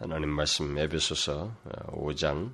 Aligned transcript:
하나님 0.00 0.28
말씀 0.30 0.78
에베소서 0.78 1.56
5장 1.88 2.52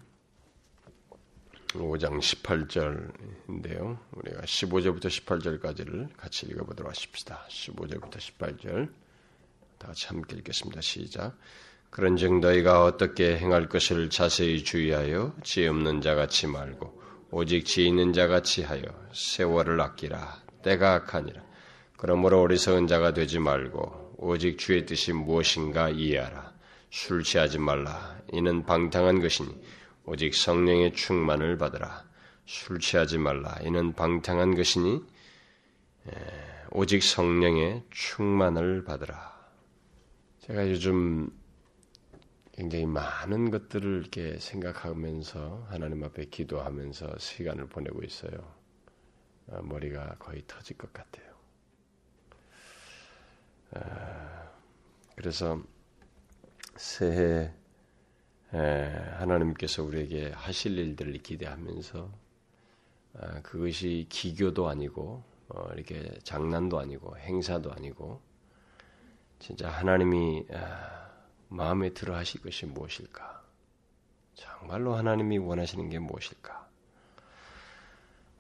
5장 1.75 2.19
18절인데요. 2.19 3.99
우리가 4.13 4.41
15절부터 4.41 5.09
18절까지를 5.09 6.17
같이 6.17 6.47
읽어보도록 6.47 6.89
하십시다. 6.89 7.45
15절부터 7.51 8.17
18절 8.17 8.89
다 9.77 9.89
같이 9.89 10.07
함께 10.07 10.37
읽겠습니다. 10.37 10.81
시작. 10.81 11.37
그런즉 11.91 12.41
너희가 12.41 12.83
어떻게 12.83 13.37
행할 13.37 13.69
것을 13.69 14.09
자세히 14.09 14.65
주의하여 14.65 15.37
지혜 15.43 15.69
없는 15.69 16.01
자같이 16.01 16.47
말고 16.47 16.99
오직 17.31 17.67
지혜 17.67 17.89
있는 17.89 18.15
자같이 18.15 18.63
하여 18.63 18.85
세월을 19.13 19.79
아끼라 19.83 20.43
때가 20.63 20.95
악하니라. 20.95 21.45
그러므로 21.99 22.41
어리석은 22.41 22.87
자가 22.87 23.13
되지 23.13 23.39
말고 23.39 24.15
오직 24.17 24.57
주의 24.57 24.87
뜻이 24.87 25.13
무엇인가 25.13 25.91
이해하라. 25.91 26.54
술 26.95 27.25
취하지 27.25 27.59
말라. 27.59 28.23
이는 28.33 28.65
방탕한 28.65 29.21
것이니 29.21 29.61
오직 30.05 30.33
성령의 30.33 30.95
충만을 30.95 31.59
받으라. 31.59 32.05
술 32.47 32.79
취하지 32.79 33.19
말라. 33.19 33.59
이는 33.63 33.95
방탕한 33.95 34.55
것이니 34.55 35.03
오직 36.71 37.03
성령의 37.03 37.83
충만을 37.91 38.85
받으라. 38.85 39.35
제가 40.43 40.71
요즘 40.71 41.37
굉장히 42.53 42.87
많은 42.87 43.51
것들을 43.51 44.01
이렇게 44.01 44.39
생각하면서 44.39 45.67
하나님 45.71 46.05
앞에 46.05 46.27
기도하면서 46.27 47.19
시간을 47.19 47.67
보내고 47.71 48.05
있어요. 48.05 48.55
아, 49.51 49.61
머리가 49.63 50.15
거의 50.21 50.45
터질 50.47 50.79
것 50.79 50.93
같아요. 50.93 51.27
아, 53.73 54.49
그래서 55.17 55.61
새해 56.77 57.53
하나님께서 58.51 59.83
우리에게 59.83 60.31
하실 60.31 60.79
일들을 60.79 61.19
기대하면서 61.19 62.25
아, 63.17 63.43
그것이 63.43 64.07
기교도 64.09 64.69
아니고 64.69 65.23
어, 65.49 65.71
이렇게 65.75 66.19
장난도 66.23 66.79
아니고 66.79 67.17
행사도 67.17 67.73
아니고 67.73 68.21
진짜 69.39 69.69
하나님이 69.69 70.47
아, 70.53 71.11
마음에 71.49 71.91
들어 71.91 72.17
하실 72.17 72.43
것이 72.43 72.67
무엇일까? 72.67 73.45
정말로 74.35 74.95
하나님이 74.95 75.39
원하시는 75.39 75.89
게 75.91 75.99
무엇일까? 75.99 76.69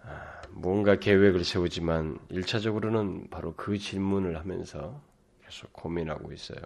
아, 0.03 0.43
뭔가 0.51 0.97
계획을 0.99 1.45
세우지만 1.45 2.19
일차적으로는 2.31 3.31
바로 3.31 3.55
그 3.55 3.79
질문을 3.79 4.39
하면서 4.39 5.01
계속 5.45 5.73
고민하고 5.73 6.33
있어요. 6.33 6.61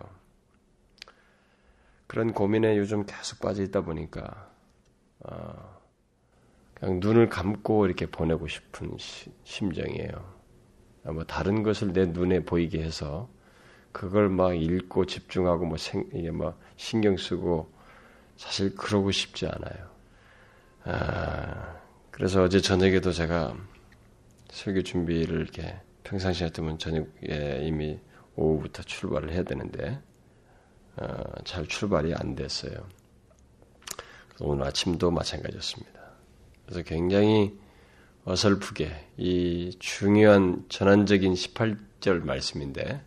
그런 2.09 2.33
고민에 2.33 2.77
요즘 2.79 3.07
계속 3.07 3.39
빠져 3.39 3.63
있다 3.63 3.83
보니까 3.83 4.51
어, 5.21 5.79
그냥 6.75 6.99
눈을 7.01 7.29
감고 7.29 7.87
이렇게 7.87 8.07
보내고 8.07 8.49
싶은 8.49 8.97
시, 8.99 9.31
심정이에요. 9.45 10.39
뭐 11.05 11.25
다른 11.25 11.63
것을 11.63 11.93
내 11.93 12.07
눈에 12.07 12.41
보이게 12.41 12.83
해서 12.83 13.29
그걸 13.93 14.29
막 14.29 14.55
읽고 14.55 15.07
집중하고 15.07 15.67
뭐 15.67 15.77
생, 15.77 16.09
이게 16.13 16.31
뭐 16.31 16.59
신경 16.77 17.17
쓰고 17.17 17.71
사실 18.37 18.75
그러고 18.75 19.11
싶지 19.11 19.47
않아요. 19.47 19.91
아, 20.85 21.77
그래서 22.11 22.43
어제 22.43 22.61
저녁에도 22.61 23.13
제가 23.13 23.55
설교 24.51 24.83
준비를 24.83 25.41
이렇게 25.41 25.79
평상시 26.05 26.43
같으면 26.45 26.79
저녁에 26.79 27.61
이미 27.63 27.99
오후부터 28.37 28.83
출발을 28.83 29.33
해야 29.33 29.43
되는데 29.43 30.01
어, 30.01 30.08
잘 31.45 31.67
출발이 31.67 32.15
안 32.15 32.35
됐어요. 32.35 32.73
오늘 34.41 34.67
아침도 34.67 35.11
마찬가지였습니다. 35.11 36.01
그래서 36.67 36.83
굉장히 36.83 37.59
어설프게 38.25 39.09
이 39.17 39.75
중요한 39.79 40.65
전환적인 40.69 41.33
18절 41.33 42.25
말씀인데 42.25 43.03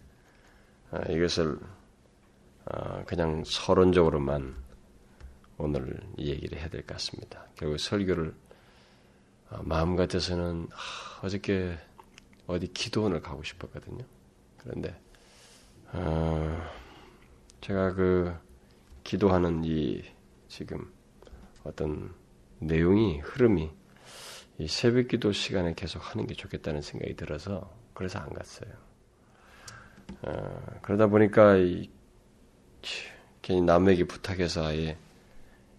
어, 0.92 1.02
이것을 1.10 1.58
어, 2.66 3.04
그냥 3.06 3.44
서론적으로만 3.46 4.56
오늘 5.58 6.00
이 6.18 6.30
얘기를 6.30 6.58
해야 6.58 6.70
될 6.70 6.82
것 6.82 6.96
같습니다. 6.96 7.46
결국 7.56 7.78
설교를 7.78 8.34
마음 9.64 9.96
같아서는 9.96 10.68
어저께 11.22 11.78
어디 12.48 12.68
기도원을 12.74 13.22
가고 13.22 13.44
싶었거든요. 13.44 14.04
그런데 14.58 15.00
어, 15.94 16.62
제가 17.62 17.94
그 17.94 18.36
기도하는 19.04 19.64
이 19.64 20.04
지금 20.48 20.92
어떤 21.64 22.14
내용이 22.60 23.20
흐름이 23.20 23.70
이 24.58 24.68
새벽 24.68 25.08
기도 25.08 25.32
시간에 25.32 25.74
계속 25.76 26.00
하는 26.00 26.28
게 26.28 26.34
좋겠다는 26.34 26.82
생각이 26.82 27.16
들어서 27.16 27.74
그래서 27.94 28.20
안 28.20 28.34
갔어요. 28.34 28.72
어, 30.24 30.80
그러다 30.82 31.08
보니까 31.08 31.56
이, 31.58 31.90
괜히 33.42 33.62
남에게 33.62 34.06
부탁해서 34.06 34.66
아예 34.66 34.98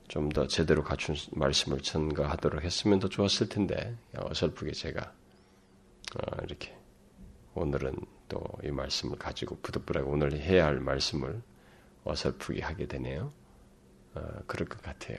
좀 0.08 0.28
더 0.28 0.46
제대로 0.46 0.82
갖춘 0.84 1.14
말씀을 1.32 1.80
전가하도록 1.80 2.62
했으면 2.62 2.98
더 2.98 3.08
좋았을 3.08 3.48
텐데 3.48 3.96
어설프게 4.14 4.72
제가 4.72 5.12
어, 6.16 6.42
이렇게 6.44 6.76
오늘은 7.54 7.96
또 8.28 8.42
이 8.64 8.70
말씀을 8.70 9.18
가지고 9.18 9.58
부득불하게 9.62 10.08
오늘 10.08 10.32
해야 10.34 10.66
할 10.66 10.80
말씀을 10.80 11.42
어설프게 12.04 12.62
하게 12.62 12.86
되네요. 12.86 13.32
어, 14.14 14.20
그럴 14.46 14.68
것 14.68 14.80
같아요. 14.82 15.18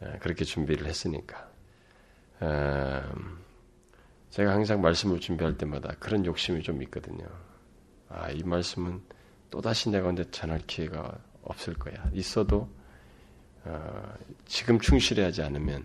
어, 0.00 0.14
그렇게 0.20 0.44
준비를 0.44 0.86
했으니까. 0.86 1.50
어, 2.40 3.02
제가 4.30 4.52
항상 4.52 4.80
말씀을 4.80 5.20
준비할 5.20 5.56
때마다 5.58 5.94
그런 5.98 6.24
욕심이 6.24 6.62
좀 6.62 6.82
있거든요. 6.84 7.26
아, 8.08 8.30
이 8.30 8.42
말씀은 8.42 9.02
또다시 9.50 9.90
내가 9.90 10.08
언제 10.08 10.28
전할 10.30 10.60
기회가 10.66 11.18
없을 11.42 11.74
거야. 11.74 12.10
있어도 12.12 12.68
어, 13.64 14.14
지금 14.46 14.78
충실하지 14.78 15.42
않으면 15.42 15.84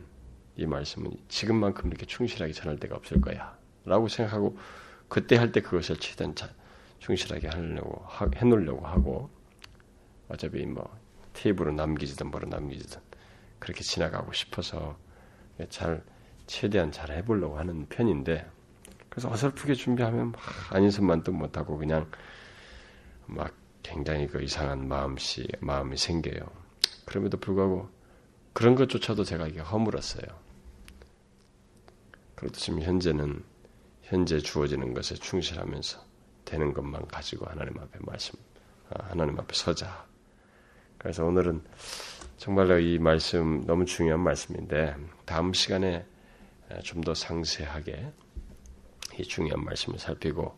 이 0.56 0.66
말씀은 0.66 1.12
지금만큼 1.28 1.90
이렇게 1.90 2.06
충실하게 2.06 2.54
전할 2.54 2.78
데가 2.80 2.96
없을 2.96 3.20
거야. 3.20 3.58
라고 3.84 4.08
생각하고 4.08 4.58
그때 5.08 5.36
할 5.36 5.52
때 5.52 5.62
그것을 5.62 5.98
최대한 5.98 6.34
충실하게 7.00 7.50
하려고 7.50 8.06
해놓으려고 8.36 8.88
하고 8.88 9.30
어차피 10.30 10.66
뭐 10.66 10.98
테이블로 11.34 11.74
남기지든 11.74 12.32
뭐로 12.32 12.48
남기지든 12.50 13.00
그렇게 13.60 13.84
지나가고 13.84 14.34
싶어서 14.34 14.98
잘 15.70 16.04
최대한 16.48 16.92
잘 16.92 17.12
해보려고 17.12 17.58
하는 17.58 17.88
편인데 17.88 18.50
그래서 19.10 19.30
어설프게 19.32 19.76
준비하면 19.76 20.32
막 20.32 20.42
안인선만도 20.72 21.32
못하고 21.32 21.78
그냥 21.78 22.10
막 23.26 23.54
굉장히 23.82 24.28
그 24.28 24.42
이상한 24.42 24.88
마음씨 24.88 25.48
마음이 25.62 25.96
생겨요. 25.98 26.46
그럼에도 27.06 27.38
불구하고 27.38 27.90
그런 28.54 28.76
것조차도 28.76 29.24
제가 29.24 29.48
이게 29.48 29.60
허물었어요. 29.60 30.26
그래도 32.36 32.56
지금 32.58 32.82
현재는 32.82 33.44
현재 34.02 34.40
주어지는 34.40 34.94
것에 34.94 35.16
충실하면서 35.16 36.00
되는 36.46 36.74
것만 36.74 37.08
가지고 37.08 37.48
하나님 37.48 37.80
앞에 37.80 38.00
말씀, 38.02 38.38
아, 38.90 39.06
하나님 39.10 39.40
앞에 39.40 39.54
서자. 39.54 40.06
그래서 41.06 41.24
오늘은 41.24 41.62
정말로 42.38 42.80
이 42.80 42.98
말씀 42.98 43.64
너무 43.68 43.86
중요한 43.86 44.22
말씀인데 44.22 44.96
다음 45.24 45.54
시간에 45.54 46.04
좀 46.82 47.04
더 47.04 47.14
상세하게 47.14 48.12
이 49.20 49.24
중요한 49.24 49.64
말씀을 49.64 50.00
살피고 50.00 50.58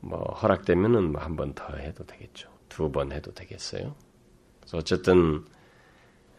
뭐 0.00 0.20
허락되면은 0.40 1.12
뭐 1.12 1.20
한 1.20 1.36
번 1.36 1.52
더 1.52 1.76
해도 1.76 2.02
되겠죠. 2.06 2.48
두 2.70 2.90
번 2.90 3.12
해도 3.12 3.30
되겠어요. 3.34 3.94
그래서 4.60 4.78
어쨌든 4.78 5.44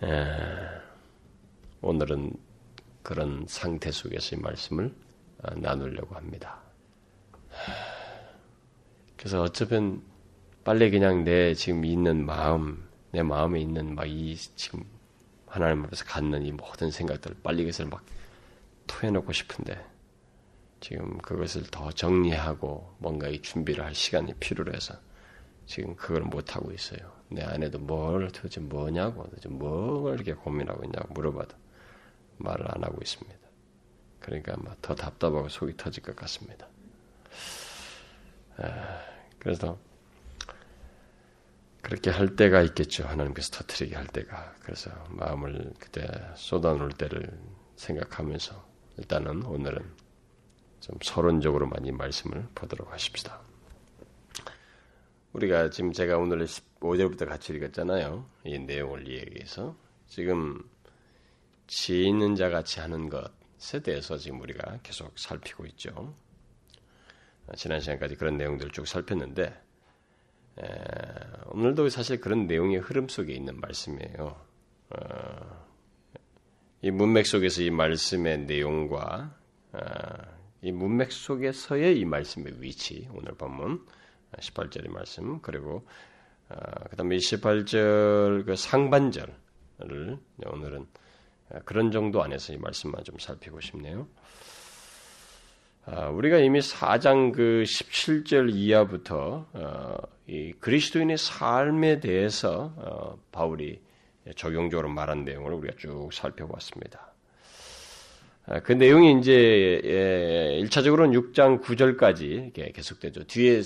에, 0.01 0.25
오늘은 1.81 2.33
그런 3.03 3.45
상태 3.47 3.91
속에서 3.91 4.37
이 4.37 4.39
말씀을 4.39 4.91
어, 5.43 5.53
나누려고 5.53 6.15
합니다. 6.15 6.57
그래서 9.17 9.43
어쩌면 9.43 10.01
빨리 10.63 10.89
그냥 10.89 11.23
내 11.23 11.53
지금 11.53 11.85
있는 11.85 12.25
마음 12.25 12.88
내 13.11 13.23
마음에 13.23 13.59
있는 13.59 13.95
막 13.95 14.05
이 14.05 14.35
지금 14.35 14.85
하나님 15.47 15.83
앞에서 15.85 16.05
갖는 16.05 16.45
이 16.45 16.51
모든 16.51 16.91
생각들 16.91 17.35
빨리 17.41 17.63
그것을 17.63 17.87
막 17.87 18.03
토해놓고 18.87 19.33
싶은데 19.33 19.83
지금 20.79 21.17
그것을 21.17 21.63
더 21.71 21.91
정리하고 21.91 22.95
뭔가 22.99 23.27
이 23.27 23.41
준비를 23.41 23.83
할 23.83 23.95
시간이 23.95 24.35
필요로 24.35 24.73
해서 24.73 24.95
지금 25.65 25.95
그걸 25.95 26.21
못 26.21 26.55
하고 26.55 26.71
있어요. 26.71 26.99
내 27.29 27.43
안에도 27.43 27.79
뭘 27.79 28.31
도대체 28.31 28.59
뭐냐고 28.61 29.23
도대체 29.23 29.49
뭘 29.49 30.15
이렇게 30.15 30.33
고민하고 30.33 30.83
있냐고 30.85 31.13
물어봐도 31.13 31.55
말을 32.37 32.65
안 32.75 32.83
하고 32.83 32.99
있습니다. 33.01 33.39
그러니까 34.19 34.55
더 34.81 34.95
답답하고 34.95 35.49
속이 35.49 35.77
터질 35.77 36.03
것 36.03 36.15
같습니다. 36.15 36.67
그래서 39.39 39.79
그렇게 41.89 42.11
할 42.11 42.35
때가 42.35 42.61
있겠죠. 42.61 43.03
하나님께서 43.07 43.49
터트리게 43.49 43.95
할 43.95 44.05
때가. 44.05 44.53
그래서 44.61 44.91
마음을 45.09 45.73
그때 45.79 46.07
쏟아놓을 46.35 46.91
때를 46.91 47.27
생각하면서 47.77 48.69
일단은 48.97 49.43
오늘은 49.43 49.83
좀 50.81 50.95
서론적으로만 51.01 51.87
이 51.87 51.91
말씀을 51.91 52.47
보도록 52.53 52.93
하십시다. 52.93 53.41
우리가 55.33 55.71
지금 55.71 55.91
제가 55.91 56.19
오늘 56.19 56.45
15절부터 56.45 57.27
같이 57.27 57.53
읽었잖아요. 57.53 58.23
이 58.43 58.59
내용을 58.59 59.07
이야기해서 59.07 59.75
지금 60.05 60.61
지 61.65 62.03
있는 62.03 62.35
자 62.35 62.51
같이 62.51 62.79
하는 62.79 63.09
것에 63.09 63.79
대해서 63.81 64.15
지금 64.15 64.39
우리가 64.41 64.77
계속 64.83 65.17
살피고 65.17 65.65
있죠. 65.65 66.13
지난 67.55 67.79
시간까지 67.79 68.13
그런 68.13 68.37
내용들을 68.37 68.73
쭉 68.73 68.87
살폈는데 68.87 69.43
에, 69.43 69.53
오늘도 71.51 71.89
사실 71.89 72.19
그런 72.19 72.47
내용의 72.47 72.79
흐름 72.79 73.07
속에 73.07 73.33
있는 73.33 73.59
말씀이에요. 73.59 74.39
어, 74.91 75.65
이 76.81 76.91
문맥 76.91 77.25
속에서 77.25 77.61
이 77.61 77.69
말씀의 77.69 78.39
내용과 78.45 79.35
어, 79.73 79.79
이 80.61 80.71
문맥 80.71 81.11
속에서의 81.11 81.99
이 81.99 82.05
말씀의 82.05 82.61
위치 82.61 83.07
오늘 83.13 83.33
본문 83.33 83.85
18절의 84.37 84.89
말씀 84.89 85.41
그리고 85.41 85.87
어, 86.49 86.55
그다음에 86.89 87.17
28절 87.17 88.45
그 88.45 88.55
상반절을 88.55 89.33
오늘은 90.45 90.87
그런 91.65 91.91
정도 91.91 92.21
안에서 92.21 92.53
이 92.53 92.57
말씀만 92.57 93.03
좀 93.03 93.17
살피고 93.17 93.59
싶네요. 93.59 94.07
아, 95.85 96.09
우리가 96.09 96.37
이미 96.37 96.59
4장 96.59 97.31
그 97.33 97.63
17절 97.65 98.53
이하부터 98.53 99.47
어, 99.53 99.97
이 100.27 100.53
그리스도인의 100.59 101.17
삶에 101.17 101.99
대해서 101.99 102.73
어, 102.77 103.17
바울이 103.31 103.79
적용적으로 104.35 104.89
말한 104.89 105.25
내용을 105.25 105.53
우리가 105.53 105.75
쭉 105.77 106.09
살펴봤습니다. 106.13 107.13
아, 108.45 108.59
그 108.59 108.73
내용이 108.73 109.19
이제 109.19 110.61
1차적으로는 110.63 111.13
예, 111.13 111.17
6장 111.17 111.61
9절까지 111.61 112.73
계속되죠. 112.73 113.25
뒤에 113.25 113.61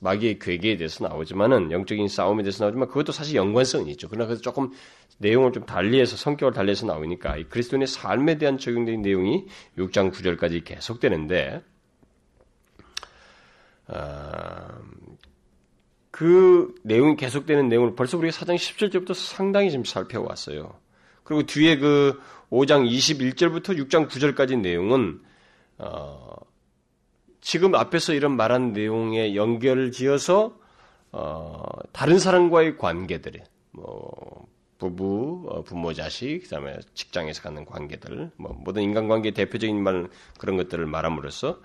마귀의 0.00 0.38
괴계에 0.38 0.76
대해서 0.76 1.06
나오지만은 1.06 1.70
영적인 1.70 2.08
싸움에 2.08 2.42
대해서 2.42 2.64
나오지만 2.64 2.88
그것도 2.88 3.12
사실 3.12 3.36
연관성이 3.36 3.90
있죠. 3.92 4.08
그러나 4.08 4.26
그래서 4.26 4.42
조금 4.42 4.70
내용을 5.18 5.52
좀 5.52 5.64
달리해서 5.64 6.16
성격을 6.16 6.52
달리해서 6.52 6.86
나오니까 6.86 7.36
이 7.36 7.44
그리스도인의 7.44 7.86
삶에 7.86 8.38
대한 8.38 8.58
적용된 8.58 9.02
내용이 9.02 9.46
6장 9.78 10.12
9절까지 10.12 10.64
계속되는데 10.64 11.62
아, 13.86 14.78
그 16.10 16.74
내용이 16.82 17.16
계속되는 17.16 17.68
내용을 17.68 17.94
벌써 17.94 18.16
우리가 18.18 18.36
4장 18.36 18.54
17절부터 18.54 19.14
상당히 19.14 19.70
지금 19.70 19.84
살펴왔어요. 19.84 20.78
그리고 21.24 21.44
뒤에 21.44 21.78
그 21.78 22.20
5장 22.50 22.88
21절부터 22.88 23.76
6장 23.88 24.08
9절까지 24.08 24.60
내용은 24.60 25.20
어, 25.78 26.36
지금 27.44 27.74
앞에서 27.74 28.14
이런 28.14 28.36
말한 28.36 28.72
내용에 28.72 29.34
연결을 29.36 29.92
지어서 29.92 30.56
어, 31.12 31.62
다른 31.92 32.18
사람과의 32.18 32.78
관계들이 32.78 33.38
뭐 33.70 34.46
부부, 34.78 35.44
어, 35.50 35.62
부모, 35.62 35.92
자식, 35.92 36.40
그다음에 36.44 36.78
직장에서 36.94 37.42
갖는 37.42 37.66
관계들, 37.66 38.30
뭐 38.36 38.56
모든 38.64 38.82
인간관계 38.82 39.32
대표적인 39.32 39.82
말 39.82 40.08
그런 40.38 40.56
것들을 40.56 40.86
말함으로써 40.86 41.60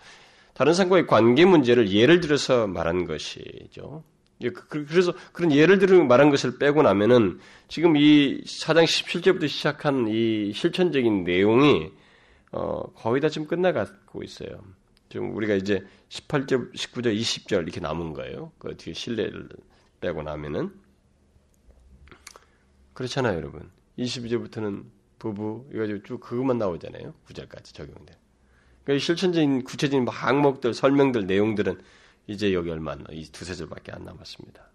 다른 0.54 0.74
사람과의 0.74 1.08
관계 1.08 1.46
문제를 1.46 1.90
예를 1.92 2.20
들어서 2.20 2.68
말한 2.68 3.06
것이죠. 3.06 4.04
그, 4.42 4.52
그, 4.52 4.86
그래서 4.86 5.14
그런 5.32 5.54
예를 5.54 5.80
들어 5.80 6.04
말한 6.04 6.30
것을 6.30 6.60
빼고 6.60 6.82
나면은 6.82 7.40
지금 7.70 7.96
이 7.96 8.42
사장 8.46 8.84
17절부터 8.84 9.48
시작한 9.48 10.10
이 10.10 10.52
실천적인 10.54 11.24
내용이 11.24 11.90
어, 12.52 12.84
거의 12.96 13.22
다 13.22 13.30
지금 13.30 13.48
끝나가고 13.48 14.24
있어요. 14.24 14.60
지금 15.10 15.36
우리가 15.36 15.56
이제 15.56 15.86
18절, 16.10 16.74
19절, 16.74 17.20
20절 17.20 17.64
이렇게 17.64 17.80
남은 17.80 18.14
거예요. 18.14 18.52
그 18.60 18.78
뒤에 18.78 18.94
신뢰를 18.94 19.50
빼고 20.02 20.24
나면은 20.24 20.72
그렇잖아요, 22.94 23.38
여러분. 23.38 23.70
22절부터는 23.98 24.86
부부 25.18 25.68
이거 25.74 25.86
쭉 26.04 26.20
그것만 26.20 26.58
나오잖아요. 26.58 27.14
9절까지 27.28 27.74
적용돼. 27.74 28.18
그러니까 28.84 29.04
실천적인 29.04 29.64
구체적인 29.64 30.06
뭐 30.06 30.14
항목들, 30.14 30.74
설명들, 30.74 31.28
내용들은 31.28 31.82
이제 32.28 32.54
여기 32.54 32.70
얼마 32.70 32.96
이 33.12 33.26
두세 33.32 33.56
절밖에 33.56 33.92
안 33.92 34.06
남았습니다. 34.06 34.70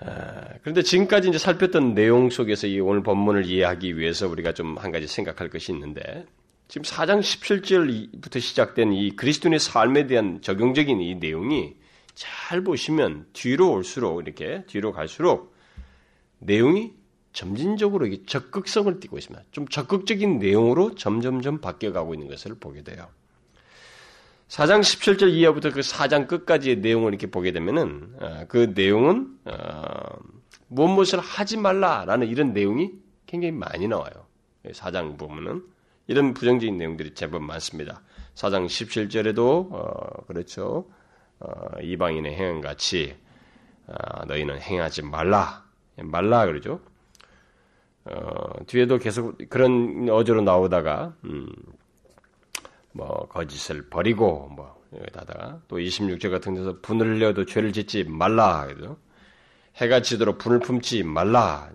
아, 0.00 0.48
그런데 0.62 0.82
지금까지 0.82 1.28
이제 1.28 1.38
살폈던 1.38 1.94
내용 1.94 2.30
속에서 2.30 2.66
이 2.66 2.80
오늘 2.80 3.02
본문을 3.02 3.46
이해하기 3.46 3.96
위해서 3.98 4.28
우리가 4.28 4.52
좀 4.52 4.76
한 4.78 4.92
가지 4.92 5.06
생각할 5.06 5.50
것이 5.50 5.72
있는데 5.72 6.26
지금 6.68 6.82
4장 6.82 7.20
17절부터 7.20 8.40
시작된 8.40 8.92
이 8.92 9.16
그리스도인의 9.16 9.58
삶에 9.60 10.06
대한 10.06 10.40
적용적인 10.40 11.00
이 11.00 11.14
내용이 11.16 11.74
잘 12.14 12.62
보시면 12.62 13.26
뒤로 13.32 13.72
올수록 13.72 14.22
이렇게 14.24 14.64
뒤로 14.66 14.92
갈수록 14.92 15.54
내용이 16.38 16.92
점진적으로 17.32 18.08
적극성을 18.26 19.00
띠고 19.00 19.18
있습니다. 19.18 19.44
좀 19.50 19.66
적극적인 19.66 20.38
내용으로 20.38 20.94
점점점 20.94 21.60
바뀌어가고 21.60 22.14
있는 22.14 22.28
것을 22.28 22.54
보게 22.54 22.82
돼요. 22.82 23.08
4장 24.48 24.80
17절 24.80 25.32
이하부터 25.32 25.70
그 25.72 25.80
4장 25.80 26.28
끝까지의 26.28 26.76
내용을 26.76 27.12
이렇게 27.12 27.26
보게 27.26 27.50
되면은 27.50 28.14
어, 28.20 28.44
그 28.48 28.72
내용은 28.74 29.36
어, 29.46 30.18
무엇을 30.68 31.18
하지 31.18 31.56
말라라는 31.56 32.28
이런 32.28 32.52
내용이 32.52 32.92
굉장히 33.26 33.52
많이 33.52 33.88
나와요. 33.88 34.26
4장 34.66 35.18
보면은 35.18 35.73
이런 36.06 36.34
부정적인 36.34 36.76
내용들이 36.76 37.14
제법 37.14 37.42
많습니다. 37.42 38.02
4장 38.34 38.66
17절에도 38.66 39.68
어, 39.72 40.24
그렇죠. 40.26 40.86
어, 41.40 41.80
이방인의 41.80 42.34
행한 42.34 42.60
같이 42.60 43.16
어, 43.86 44.24
너희는 44.26 44.60
행하지 44.60 45.02
말라. 45.02 45.64
말라 45.96 46.46
그러죠. 46.46 46.80
어, 48.04 48.64
뒤에도 48.66 48.98
계속 48.98 49.38
그런 49.48 50.08
어조로 50.10 50.42
나오다가 50.42 51.14
음, 51.24 51.48
뭐 52.92 53.26
거짓을 53.28 53.88
버리고 53.88 54.48
뭐 54.54 54.82
여기다가 54.94 55.60
또 55.68 55.78
26절 55.78 56.30
같은 56.30 56.54
데서 56.54 56.80
분을 56.82 57.16
흘려도 57.16 57.46
죄를 57.46 57.72
짓지 57.72 58.04
말라 58.04 58.66
그죠. 58.66 58.98
해가 59.76 60.02
지도록 60.02 60.38
분을 60.38 60.60
품지 60.60 61.02
말라. 61.02 61.70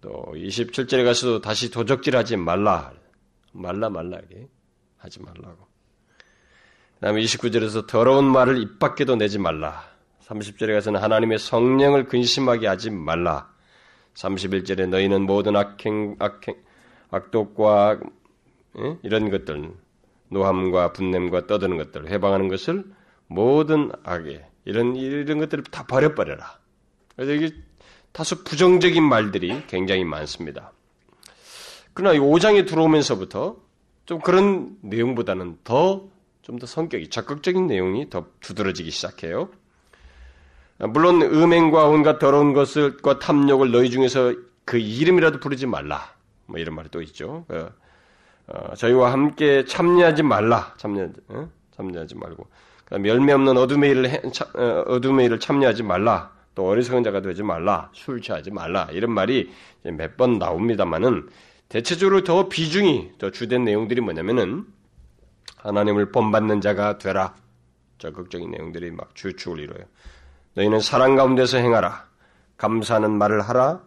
또 0.00 0.10
27절에 0.34 1.04
가서도 1.04 1.40
다시 1.40 1.70
도적질하지 1.70 2.36
말라. 2.36 2.92
말라 3.52 3.88
말라 3.90 4.18
이게 4.24 4.48
하지 4.98 5.20
말라고. 5.22 5.66
그다음에 6.94 7.20
29절에서 7.22 7.86
더러운 7.86 8.24
말을 8.24 8.60
입 8.62 8.78
밖에도 8.78 9.16
내지 9.16 9.38
말라. 9.38 9.84
30절에 10.26 10.72
가서는 10.72 11.00
하나님의 11.02 11.38
성령을 11.38 12.06
근심하게 12.06 12.66
하지 12.66 12.90
말라. 12.90 13.52
31절에 14.14 14.88
너희는 14.88 15.22
모든 15.22 15.56
악행, 15.56 16.16
악행, 16.18 16.56
악독과 17.10 18.00
예? 18.78 18.98
이런 19.02 19.30
것들, 19.30 19.74
노함과 20.28 20.92
분냄과 20.92 21.46
떠드는 21.46 21.76
것들, 21.76 22.10
해방하는 22.10 22.48
것을 22.48 22.84
모든 23.26 23.90
악에 24.04 24.46
이런 24.64 24.96
이런 24.96 25.38
것들을 25.38 25.64
다 25.64 25.86
버려버려라. 25.86 26.58
그래서 27.16 27.32
이게 27.32 27.54
다소 28.12 28.44
부정적인 28.44 29.02
말들이 29.02 29.66
굉장히 29.66 30.04
많습니다. 30.04 30.72
그러나 31.94 32.14
이 32.14 32.18
5장에 32.18 32.66
들어오면서부터 32.66 33.56
좀 34.06 34.20
그런 34.20 34.76
내용보다는 34.82 35.58
더 35.64 36.10
좀 36.42 36.58
더 36.58 36.66
성격이 36.66 37.08
적극적인 37.08 37.68
내용이 37.68 38.10
더 38.10 38.26
두드러지기 38.40 38.90
시작해요. 38.90 39.48
물론 40.78 41.22
음행과 41.22 41.86
온갖 41.86 42.18
더러운 42.18 42.52
것을과 42.52 43.20
탐욕을 43.20 43.70
너희 43.70 43.90
중에서 43.90 44.34
그 44.64 44.76
이름이라도 44.76 45.38
부르지 45.38 45.66
말라. 45.66 46.12
뭐 46.46 46.58
이런 46.58 46.74
말이 46.74 46.88
또 46.90 47.00
있죠. 47.02 47.44
그, 47.46 47.70
어, 48.48 48.74
저희와 48.74 49.12
함께 49.12 49.64
참여하지 49.64 50.24
말라. 50.24 50.74
참여, 50.78 51.10
어? 51.28 51.48
참여하지 51.76 52.16
말고. 52.16 52.44
그다음 52.86 53.06
열매 53.06 53.32
없는 53.34 53.56
어둠의 53.56 53.90
일을 53.90 54.10
해, 54.10 54.20
차, 54.32 54.44
어, 54.54 54.84
어둠의 54.88 55.26
일을 55.26 55.38
참여하지 55.38 55.84
말라. 55.84 56.32
또 56.56 56.66
어리석은 56.66 57.04
자가 57.04 57.20
되지 57.22 57.44
말라. 57.44 57.88
술 57.92 58.20
취하지 58.20 58.50
말라. 58.50 58.88
이런 58.90 59.12
말이 59.12 59.48
몇 59.84 60.16
번 60.16 60.38
나옵니다만은 60.40 61.28
대체적으로 61.72 62.22
더 62.22 62.50
비중이 62.50 63.12
더 63.16 63.30
주된 63.30 63.64
내용들이 63.64 64.02
뭐냐면은 64.02 64.66
하나님을 65.56 66.12
본받는 66.12 66.60
자가 66.60 66.98
되라. 66.98 67.34
적극적인 67.96 68.50
내용들이 68.50 68.90
막 68.90 69.14
주축을 69.14 69.58
이루어요. 69.58 69.86
너희는 70.52 70.80
사랑 70.80 71.16
가운데서 71.16 71.56
행하라. 71.56 72.06
감사하는 72.58 73.12
말을 73.12 73.40
하라. 73.40 73.82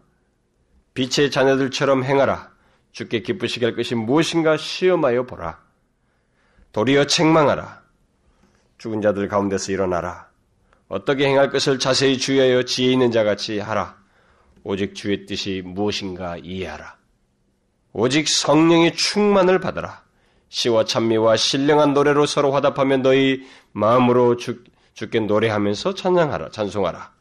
빛의 0.95 1.29
자녀들처럼 1.29 2.03
행하라. 2.03 2.51
주께 2.91 3.21
기쁘시게 3.21 3.67
할 3.67 3.75
것이 3.75 3.93
무엇인가 3.93 4.57
시험하여 4.57 5.27
보라. 5.27 5.61
도리어 6.71 7.05
책망하라. 7.05 7.83
죽은 8.79 9.03
자들 9.03 9.27
가운데서 9.27 9.71
일어나라. 9.71 10.27
어떻게 10.87 11.27
행할 11.27 11.51
것을 11.51 11.77
자세히 11.77 12.17
주의하여 12.17 12.63
지혜 12.63 12.93
있는 12.93 13.11
자같이 13.11 13.59
하라. 13.59 13.95
오직 14.63 14.95
주의 14.95 15.27
뜻이 15.27 15.61
무엇인가 15.63 16.37
이해하라. 16.37 16.94
오직 17.97 18.27
성령의 18.27 18.93
충만을 18.97 19.61
받아라. 19.61 20.03
시와 20.49 20.83
찬미와 20.83 21.37
신령한 21.37 21.93
노래로 21.93 22.25
서로 22.25 22.51
화답하며 22.51 22.97
너희 22.97 23.47
마음으로 23.71 24.35
주, 24.35 24.65
주께 24.93 25.21
노래하면서 25.21 25.93
찬양하라, 25.93 26.49
찬송하라. 26.49 27.13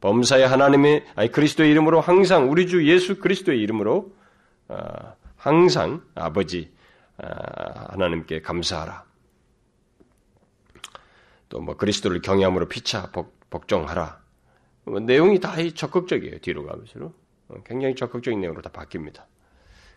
범사의 0.00 0.48
하나님의 0.48 1.04
아니 1.14 1.30
그리스도의 1.30 1.70
이름으로 1.72 2.00
항상 2.00 2.50
우리 2.50 2.66
주 2.66 2.88
예수 2.90 3.18
그리스도의 3.20 3.60
이름으로 3.60 4.14
어, 4.68 4.76
항상 5.36 6.00
아버지 6.14 6.72
어, 7.18 7.26
하나님께 7.90 8.40
감사하라. 8.40 9.04
또 11.50 11.60
뭐 11.60 11.76
그리스도를 11.76 12.22
경외함으로 12.22 12.66
피차 12.68 13.10
복, 13.12 13.38
복종하라. 13.50 14.20
뭐 14.84 15.00
내용이 15.00 15.38
다 15.38 15.54
적극적이에요. 15.74 16.38
뒤로 16.38 16.64
가면서 16.64 17.12
어, 17.48 17.56
굉장히 17.66 17.94
적극적인 17.94 18.40
내용으로 18.40 18.62
다 18.62 18.70
바뀝니다. 18.70 19.24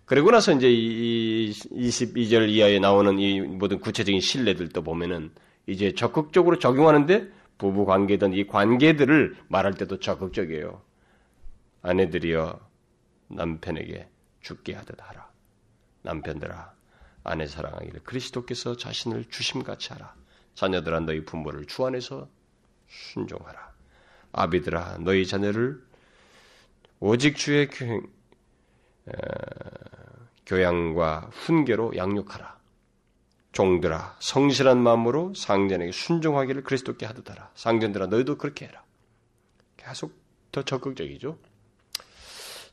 그리고 0.08 0.32
나서 0.32 0.54
이제 0.54 0.72
이 0.72 1.52
22절 1.52 2.50
이하에 2.50 2.80
나오는 2.80 3.20
이 3.20 3.42
모든 3.42 3.78
구체적인 3.80 4.22
신뢰들도 4.22 4.82
보면은 4.82 5.32
이제 5.66 5.94
적극적으로 5.94 6.60
적용하는데 6.60 7.30
부부 7.58 7.86
관계든 7.86 8.34
이 8.34 8.48
관계들을 8.48 9.36
말할 9.50 9.74
때도 9.74 10.00
적극적이에요. 10.00 10.82
아내들이여 11.82 12.58
남편에게 13.28 14.08
죽게 14.40 14.76
하듯 14.76 14.96
하라. 14.98 15.30
남편들아 16.04 16.74
아내 17.26 17.46
사랑하기를 17.46 18.04
그리스도께서 18.04 18.78
자신을 18.78 19.26
주심같이 19.26 19.92
하라. 19.92 20.16
자녀들아 20.56 21.02
너희 21.02 21.26
부모를 21.26 21.66
주 21.66 21.86
안에서 21.86 22.30
순종하라. 22.88 23.74
아비들아 24.32 25.00
너희 25.00 25.26
자녀를 25.26 25.86
오직 27.02 27.36
주의 27.36 27.68
교, 27.68 28.04
교양과 30.48 31.30
훈계로 31.32 31.96
양육하라. 31.96 32.58
종들아 33.52 34.16
성실한 34.20 34.82
마음으로 34.82 35.34
상전에게 35.36 35.92
순종하기를 35.92 36.64
그리스도께 36.64 37.06
하듯 37.06 37.30
하라. 37.30 37.52
상전들아 37.56 38.08
너희도 38.08 38.38
그렇게 38.38 38.66
해라. 38.66 38.84
계속 39.76 40.14
더 40.52 40.64
적극적이죠. 40.64 41.38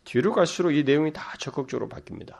뒤로 0.04 0.32
갈수록 0.32 0.72
이 0.72 0.84
내용이 0.84 1.12
다 1.12 1.34
적극적으로 1.38 1.88
바뀝니다. 1.88 2.36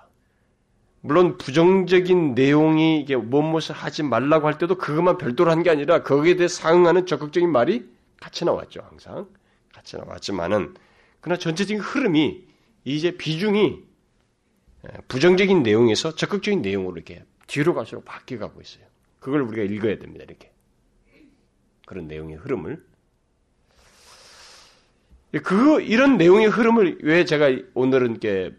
물론 1.00 1.36
부정적인 1.36 2.34
내용이 2.34 3.00
이게 3.00 3.16
무엇을 3.16 3.74
하지 3.74 4.02
말라고 4.02 4.46
할 4.46 4.56
때도 4.56 4.78
그것만 4.78 5.18
별도로 5.18 5.50
한 5.50 5.62
게 5.62 5.70
아니라 5.70 6.02
거기에 6.02 6.36
대해 6.36 6.48
상응하는 6.48 7.06
적극적인 7.06 7.50
말이 7.50 7.84
같이 8.20 8.44
나왔죠. 8.44 8.80
항상 8.88 9.26
같이 9.72 9.96
나왔지만은 9.96 10.74
그러나 11.20 11.38
전체적인 11.38 11.80
흐름이 11.82 12.44
이제 12.84 13.16
비중이 13.16 13.82
부정적인 15.08 15.62
내용에서 15.62 16.14
적극적인 16.14 16.62
내용으로 16.62 16.96
이렇게 16.96 17.24
뒤로 17.46 17.74
갈수록 17.74 18.04
바뀌어가고 18.04 18.60
있어요. 18.60 18.84
그걸 19.18 19.42
우리가 19.42 19.62
읽어야 19.62 19.98
됩니다. 19.98 20.24
이렇게 20.28 20.52
그런 21.86 22.08
내용의 22.08 22.36
흐름을 22.36 22.84
그 25.42 25.80
이런 25.82 26.16
내용의 26.16 26.48
흐름을 26.48 26.98
왜 27.02 27.24
제가 27.24 27.50
오늘은 27.74 28.10
이렇게 28.12 28.54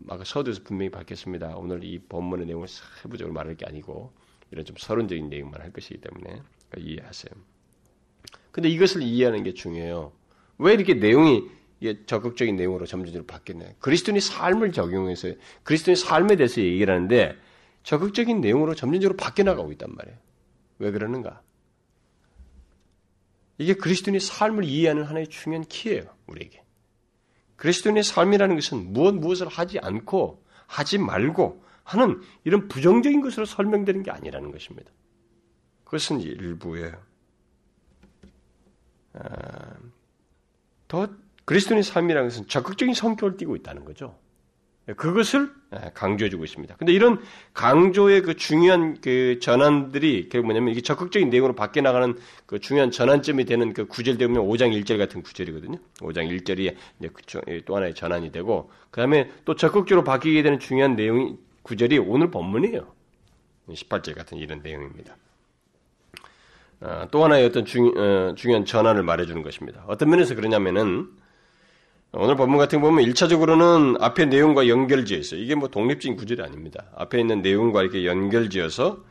막 0.00 0.26
서두에서 0.26 0.62
분명히 0.64 0.90
밝혔습니다. 0.90 1.56
오늘 1.56 1.84
이 1.84 1.98
본문의 1.98 2.46
내용을 2.46 2.68
세부적으로 2.68 3.32
말할 3.32 3.56
게 3.56 3.64
아니고 3.66 4.12
이런 4.50 4.64
좀 4.64 4.76
서론적인 4.78 5.28
내용만 5.30 5.60
할 5.60 5.72
것이기 5.72 6.00
때문에 6.00 6.42
이해하세요. 6.76 7.32
근데 8.50 8.68
이것을 8.68 9.02
이해하는 9.02 9.42
게 9.42 9.54
중요해요. 9.54 10.12
왜 10.58 10.74
이렇게 10.74 10.94
내용이 10.94 11.48
적극적인 12.06 12.56
내용으로 12.56 12.86
점진적으로 12.86 13.26
바뀌냐? 13.26 13.66
그리스도인의 13.80 14.20
삶을 14.20 14.72
적용해서 14.72 15.28
그리스도인의 15.64 15.96
삶에 15.96 16.36
대해서 16.36 16.60
얘기를 16.60 16.94
하는데 16.94 17.36
적극적인 17.82 18.40
내용으로 18.40 18.74
점진적으로 18.74 19.16
바뀌어 19.16 19.44
나가고 19.44 19.72
있단 19.72 19.94
말이에요. 19.94 20.18
왜 20.78 20.90
그러는가? 20.90 21.42
이게 23.58 23.74
그리스도인의 23.74 24.20
삶을 24.20 24.64
이해하는 24.64 25.04
하나의 25.04 25.28
중요한 25.28 25.64
키예요, 25.64 26.04
우리에게. 26.26 26.62
그리스도인의 27.56 28.02
삶이라는 28.02 28.54
것은 28.56 28.92
무엇 28.92 29.14
무엇을 29.14 29.48
하지 29.48 29.78
않고 29.78 30.42
하지 30.66 30.98
말고 30.98 31.62
하는 31.84 32.20
이런 32.44 32.68
부정적인 32.68 33.20
것으로 33.20 33.44
설명되는 33.44 34.02
게 34.02 34.10
아니라는 34.10 34.50
것입니다. 34.50 34.90
그것은 35.84 36.20
일부예요. 36.20 37.00
아, 39.14 39.76
더 40.88 41.08
그리스도인의 41.44 41.82
삶이라는 41.82 42.28
것은 42.28 42.48
적극적인 42.48 42.94
성격을 42.94 43.36
띠고 43.36 43.56
있다는 43.56 43.84
거죠. 43.84 44.16
그것을 44.96 45.52
강조해주고 45.94 46.44
있습니다. 46.44 46.74
근데 46.76 46.92
이런 46.92 47.20
강조의 47.54 48.22
그 48.22 48.34
중요한 48.34 49.00
그 49.00 49.38
전환들이 49.40 50.28
결국 50.28 50.46
뭐냐면 50.46 50.72
이게 50.72 50.80
적극적인 50.80 51.30
내용으로 51.30 51.54
바뀌어 51.54 51.82
나가는 51.82 52.16
그 52.46 52.58
중요한 52.58 52.90
전환점이 52.90 53.44
되는 53.44 53.72
그 53.72 53.86
구절 53.86 54.18
되면 54.18 54.42
5장 54.42 54.72
1절 54.72 54.98
같은 54.98 55.22
구절이거든요. 55.22 55.78
5장 56.00 56.28
1절이 56.28 56.74
이제 56.98 57.62
또 57.64 57.76
하나의 57.76 57.94
전환이 57.94 58.32
되고 58.32 58.70
그 58.90 59.00
다음에 59.00 59.30
또 59.44 59.54
적극적으로 59.54 60.02
바뀌게 60.02 60.42
되는 60.42 60.58
중요한 60.58 60.96
내용이 60.96 61.36
구절이 61.62 61.98
오늘 61.98 62.32
본문이에요. 62.32 62.92
18절 63.68 64.16
같은 64.16 64.38
이런 64.38 64.62
내용입니다. 64.62 65.16
아, 66.80 67.06
또 67.12 67.22
하나의 67.22 67.46
어떤 67.46 67.64
중, 67.64 67.92
어, 67.96 68.34
중요한 68.34 68.64
전환을 68.64 69.04
말해주는 69.04 69.44
것입니다. 69.44 69.84
어떤 69.86 70.10
면에서 70.10 70.34
그러냐면은 70.34 71.08
오늘 72.14 72.36
본문 72.36 72.58
같은 72.58 72.80
거 72.82 72.88
보면 72.88 73.06
1차적으로는 73.06 74.02
앞에 74.02 74.26
내용과 74.26 74.68
연결지어 74.68 75.16
있어요. 75.16 75.40
이게 75.40 75.54
뭐 75.54 75.68
독립적인 75.68 76.16
구절이 76.16 76.42
아닙니다. 76.42 76.84
앞에 76.94 77.18
있는 77.18 77.40
내용과 77.40 77.82
이렇게 77.82 78.04
연결지어서 78.04 79.02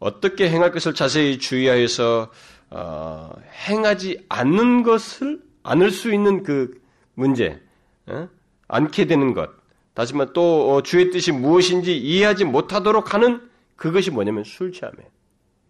어떻게 0.00 0.50
행할 0.50 0.72
것을 0.72 0.92
자세히 0.92 1.38
주의하여서 1.38 2.30
어, 2.70 3.32
행하지 3.68 4.24
않는 4.28 4.82
것을 4.82 5.40
않을 5.62 5.92
수 5.92 6.12
있는 6.12 6.42
그 6.42 6.80
문제, 7.14 7.60
어? 8.06 8.28
않게 8.66 9.06
되는 9.06 9.34
것. 9.34 9.50
다시 9.94 10.16
말해 10.16 10.32
또 10.32 10.72
어, 10.72 10.82
주의 10.82 11.10
뜻이 11.10 11.30
무엇인지 11.30 11.96
이해하지 11.96 12.46
못하도록 12.46 13.14
하는 13.14 13.40
그것이 13.76 14.10
뭐냐면 14.10 14.42
술 14.42 14.72
취함이에요. 14.72 15.10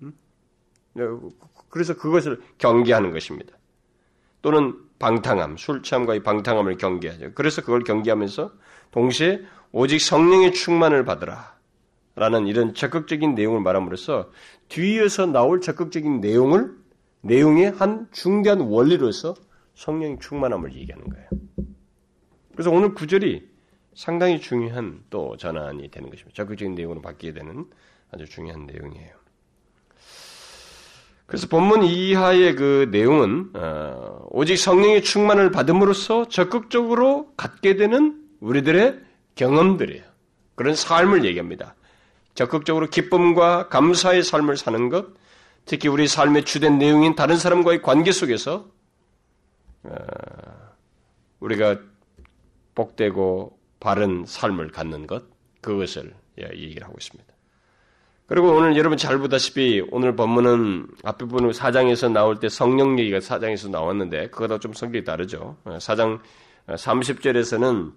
음? 0.03 0.13
그래서 1.69 1.95
그것을 1.95 2.41
경계하는 2.57 3.11
것입니다. 3.11 3.53
또는 4.43 4.75
방탕함, 4.99 5.57
술 5.57 5.83
취함과의 5.83 6.23
방탕함을 6.23 6.77
경계하죠. 6.77 7.33
그래서 7.35 7.63
그걸 7.63 7.83
경계하면서 7.83 8.53
동시에 8.91 9.41
오직 9.73 10.01
성령의 10.01 10.53
충만을 10.53 11.05
받으라. 11.05 11.53
라는 12.15 12.47
이런 12.47 12.75
적극적인 12.75 13.35
내용을 13.35 13.63
말함으로써 13.63 14.31
뒤에서 14.69 15.25
나올 15.27 15.63
적극적인 15.63 16.21
내용을 16.21 16.77
내용의 17.23 17.71
한 17.71 18.07
중대한 18.13 18.61
원리로서 18.61 19.35
성령의 19.75 20.19
충만함을 20.21 20.75
얘기하는 20.75 21.09
거예요. 21.09 21.29
그래서 22.53 22.71
오늘 22.71 22.93
구절이 22.93 23.51
상당히 23.95 24.41
중요한 24.41 25.03
또 25.09 25.37
전환이 25.39 25.91
되는 25.91 26.11
것입니다. 26.11 26.35
적극적인 26.35 26.75
내용으로 26.75 27.01
바뀌게 27.01 27.33
되는 27.33 27.65
아주 28.11 28.27
중요한 28.27 28.67
내용이에요. 28.67 29.22
그래서 31.33 31.47
본문 31.47 31.85
이하의 31.85 32.57
그 32.57 32.89
내용은 32.91 33.49
어, 33.55 34.27
오직 34.29 34.59
성령의 34.59 35.03
충만을 35.03 35.51
받음으로써 35.51 36.29
적극적으로 36.29 37.33
갖게 37.39 37.77
되는 37.77 38.23
우리들의 38.41 39.01
경험들이에요. 39.37 40.05
그런 40.57 40.75
삶을 40.75 41.25
얘기합니다. 41.25 41.75
적극적으로 42.35 42.89
기쁨과 42.89 43.71
감사의 43.71 44.25
삶을 44.25 44.59
사는 44.59 44.91
것, 44.91 45.07
특히 45.65 45.89
우리 45.89 46.07
삶의 46.07 46.45
주된 46.45 46.77
내용인 46.77 47.15
다른 47.15 47.39
사람과의 47.39 47.81
관계 47.81 48.13
속에서 48.13 48.67
어, 49.85 49.95
우리가 51.41 51.79
복되고 52.75 53.59
바른 53.81 54.27
삶을 54.27 54.71
갖는 54.71 55.07
것, 55.07 55.25
그것을 55.63 56.13
예, 56.43 56.51
얘기를 56.55 56.87
하고 56.87 56.97
있습니다. 57.01 57.32
그리고 58.33 58.49
오늘 58.57 58.79
여러분 58.79 58.97
잘 58.97 59.19
보다시피 59.19 59.85
오늘 59.91 60.17
본문은 60.17 60.87
앞에 61.05 61.27
보는 61.27 61.51
4장에서 61.51 62.11
나올 62.11 62.41
때 62.41 62.49
성령 62.49 62.99
얘기가 62.99 63.19
4장에서 63.19 63.69
나왔는데 63.69 64.31
그거랑 64.31 64.59
좀 64.59 64.73
성격이 64.73 65.05
다르죠. 65.05 65.59
4장 65.67 66.19
30절에서는 66.67 67.93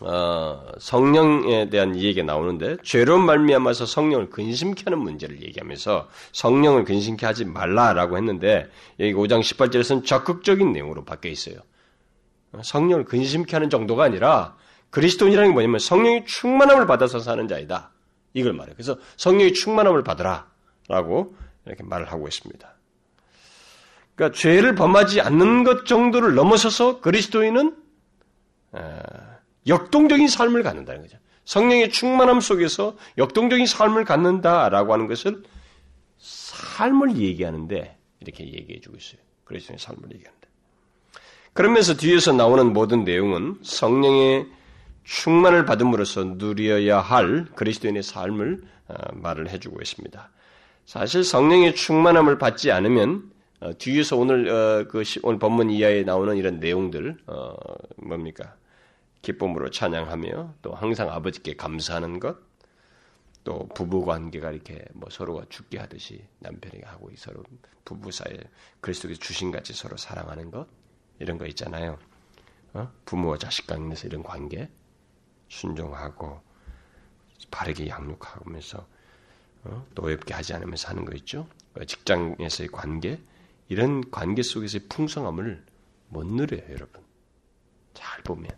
어, 0.00 0.62
성령에 0.78 1.68
대한 1.68 1.94
얘기가 1.96 2.24
나오는데 2.24 2.78
죄로 2.82 3.18
말미암아서 3.18 3.84
성령을 3.84 4.30
근심케 4.30 4.84
하는 4.84 5.00
문제를 5.00 5.42
얘기하면서 5.42 6.08
성령을 6.32 6.84
근심케 6.84 7.26
하지 7.26 7.44
말라라고 7.44 8.16
했는데 8.16 8.70
여기 8.98 9.12
5장 9.12 9.40
18절에서는 9.40 10.06
적극적인 10.06 10.72
내용으로 10.72 11.04
바뀌어 11.04 11.30
있어요. 11.30 11.56
성령을 12.62 13.04
근심케 13.04 13.54
하는 13.54 13.68
정도가 13.68 14.04
아니라 14.04 14.56
그리스도인이라는 14.88 15.50
게 15.50 15.52
뭐냐면 15.52 15.78
성령의 15.78 16.24
충만함을 16.24 16.86
받아서 16.86 17.18
사는 17.18 17.46
자이다. 17.46 17.90
이걸 18.34 18.52
말해요. 18.52 18.74
그래서 18.74 18.98
성령의 19.16 19.54
충만함을 19.54 20.04
받으라. 20.04 20.48
라고 20.88 21.36
이렇게 21.66 21.82
말을 21.82 22.10
하고 22.10 22.26
있습니다. 22.26 22.74
그러니까 24.14 24.36
죄를 24.36 24.74
범하지 24.74 25.20
않는 25.20 25.64
것 25.64 25.84
정도를 25.84 26.34
넘어서서 26.34 27.00
그리스도인은 27.00 27.76
역동적인 29.66 30.28
삶을 30.28 30.62
갖는다는 30.62 31.02
거죠. 31.02 31.18
성령의 31.44 31.90
충만함 31.90 32.40
속에서 32.40 32.96
역동적인 33.16 33.66
삶을 33.66 34.04
갖는다라고 34.04 34.92
하는 34.92 35.06
것을 35.06 35.42
삶을 36.16 37.16
얘기하는데 37.18 37.98
이렇게 38.20 38.44
얘기해 38.44 38.80
주고 38.80 38.96
있어요. 38.96 39.20
그리스도의 39.44 39.78
삶을 39.78 40.02
얘기하는데. 40.14 40.48
그러면서 41.52 41.94
뒤에서 41.96 42.32
나오는 42.32 42.72
모든 42.72 43.04
내용은 43.04 43.58
성령의 43.62 44.46
충만을 45.08 45.64
받음으로써 45.64 46.22
누려야 46.36 47.00
할 47.00 47.46
그리스도인의 47.54 48.02
삶을 48.02 48.62
어, 48.88 48.94
말을 49.14 49.48
해주고 49.48 49.80
있습니다. 49.80 50.30
사실 50.84 51.24
성령의 51.24 51.74
충만함을 51.74 52.36
받지 52.36 52.70
않으면 52.70 53.32
어, 53.60 53.70
뒤에서 53.78 54.18
오늘 54.18 54.48
어, 54.50 54.86
그 54.86 55.02
오늘 55.22 55.38
본문 55.38 55.70
이하에 55.70 56.02
나오는 56.02 56.36
이런 56.36 56.60
내용들 56.60 57.16
뭡니까? 57.96 58.54
기쁨으로 59.22 59.70
찬양하며 59.70 60.54
또 60.60 60.74
항상 60.74 61.10
아버지께 61.10 61.56
감사하는 61.56 62.20
것, 62.20 62.36
또 63.44 63.66
부부 63.74 64.04
관계가 64.04 64.52
이렇게 64.52 64.84
뭐 64.92 65.08
서로가 65.10 65.46
죽게 65.48 65.78
하듯이 65.78 66.22
남편에게 66.40 66.84
하고 66.84 67.10
서로 67.16 67.42
부부 67.86 68.12
사이에 68.12 68.38
그리스도께서 68.82 69.18
주신 69.18 69.50
같이 69.50 69.72
서로 69.72 69.96
사랑하는 69.96 70.50
것 70.50 70.68
이런 71.18 71.38
거 71.38 71.46
있잖아요. 71.46 71.98
어? 72.74 72.92
부모와 73.06 73.38
자식 73.38 73.66
간에서 73.66 74.06
이런 74.06 74.22
관계 74.22 74.68
순종하고 75.48 76.40
바르게 77.50 77.88
양육하면서 77.88 78.86
어? 79.64 79.86
노엽게 79.94 80.34
하지 80.34 80.54
않으면서 80.54 80.88
하는 80.88 81.04
거 81.04 81.14
있죠. 81.16 81.48
어, 81.74 81.84
직장에서의 81.84 82.68
관계 82.70 83.18
이런 83.68 84.10
관계 84.10 84.42
속에서의 84.42 84.82
풍성함을 84.88 85.64
못 86.08 86.26
누려요, 86.26 86.62
여러분. 86.70 87.02
잘 87.94 88.22
보면. 88.22 88.50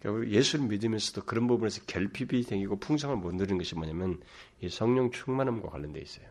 그러니까 0.00 0.30
예수를 0.30 0.66
믿으면서도 0.66 1.24
그런 1.24 1.46
부분에서 1.46 1.82
결핍이 1.86 2.42
생기고 2.42 2.78
풍성을 2.78 3.16
못 3.16 3.34
누리는 3.34 3.58
것이 3.58 3.74
뭐냐면 3.74 4.20
이 4.60 4.68
성령 4.68 5.10
충만함과 5.10 5.70
관련돼 5.70 6.00
있어요. 6.00 6.26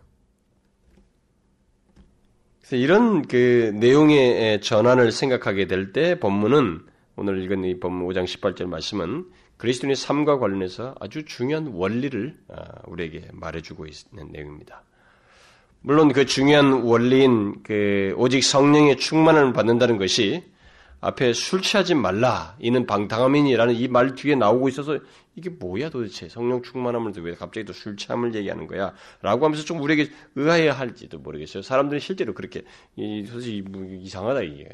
그래서 2.60 2.76
이런 2.78 3.22
그 3.28 3.72
내용의 3.76 4.62
전환을 4.62 5.12
생각하게 5.12 5.68
될 5.68 5.94
때 5.94 6.20
본문은 6.20 6.86
오늘 7.16 7.42
읽은 7.44 7.64
이 7.64 7.80
본문 7.80 8.08
5장 8.08 8.26
18절 8.26 8.66
말씀은 8.68 9.26
그리스도인의 9.58 9.96
삶과 9.96 10.38
관련해서 10.40 10.96
아주 11.00 11.24
중요한 11.24 11.68
원리를 11.68 12.38
아, 12.50 12.64
우리에게 12.86 13.30
말해주고 13.32 13.86
있는 13.86 14.32
내용입니다. 14.32 14.84
물론 15.82 16.12
그 16.12 16.26
중요한 16.26 16.72
원리인 16.84 17.64
그 17.64 18.14
오직 18.18 18.44
성령의 18.44 18.98
충만을 18.98 19.54
받는다는 19.54 19.98
것이 19.98 20.44
앞에 21.00 21.34
술 21.34 21.62
취하지 21.62 21.94
말라 21.94 22.56
이는 22.60 22.86
방탕함이니라는 22.88 23.76
이 23.76 23.88
말 23.88 24.16
뒤에 24.16 24.36
나오고 24.36 24.68
있어서 24.70 24.98
이게 25.36 25.50
뭐야 25.52 25.90
도대체 25.90 26.28
성령 26.28 26.64
충만함을 26.64 27.14
왜 27.18 27.36
갑자기 27.36 27.66
또 27.66 27.74
술 27.74 27.96
취함을 27.96 28.34
얘기하는 28.34 28.66
거야? 28.68 28.94
라고 29.22 29.46
하면서 29.46 29.64
좀 29.64 29.80
우리에게 29.82 30.10
의아해 30.36 30.70
할지도 30.70 31.20
모르겠어요. 31.20 31.62
사람들이 31.62 32.00
실제로 32.00 32.34
그렇게 32.34 32.64
솔직히 33.28 33.62
뭐 33.62 33.86
이상하다 33.86 34.42
이게 34.42 34.68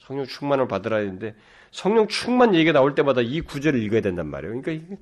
성령 0.00 0.26
충만을 0.26 0.68
받으라 0.68 0.98
했는데 0.98 1.34
성령 1.74 2.06
충만 2.06 2.54
얘기가 2.54 2.70
나올 2.72 2.94
때마다 2.94 3.20
이 3.20 3.40
구절을 3.40 3.82
읽어야 3.82 4.00
된단 4.00 4.28
말이에요. 4.28 4.60
그러니까 4.62 4.70
이게 4.86 4.96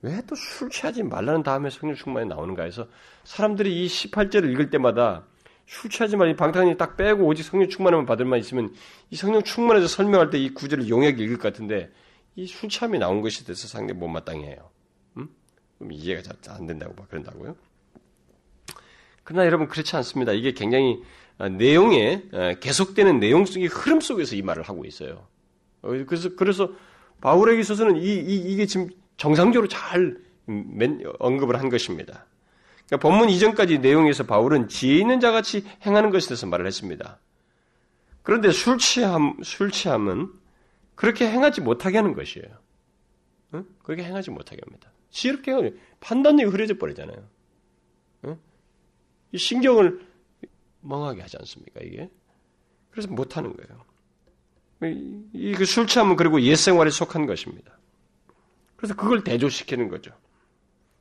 왜 0.00 0.22
또 0.22 0.34
술 0.34 0.70
취하지 0.70 1.02
말라는 1.02 1.42
다음에 1.42 1.68
성령 1.68 1.96
충만이 1.96 2.26
나오는가 2.28 2.62
해서 2.64 2.88
사람들이 3.24 3.84
이 3.84 3.86
18절을 3.86 4.50
읽을 4.52 4.70
때마다 4.70 5.24
술 5.66 5.90
취하지 5.90 6.16
말이 6.16 6.34
방탕이 6.34 6.78
딱 6.78 6.96
빼고 6.96 7.26
오직 7.26 7.42
성령 7.42 7.68
충만함을 7.68 8.06
받을 8.06 8.24
만 8.24 8.38
있으면 8.38 8.72
이 9.10 9.16
성령 9.16 9.42
충만해서 9.42 9.86
설명할 9.86 10.30
때 10.30 10.38
이 10.38 10.52
구절을 10.54 10.88
용하게 10.88 11.22
읽을 11.24 11.36
것 11.36 11.52
같은데 11.52 11.90
이 12.36 12.46
술 12.46 12.70
취함이 12.70 12.98
나온 12.98 13.20
것이 13.20 13.44
돼서 13.46 13.68
상당히 13.68 13.98
못마땅해요. 14.00 14.70
음? 15.18 15.28
그럼 15.78 15.92
이해가 15.92 16.22
잘 16.40 16.54
안 16.54 16.66
된다고 16.66 16.94
막 16.96 17.08
그런다고요? 17.10 17.54
그러나 19.24 19.44
여러분 19.46 19.68
그렇지 19.68 19.94
않습니다. 19.96 20.32
이게 20.32 20.52
굉장히 20.52 21.02
아, 21.36 21.48
내용에 21.50 22.22
아, 22.32 22.54
계속되는 22.54 23.20
내용 23.20 23.44
속의 23.44 23.68
흐름 23.68 24.00
속에서 24.00 24.36
이 24.36 24.42
말을 24.42 24.62
하고 24.62 24.84
있어요. 24.86 25.26
어, 25.84 26.04
그래서 26.06 26.30
그래서 26.36 26.70
바울에게 27.20 27.60
있어서는 27.60 27.96
이, 27.96 28.06
이 28.16 28.52
이 28.52 28.56
게 28.56 28.66
지금 28.66 28.88
정상적으로 29.16 29.68
잘 29.68 30.18
언급을 31.18 31.58
한 31.58 31.68
것입니다. 31.68 32.26
그러니까 32.86 33.08
본문 33.08 33.30
이전까지 33.30 33.78
내용에서 33.78 34.24
바울은 34.24 34.68
지혜 34.68 34.98
있는 34.98 35.20
자같이 35.20 35.64
행하는 35.86 36.10
것에 36.10 36.28
대해서 36.28 36.46
말을 36.46 36.66
했습니다. 36.66 37.18
그런데 38.22 38.50
술 38.50 38.78
취함, 38.78 39.36
술 39.42 39.70
취함은 39.70 40.28
그렇게 40.94 41.30
행하지 41.30 41.60
못하게 41.60 41.98
하는 41.98 42.14
것이에요. 42.14 42.48
응? 43.54 43.64
그렇게 43.82 44.02
행하지 44.04 44.30
못하게 44.30 44.60
합니다. 44.64 44.90
지혜롭게 45.10 45.50
하면 45.52 45.78
판단력이 46.00 46.50
흐려져 46.50 46.74
버리잖아요. 46.76 47.28
응? 48.26 48.38
이 49.32 49.38
신경을 49.38 50.00
멍하게 50.80 51.22
하지 51.22 51.36
않습니까, 51.38 51.80
이게? 51.82 52.10
그래서 52.90 53.08
못하는 53.08 53.56
거예요. 53.56 53.82
이그 54.82 55.64
술 55.64 55.86
취함은 55.86 56.16
그리고 56.16 56.40
옛 56.42 56.56
생활에 56.56 56.90
속한 56.90 57.26
것입니다. 57.26 57.78
그래서 58.76 58.94
그걸 58.94 59.24
대조시키는 59.24 59.88
거죠. 59.88 60.10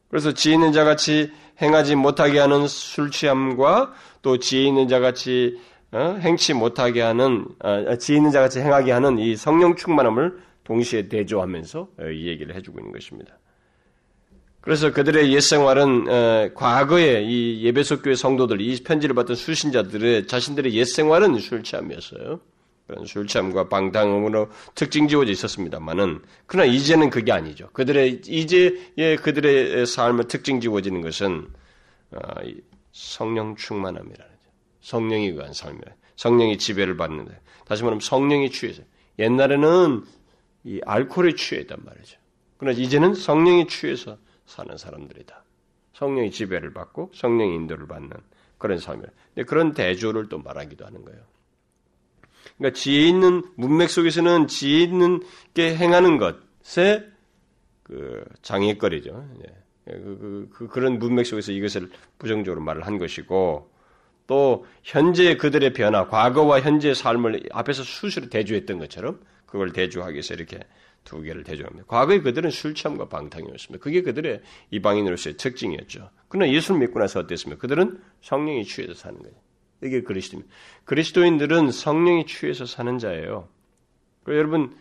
그래서 0.10 0.32
지혜 0.32 0.54
있는 0.54 0.72
자 0.74 0.84
같이 0.84 1.32
행하지 1.62 1.96
못하게 1.96 2.40
하는 2.40 2.68
술 2.68 3.10
취함과 3.12 3.94
또 4.22 4.38
지혜 4.38 4.64
있는 4.64 4.88
자 4.88 5.00
같이 5.00 5.60
어? 5.92 6.18
행치 6.20 6.54
못하게 6.54 7.02
하는 7.02 7.46
어, 7.60 7.96
지혜 7.98 8.18
있는 8.18 8.32
자 8.32 8.40
같이 8.40 8.60
행하게 8.60 8.92
하는 8.92 9.20
이 9.20 9.36
성령 9.36 9.76
충만함을 9.76 10.40
동시에 10.64 11.08
대조하면서 11.08 11.88
어, 12.00 12.06
이 12.06 12.28
얘기를 12.28 12.56
해주고 12.56 12.80
있는 12.80 12.92
것입니다. 12.92 13.38
그래서 14.62 14.94
그들의 14.94 15.34
옛 15.34 15.40
생활은 15.42 16.08
어, 16.08 16.50
과거에 16.56 17.22
이 17.24 17.64
예배소 17.64 18.02
교회 18.02 18.16
성도들, 18.16 18.62
이 18.62 18.82
편지를 18.82 19.14
받던 19.14 19.36
수신자들의 19.36 20.28
자신들의 20.28 20.74
옛 20.74 20.86
생활은 20.86 21.38
술 21.40 21.64
취함이었어요. 21.64 22.40
그런 22.88 23.06
술 23.06 23.28
취함과 23.28 23.70
방탕음으로 23.70 24.50
특징 24.76 25.08
지어져 25.08 25.32
있었습니다만은 25.32 26.22
그러나 26.46 26.72
이제는 26.72 27.10
그게 27.10 27.32
아니죠. 27.32 27.70
그들의 27.72 28.22
이제의 28.26 29.18
그들의 29.22 29.86
삶을 29.86 30.28
특징 30.28 30.60
지어지는 30.60 31.02
것은 31.02 31.48
어, 32.12 32.20
성령 32.92 33.56
충만함이라는 33.56 34.34
죠 34.34 34.50
성령이 34.82 35.28
의한 35.30 35.54
삶이라. 35.54 35.94
성령이 36.16 36.58
지배를 36.58 36.98
받는데 36.98 37.40
다시 37.66 37.84
말하면 37.84 38.02
성령이 38.02 38.52
취해서 38.52 38.84
옛날에는 39.18 40.04
이 40.66 40.82
알코올에 40.86 41.36
취했단 41.36 41.80
말이죠. 41.84 42.18
그러나 42.58 42.78
이제는 42.78 43.14
성령이 43.14 43.68
취해서 43.68 44.18
사는 44.46 44.78
사람들이다. 44.78 45.44
성령이 45.94 46.32
지배를 46.32 46.74
받고 46.74 47.12
성령의 47.14 47.56
인도를 47.56 47.88
받는 47.88 48.12
그런 48.58 48.78
삶이라. 48.80 49.10
그런 49.48 49.74
대조를 49.74 50.30
또 50.30 50.40
말하기도 50.40 50.86
하는 50.86 51.04
거예요. 51.04 51.33
그러니까 52.58 52.78
지혜 52.78 53.08
있는 53.08 53.44
문맥 53.56 53.90
속에서는 53.90 54.48
지혜 54.48 54.84
있는 54.84 55.22
게 55.54 55.76
행하는 55.76 56.18
것에 56.18 57.06
그 57.84 58.24
장애거리죠. 58.42 59.28
예. 59.48 59.54
그, 59.86 60.50
그, 60.54 60.68
그, 60.68 60.80
런 60.80 60.98
문맥 60.98 61.26
속에서 61.26 61.52
이것을 61.52 61.90
부정적으로 62.18 62.62
말을 62.62 62.86
한 62.88 62.98
것이고 62.98 63.70
또 64.28 64.66
현재 64.84 65.36
그들의 65.36 65.74
변화, 65.74 66.08
과거와 66.08 66.62
현재의 66.62 66.96
삶을 66.96 67.50
앞에서 67.52 67.84
수시로 67.84 68.30
대조했던 68.30 68.80
것처럼 68.80 69.20
그걸 69.46 69.74
대조하기 69.74 70.14
위해서 70.14 70.34
이렇게 70.34 70.60
두 71.04 71.22
개를 71.22 71.44
대조합니다. 71.44 71.86
과거에 71.88 72.22
그들은 72.22 72.50
술 72.50 72.74
취함과 72.74 73.10
방탕이었습니다. 73.10 73.84
그게 73.84 74.02
그들의 74.02 74.42
이방인으로서의 74.72 75.36
특징이었죠. 75.36 76.10
그러나 76.30 76.52
예수를 76.52 76.80
믿고 76.80 77.00
나서 77.00 77.20
어땠습니까? 77.20 77.60
그들은 77.60 78.00
성령이 78.22 78.64
취해서 78.64 78.94
사는 78.94 79.20
거예요. 79.20 79.36
이게 79.84 80.02
그리스도입니다. 80.02 80.54
그리스도인들은 80.86 81.72
성령이 81.72 82.26
취해서 82.26 82.66
사는 82.66 82.98
자예요. 82.98 83.48
여러분 84.28 84.76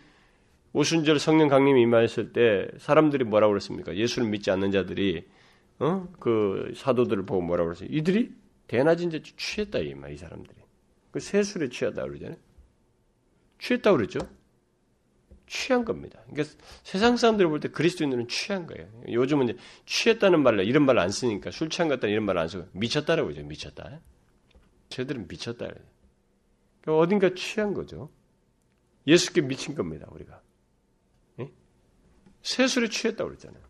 오순절 0.72 1.18
성령 1.18 1.48
강림이 1.48 1.82
임하였을 1.82 2.32
때 2.32 2.68
사람들이 2.78 3.24
뭐라고 3.24 3.52
그랬습니까? 3.52 3.94
예수를 3.96 4.28
믿지 4.28 4.50
않는 4.50 4.70
자들이 4.70 5.26
어? 5.80 6.08
그 6.20 6.72
사도들을 6.76 7.26
보고 7.26 7.42
뭐라고 7.42 7.68
그랬어요? 7.70 7.88
이들이 7.90 8.32
대낮인 8.68 9.10
자 9.10 9.18
취했다 9.36 9.80
이 9.80 9.94
말, 9.94 10.12
이 10.12 10.16
사람들이. 10.16 10.56
그 11.10 11.20
세술에 11.20 11.68
취하다 11.68 12.02
그러잖아요. 12.04 12.36
취했다 13.58 13.92
그랬죠? 13.92 14.20
취한 15.46 15.84
겁니다. 15.84 16.20
그러니까 16.30 16.56
세상 16.82 17.18
사람들이 17.18 17.46
볼 17.48 17.60
때 17.60 17.68
그리스도인들은 17.68 18.28
취한 18.28 18.66
거예요. 18.66 18.88
요즘은 19.10 19.50
이제 19.50 19.58
취했다는 19.84 20.42
말을 20.42 20.64
이런 20.66 20.86
말 20.86 20.98
안 20.98 21.10
쓰니까 21.10 21.50
술 21.50 21.68
취한 21.68 21.88
것 21.88 21.96
같다 21.96 22.08
이런 22.08 22.24
말 22.24 22.38
안 22.38 22.48
쓰고 22.48 22.68
미쳤다라고 22.72 23.30
하죠. 23.30 23.42
미쳤다. 23.42 24.00
쟤들은 24.92 25.26
미쳤다. 25.26 25.66
그러니까 26.82 26.98
어딘가 26.98 27.34
취한 27.34 27.72
거죠. 27.74 28.10
예수께 29.06 29.40
미친 29.40 29.74
겁니다, 29.74 30.06
우리가. 30.10 30.40
예? 31.40 31.50
세술에 32.42 32.88
취했다고 32.88 33.30
그랬잖아요. 33.30 33.62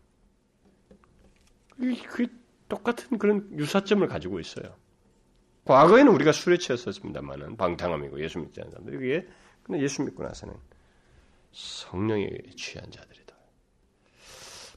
그 2.07 2.27
똑같은 2.67 3.17
그런 3.17 3.49
유사점을 3.57 4.05
가지고 4.07 4.39
있어요. 4.39 4.75
과거에는 5.65 6.11
우리가 6.11 6.33
술에 6.33 6.57
취했었습니다만은 6.57 7.55
방탕함이고 7.55 8.21
예수 8.21 8.39
믿지 8.39 8.59
않는 8.61 8.71
사람들 8.71 8.99
그게 8.99 9.27
근데 9.63 9.81
예수 9.81 10.03
믿고 10.03 10.23
나서는 10.23 10.53
성령에 11.53 12.29
취한 12.57 12.91
자들이다. 12.91 13.33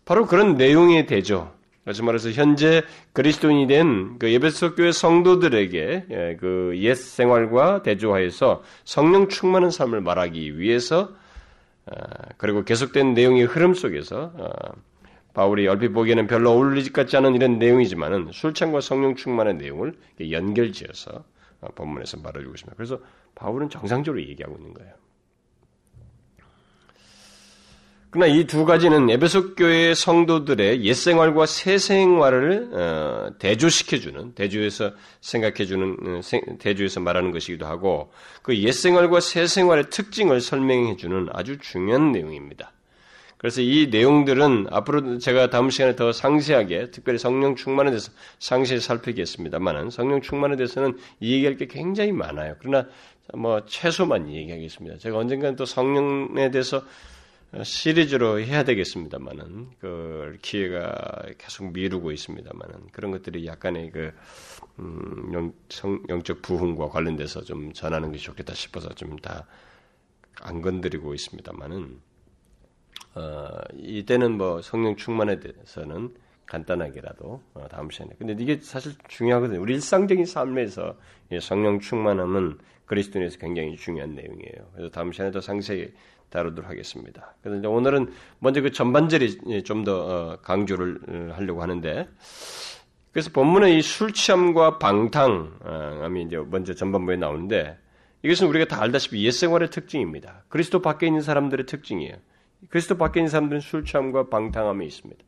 바로 0.05 0.27
그런 0.27 0.55
내용이 0.55 1.07
되죠. 1.07 1.56
다시 1.87 2.03
말해서 2.03 2.31
현재 2.31 2.83
그리스도인이 3.15 3.67
된 3.69 4.17
그 4.19 4.33
예배소 4.33 4.75
교회 4.75 4.93
성도들에게 4.93 6.07
예, 6.11 6.37
그옛 6.37 6.97
생활과 6.97 7.83
대조하여서 7.83 8.63
성령 8.85 9.29
충만한 9.29 9.71
삶을 9.71 10.01
말하기 10.01 10.59
위해서 10.59 11.11
아, 11.87 11.95
그리고 12.37 12.65
계속된 12.65 13.15
내용의 13.15 13.45
흐름 13.45 13.75
속에서 13.75 14.33
아, 14.37 14.73
바울이 15.35 15.69
얼핏 15.69 15.91
보기에는 15.91 16.27
별로 16.27 16.51
어울리지 16.51 16.93
같지 16.93 17.17
않은 17.17 17.35
이런 17.35 17.59
내용이지만은 17.59 18.31
술창과 18.33 18.81
성령 18.81 19.15
충만의 19.15 19.55
내용을 19.55 19.95
연결지어서 20.21 21.25
어, 21.61 21.69
본문에서 21.75 22.19
말해주고 22.19 22.55
있습니다. 22.55 22.75
그래서 22.77 22.99
바울은 23.35 23.69
정상적으로 23.69 24.23
얘기하고 24.23 24.57
있는 24.57 24.75
거예요. 24.75 24.93
그러나 28.17 28.33
이 28.35 28.47
두 28.47 28.65
가지는 28.65 29.11
에베소 29.11 29.57
교회 29.57 29.93
성도들의 29.93 30.83
옛 30.87 30.95
생활과 30.95 31.45
새 31.45 31.77
생활을 31.77 32.71
어, 32.73 33.31
대조시켜주는 33.39 34.33
대조에서 34.35 34.93
생각해주는 35.21 35.97
어, 36.01 36.21
대조에서 36.59 37.01
말하는 37.01 37.31
것이기도 37.31 37.67
하고 37.67 38.11
그 38.41 38.55
옛 38.55 38.73
생활과 38.73 39.21
새 39.21 39.47
생활의 39.47 39.91
특징을 39.91 40.41
설명해주는 40.41 41.29
아주 41.35 41.59
중요한 41.59 42.13
내용입니다. 42.13 42.73
그래서 43.37 43.61
이 43.61 43.89
내용들은 43.91 44.69
앞으로 44.71 45.19
제가 45.19 45.51
다음 45.51 45.69
시간에 45.69 45.95
더 45.95 46.11
상세하게 46.11 46.93
특별히 46.93 47.19
성령 47.19 47.55
충만에 47.55 47.91
대해서 47.91 48.11
상세히 48.39 48.81
살피겠습니다만은 48.81 49.91
성령 49.91 50.23
충만에 50.23 50.57
대해서는 50.57 50.97
얘기할 51.21 51.59
게 51.59 51.67
굉장히 51.67 52.13
많아요. 52.13 52.55
그러나 52.61 52.89
뭐 53.35 53.61
최소만 53.67 54.33
얘기하겠습니다. 54.33 54.97
제가 54.97 55.19
언젠가는 55.19 55.55
또 55.57 55.67
성령에 55.67 56.51
대해서 56.51 56.83
시리즈로 57.63 58.41
해야 58.41 58.65
되겠습니다만은 58.65 59.71
그 59.79 60.37
기회가 60.43 61.23
계속 61.39 61.73
미루고 61.73 62.13
있습니다만은 62.13 62.89
그런 62.93 63.11
것들이 63.13 63.47
약간의 63.47 63.91
그 63.93 64.13
음, 64.79 65.31
영, 65.33 65.53
성, 65.69 66.03
영적 66.09 66.43
부흥과 66.43 66.89
관련돼서 66.89 67.43
좀 67.43 67.73
전하는 67.73 68.11
것이 68.13 68.25
좋겠다 68.25 68.55
싶어서 68.55 68.89
좀 68.95 69.17
다 69.17 69.47
안 70.41 70.61
건드리고 70.61 71.15
있습니다만은 71.15 72.01
어, 73.15 73.49
이때는 73.75 74.37
뭐 74.37 74.61
성령 74.61 74.97
충만에 74.97 75.41
대해서는 75.41 76.15
간단하게라도 76.45 77.43
어, 77.55 77.69
다음 77.69 77.91
시간에. 77.91 78.13
근데 78.19 78.37
이게 78.39 78.61
사실 78.61 78.93
중요하거든요. 79.09 79.61
우리 79.61 79.75
일상적인 79.75 80.27
삶에서 80.27 80.97
성령 81.41 81.81
충만함은 81.81 82.59
그리스도인에서 82.85 83.39
굉장히 83.39 83.77
중요한 83.77 84.15
내용이에요. 84.15 84.71
그래서 84.75 84.91
다음 84.91 85.11
시간에 85.13 85.31
더 85.33 85.41
상세히 85.41 85.93
다루도록 86.31 86.69
하겠습니다. 86.71 87.35
그런데 87.43 87.69
오늘은 87.69 88.13
먼저 88.39 88.61
그 88.61 88.71
전반절이 88.73 89.63
좀더 89.65 89.93
어, 89.97 90.39
강조를 90.43 90.99
어, 91.09 91.35
하려고 91.35 91.63
하는데 91.63 92.09
그래서 93.13 93.31
본문의 93.33 93.79
이 93.79 93.83
술 93.83 94.13
취함과 94.13 94.79
방탕함이 94.79 96.23
이제 96.25 96.37
먼저 96.39 96.75
전반부에 96.75 97.17
나오는데 97.17 97.79
이것은 98.23 98.47
우리가 98.49 98.67
다 98.67 98.83
알다시피 98.83 99.25
옛생활의 99.25 99.71
특징입니다. 99.71 100.45
그리스도 100.49 100.83
밖에 100.83 101.07
있는 101.07 101.21
사람들의 101.23 101.67
특징이에요. 101.67 102.17
그리스도 102.69 102.97
밖에 102.99 103.21
있는 103.21 103.31
사람들은 103.31 103.61
술 103.61 103.85
취함과 103.85 104.29
방탕함이 104.29 104.85
있습니다. 104.87 105.23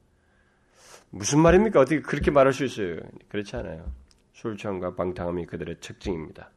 무슨 1.11 1.41
말입니까? 1.41 1.81
어떻게 1.81 2.01
그렇게 2.03 2.31
말할 2.31 2.53
수 2.53 2.65
있어요? 2.65 2.97
그렇지 3.29 3.57
않아요. 3.57 3.91
술 4.33 4.57
취함과 4.57 4.95
방탕함이 4.95 5.47
그들의 5.47 5.77
특징입니다. 5.81 6.51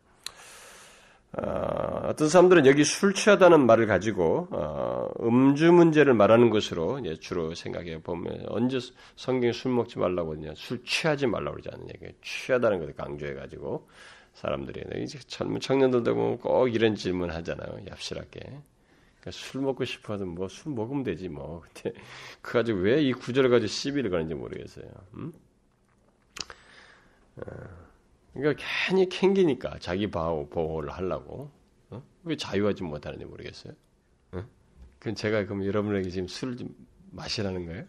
어, 1.38 2.14
떤 2.18 2.28
사람들은 2.28 2.66
여기 2.66 2.84
술 2.84 3.14
취하다는 3.14 3.66
말을 3.66 3.88
가지고 3.88 4.48
어, 4.52 5.10
음주 5.22 5.72
문제를 5.72 6.14
말하는 6.14 6.50
것으로 6.50 7.02
주로 7.20 7.56
생각해 7.56 8.02
보면 8.02 8.46
언제 8.50 8.80
성경에 9.16 9.54
술 9.54 9.72
먹지 9.72 9.98
말라고 10.00 10.34
하냐, 10.36 10.54
술 10.56 10.84
취하지 10.84 11.28
말라고 11.28 11.58
그러지 11.58 11.70
않느냐, 11.74 12.12
취하다는 12.22 12.80
것을 12.80 12.96
강조해 12.96 13.34
가지고 13.34 13.88
사람들이 14.34 14.84
이제 15.04 15.20
젊은 15.28 15.60
청년들도 15.62 16.40
꼭 16.40 16.68
이런 16.68 16.96
질문 16.96 17.30
하잖아요, 17.32 17.78
얍실하게. 17.86 18.42
그러니까 19.22 19.32
술 19.32 19.62
먹고 19.62 19.86
싶어도 19.86 20.26
뭐 20.26 20.48
술 20.50 20.74
먹으면 20.74 21.04
되지 21.04 21.30
뭐. 21.30 21.62
근데 21.74 21.98
그 22.42 22.54
가지고 22.54 22.80
왜 22.80 23.02
이 23.04 23.14
구절을 23.14 23.50
가지고 23.50 23.68
시비를 23.68 24.10
거는지 24.10 24.34
모르겠어요. 24.34 24.86
음? 25.16 25.32
어, 27.38 27.44
그러니까 28.34 28.64
괜히 28.88 29.10
캥기니까 29.10 29.80
자기 29.80 30.10
보호, 30.10 30.48
보호를 30.50 30.92
하려고 30.92 31.52
어? 31.90 32.02
왜 32.24 32.36
자유하지 32.36 32.84
못하는지 32.84 33.26
모르겠어요. 33.26 33.74
어? 34.34 34.46
그럼 35.00 35.16
제가 35.16 35.46
그럼 35.46 35.66
여러분에게 35.66 36.10
지금 36.10 36.28
술을 36.28 36.58
좀 36.58 36.70
마시라는 37.12 37.66
거예요? 37.66 37.84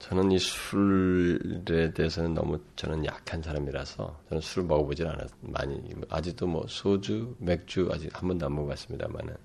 저는 0.00 0.32
이 0.32 0.38
술에 0.38 1.92
대해서는 1.94 2.34
너무 2.34 2.58
저는 2.74 3.04
약한 3.04 3.40
사람이라서 3.40 4.20
저는 4.28 4.40
술을 4.40 4.66
먹어보질 4.66 5.06
않았 5.06 5.30
많이 5.42 5.80
아직도 6.08 6.48
뭐 6.48 6.66
소주, 6.66 7.36
맥주 7.38 7.88
아직 7.92 8.10
한 8.20 8.26
번도 8.26 8.46
안 8.46 8.54
먹어봤습니다만은 8.56 9.36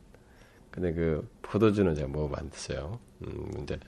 근데 0.71 0.93
그 0.93 1.29
포도주는 1.43 1.93
제가 1.93 2.07
먹어봤어요. 2.07 2.99
음, 3.21 3.51
근데 3.51 3.79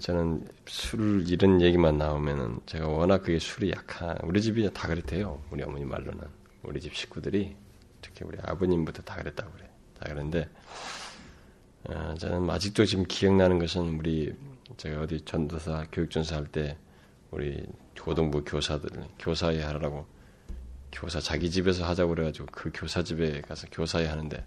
저는 0.00 0.48
술 0.66 1.24
이런 1.28 1.60
얘기만 1.60 1.98
나오면은 1.98 2.60
제가 2.66 2.88
워낙 2.88 3.18
그게 3.18 3.38
술이 3.38 3.70
약한 3.70 4.16
우리 4.22 4.40
집이 4.40 4.68
다 4.72 4.88
그랬대요. 4.88 5.42
우리 5.50 5.62
어머니 5.62 5.84
말로는 5.84 6.20
우리 6.62 6.80
집 6.80 6.94
식구들이 6.94 7.54
특히 8.00 8.24
우리 8.24 8.38
아버님부터 8.42 9.02
다 9.02 9.16
그랬다고 9.16 9.52
그래. 9.52 9.68
다 9.98 10.06
그런데 10.08 10.48
어, 11.84 12.14
저는 12.18 12.48
아직도 12.48 12.86
지금 12.86 13.04
기억나는 13.06 13.58
것은 13.58 13.98
우리 13.98 14.34
제가 14.78 15.02
어디 15.02 15.20
전도사 15.20 15.86
교육 15.92 16.10
전사 16.10 16.36
할 16.36 16.46
때 16.46 16.78
우리 17.30 17.66
고등부 18.00 18.44
교사들 18.44 18.88
교사회 19.18 19.60
하라고 19.62 20.06
교사 20.92 21.20
자기 21.20 21.50
집에서 21.50 21.84
하자고 21.84 22.10
그래가지고 22.14 22.46
그 22.52 22.70
교사 22.72 23.02
집에 23.02 23.40
가서 23.42 23.66
교사회 23.72 24.06
하는데 24.06 24.46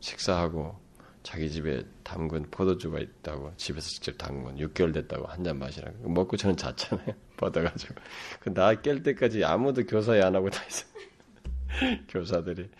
식사하고 0.00 0.78
자기 1.22 1.50
집에 1.50 1.82
담근 2.04 2.50
포도주가 2.50 2.98
있다고 3.00 3.52
집에서 3.56 3.88
직접 3.88 4.16
담근 4.18 4.56
6개월 4.56 4.94
됐다고 4.94 5.26
한 5.26 5.44
잔 5.44 5.58
마시라고. 5.58 6.08
먹고 6.08 6.36
저는 6.36 6.56
잤잖아요. 6.56 7.08
뻗어가지고. 7.36 7.94
그나 8.40 8.72
깰 8.74 9.02
때까지 9.04 9.44
아무도 9.44 9.84
교사에 9.84 10.22
안 10.22 10.34
하고 10.34 10.48
다 10.50 10.62
있어 10.64 10.86
교사들이. 12.08 12.70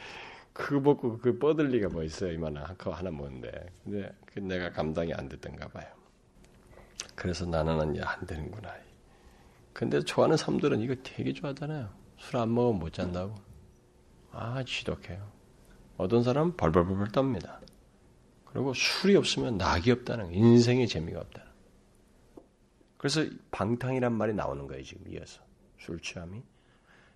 그거 0.52 0.80
먹고 0.80 1.18
그 1.18 1.38
뻗을 1.38 1.68
리가 1.68 1.88
뭐 1.88 2.02
있어요? 2.02 2.32
이만한 2.32 2.64
한컵 2.64 2.96
하나 2.98 3.10
먹는데. 3.10 3.50
근데 3.84 4.10
그 4.26 4.40
내가 4.40 4.70
감당이 4.72 5.12
안 5.14 5.28
됐던가 5.28 5.68
봐요. 5.68 5.86
그래서 7.14 7.46
나는 7.46 8.00
안 8.02 8.26
되는구나. 8.26 8.74
근데 9.72 10.00
좋아하는 10.00 10.36
사람들은 10.36 10.80
이거 10.80 10.94
되게 11.04 11.32
좋아하잖아요. 11.32 11.88
술 12.18 12.36
안 12.40 12.52
먹으면 12.54 12.80
못 12.80 12.92
잔다고. 12.92 13.34
아 14.32 14.62
지독해요. 14.64 15.30
어떤 15.96 16.22
사람은 16.22 16.56
벌벌벌벌 16.56 17.08
떱니다. 17.08 17.60
그리고 18.52 18.72
술이 18.74 19.16
없으면 19.16 19.58
낙이 19.58 19.90
없다는 19.90 20.32
인생의 20.32 20.88
재미가 20.88 21.20
없다. 21.20 21.44
그래서 22.96 23.24
방탕이란 23.50 24.12
말이 24.12 24.34
나오는 24.34 24.66
거예요 24.66 24.82
지금 24.82 25.10
이어서 25.12 25.40
술 25.78 26.00
취함이. 26.00 26.42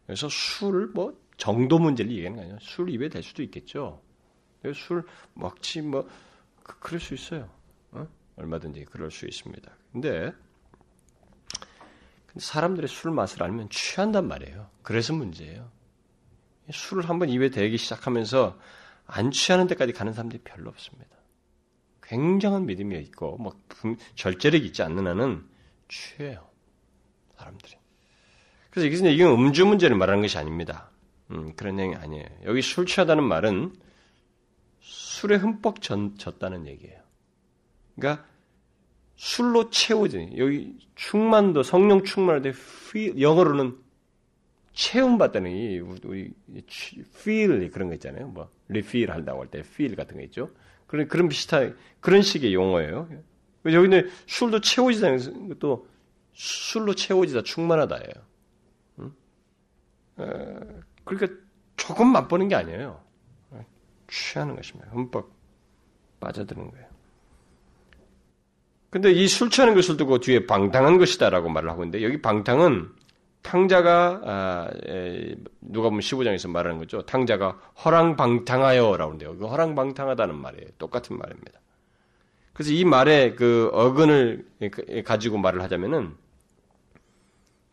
그래서 0.06 0.28
술을 0.28 0.88
뭐 0.88 1.18
정도 1.36 1.78
문제를 1.78 2.10
얘기하는 2.12 2.36
거 2.36 2.42
아니에요. 2.42 2.58
술 2.60 2.90
입에 2.90 3.08
댈 3.08 3.22
수도 3.22 3.42
있겠죠. 3.42 4.00
술 4.74 5.04
먹지 5.34 5.82
뭐 5.82 6.08
그, 6.62 6.78
그럴 6.78 7.00
수 7.00 7.14
있어요. 7.14 7.48
어? 7.90 8.06
얼마든지 8.36 8.84
그럴 8.84 9.10
수 9.10 9.26
있습니다. 9.26 9.72
근데 9.92 10.32
사람들의 12.36 12.88
술 12.88 13.10
맛을 13.10 13.42
알면 13.42 13.68
취한단 13.70 14.28
말이에요. 14.28 14.70
그래서 14.82 15.12
문제예요. 15.12 15.70
술을 16.70 17.08
한번 17.08 17.28
입에 17.28 17.50
대기 17.50 17.76
시작하면서 17.76 18.58
안 19.06 19.30
취하는 19.30 19.66
데까지 19.66 19.92
가는 19.92 20.12
사람들이 20.12 20.42
별로 20.44 20.70
없습니다. 20.70 21.21
굉장한 22.12 22.66
믿음이 22.66 22.98
있고 22.98 23.38
뭐 23.38 23.56
절제력이 24.16 24.66
있지 24.66 24.82
않는 24.82 25.06
한은 25.06 25.46
취해요. 25.88 26.46
사람들이. 27.38 27.74
그래서 28.70 28.86
이것은 28.86 29.10
이건 29.12 29.32
음주 29.32 29.64
문제를 29.64 29.96
말하는 29.96 30.20
것이 30.20 30.36
아닙니다. 30.36 30.90
음, 31.30 31.54
그런 31.56 31.76
내용이 31.76 31.96
아니에요. 31.96 32.26
여기 32.44 32.60
술 32.60 32.84
취하다는 32.84 33.24
말은 33.24 33.74
술에 34.80 35.36
흠뻑 35.36 35.80
젖다는 35.80 36.66
얘기예요. 36.66 37.00
그러니까 37.96 38.26
술로 39.16 39.70
채워진 39.70 40.36
여기 40.36 40.76
충만도 40.94 41.62
성령 41.62 42.04
충만할 42.04 42.42
때 42.42 42.52
영어로는 43.18 43.78
체험받다는 44.74 45.50
이 45.50 45.78
우리 45.78 46.30
feel 47.14 47.70
그런 47.70 47.88
거 47.88 47.94
있잖아요. 47.94 48.28
뭐 48.28 48.50
refill 48.68 49.10
한다고 49.10 49.40
할 49.40 49.48
때 49.48 49.60
feel 49.60 49.96
같은 49.96 50.16
거 50.16 50.22
있죠. 50.24 50.50
그런 50.92 51.08
그런 51.08 51.28
비슷한 51.30 51.74
그런 52.00 52.20
식의 52.20 52.52
용어예요. 52.52 53.08
여기는 53.64 54.10
술도 54.26 54.60
채워지다는 54.60 55.48
것도 55.48 55.88
술로 56.34 56.94
채워지다 56.94 57.44
충만하다예요. 57.44 58.12
응? 58.98 59.12
그러니까 61.04 61.40
조금 61.78 62.08
맛보는 62.08 62.48
게 62.48 62.56
아니에요. 62.56 63.02
취하는 64.06 64.54
것입니다. 64.54 64.90
흠뻑 64.90 65.32
빠져드는 66.20 66.70
거예요. 66.70 66.86
근데 68.90 69.10
이 69.12 69.26
술 69.26 69.48
취하는 69.48 69.74
것을 69.74 69.96
두고 69.96 70.18
뒤에 70.18 70.44
방탕한 70.44 70.98
것이다라고 70.98 71.48
말을 71.48 71.70
하고 71.70 71.84
있는데 71.84 72.04
여기 72.04 72.20
방탕은 72.20 72.92
탕자가 73.42 74.20
아, 74.24 74.70
에, 74.86 75.34
누가 75.60 75.88
보면 75.88 76.00
15장에서 76.00 76.48
말하는 76.48 76.78
거죠. 76.78 77.02
탕자가 77.02 77.58
허랑방탕하여라고 77.84 79.12
하는데요. 79.12 79.36
그 79.36 79.46
허랑방탕하다는 79.46 80.34
말이에요. 80.36 80.68
똑같은 80.78 81.18
말입니다. 81.18 81.60
그래서 82.52 82.72
이 82.72 82.84
말의 82.84 83.36
그 83.36 83.70
어근을 83.72 84.46
가지고 85.04 85.38
말을 85.38 85.62
하자면은 85.62 86.16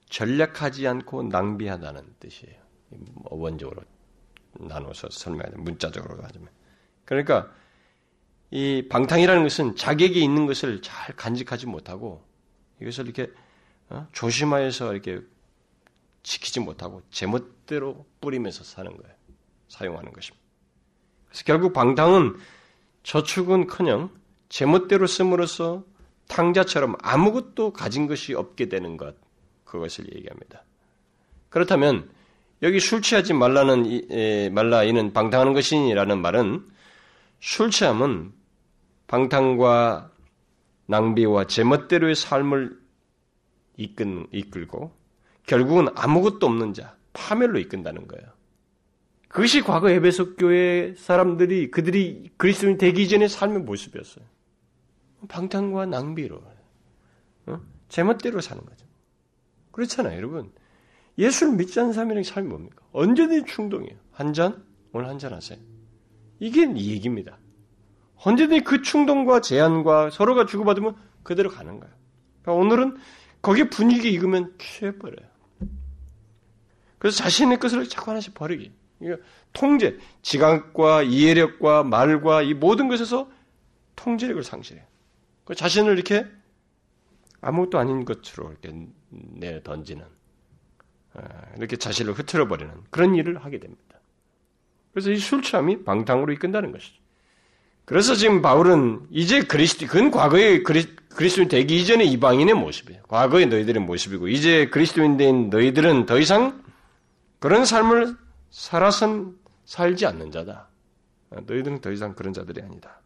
전략하지 0.10 0.88
않고 0.88 1.24
낭비하다는 1.24 2.02
뜻이에요. 2.20 2.56
원적으로 3.26 3.82
나눠서 4.54 5.10
설명하자면 5.12 5.64
문자적으로 5.64 6.24
하자면. 6.24 6.50
그러니까 7.06 7.52
이 8.52 8.88
방탕이라는 8.90 9.44
것은 9.44 9.76
자격이 9.76 10.24
있는 10.24 10.48
것을 10.48 10.82
잘 10.82 11.16
간직하지 11.16 11.68
못하고 11.68 12.24
이것을 12.82 13.06
이렇게 13.06 13.32
어? 13.90 14.08
조심하여서 14.12 14.94
이렇게 14.94 15.22
지키지 16.30 16.60
못하고 16.60 17.02
제멋대로 17.10 18.06
뿌리면서 18.22 18.64
사는 18.64 18.96
거예요. 18.96 19.16
사용하는 19.68 20.14
것입니다. 20.14 20.46
그래서 21.28 21.44
결국 21.44 21.74
방탕은 21.74 22.38
저축은커녕 23.02 24.12
제멋대로 24.48 25.08
씀으로써 25.08 25.84
탕자처럼 26.28 26.96
아무것도 27.02 27.74
가진 27.74 28.06
것이 28.06 28.36
없게 28.36 28.70
되는 28.70 28.96
것 28.96 29.16
그것을 29.64 30.16
얘기합니다. 30.16 30.64
그렇다면 31.50 32.12
여기 32.62 32.80
술 32.80 33.02
취하지 33.02 33.34
말라는 33.34 34.12
에, 34.12 34.50
말라 34.50 34.84
이는 34.84 35.14
방탕하는 35.14 35.54
것이니라는 35.54 36.22
말은 36.22 36.68
술 37.40 37.72
취함은 37.72 38.34
방탕과 39.08 40.12
낭비와 40.86 41.46
제멋대로의 41.46 42.14
삶을 42.14 42.80
이끈, 43.78 44.28
이끌고 44.32 44.99
결국은 45.50 45.88
아무것도 45.96 46.46
없는 46.46 46.76
자, 46.76 46.96
파멸로 47.14 47.58
이끈다는 47.58 48.08
거예요. 48.08 48.28
그것이 49.30 49.62
과거 49.64 49.90
에베소 49.90 50.36
교회 50.36 50.94
사람들이 50.96 51.72
그들이 51.72 52.30
그리스도인 52.38 52.78
되기 52.78 53.08
전의 53.10 53.30
삶의 53.30 53.64
모습이었어요. 53.64 54.24
방탕과 55.28 55.88
낭비로 55.88 56.40
어? 57.48 57.60
제멋대로 57.90 58.42
사는 58.42 58.64
거죠. 58.64 58.86
그렇잖아요, 59.72 60.16
여러분. 60.18 60.52
예수를 61.18 61.54
믿지 61.56 61.80
않는 61.80 61.94
사람의 61.94 62.24
삶이 62.24 62.48
뭡니까? 62.48 62.86
언제든지 62.92 63.52
충동이에요. 63.52 63.98
한 64.12 64.34
잔? 64.34 64.64
오늘 64.94 65.08
한 65.10 65.18
잔 65.18 65.34
하세요. 65.34 65.58
이게 66.40 66.72
이 66.76 66.92
얘기입니다. 66.92 67.40
언제든지 68.18 68.64
그 68.64 68.84
충동과 68.84 69.42
제한과 69.42 70.12
서로가 70.12 70.46
주고받으면 70.46 70.96
그대로 71.24 71.50
가는 71.50 71.80
거예요. 71.80 71.96
그러니까 72.44 72.64
오늘은 72.64 72.98
거기에 73.42 73.70
분위기 73.70 74.12
익으면 74.12 74.54
취해버려요. 74.60 75.39
그래서 77.00 77.18
자신의 77.18 77.60
것을 77.60 77.88
자꾸 77.90 78.12
하나씩 78.12 78.34
버리기. 78.36 78.72
통제, 79.54 79.98
지각과 80.22 81.04
이해력과 81.04 81.84
말과 81.84 82.42
이 82.42 82.54
모든 82.54 82.88
것에서 82.88 83.32
통제력을 83.96 84.44
상실해요. 84.44 84.86
그 85.46 85.56
자신을 85.56 85.94
이렇게 85.94 86.28
아무것도 87.42 87.80
아닌 87.80 88.06
것으로 88.06 88.52
이렇게 88.52 88.88
내 89.10 89.64
던지는 89.64 90.06
아, 91.14 91.22
이렇게 91.58 91.78
자신을 91.78 92.14
흐트러 92.14 92.48
버리는 92.48 92.72
그런 92.90 93.16
일을 93.16 93.44
하게 93.44 93.60
됩니다. 93.60 94.00
그래서 94.92 95.12
이술 95.12 95.42
취함이 95.42 95.84
방탕으로 95.84 96.34
이끈다는 96.34 96.72
것이죠. 96.72 97.00
그래서 97.86 98.14
지금 98.14 98.42
바울은 98.42 99.08
이제 99.10 99.42
그리스도, 99.42 99.88
그건 99.88 100.12
과거의 100.12 100.64
그리, 100.64 100.86
그리스도인 101.10 101.48
되기 101.48 101.80
이전의 101.80 102.12
이방인의 102.12 102.54
모습이에요. 102.54 103.02
과거의 103.08 103.48
너희들의 103.48 103.82
모습이고, 103.82 104.28
이제 104.28 104.68
그리스도인 104.70 105.18
된 105.18 105.50
너희들은 105.50 106.06
더 106.06 106.20
이상 106.20 106.62
그런 107.40 107.66
삶을 107.66 108.16
살아선 108.52 109.38
살지 109.66 110.06
않는 110.06 110.32
자다. 110.32 110.68
너희들은 111.30 111.82
더 111.82 111.92
이상 111.92 112.16
그런 112.16 112.34
자들이 112.34 112.62
아니다. 112.62 113.02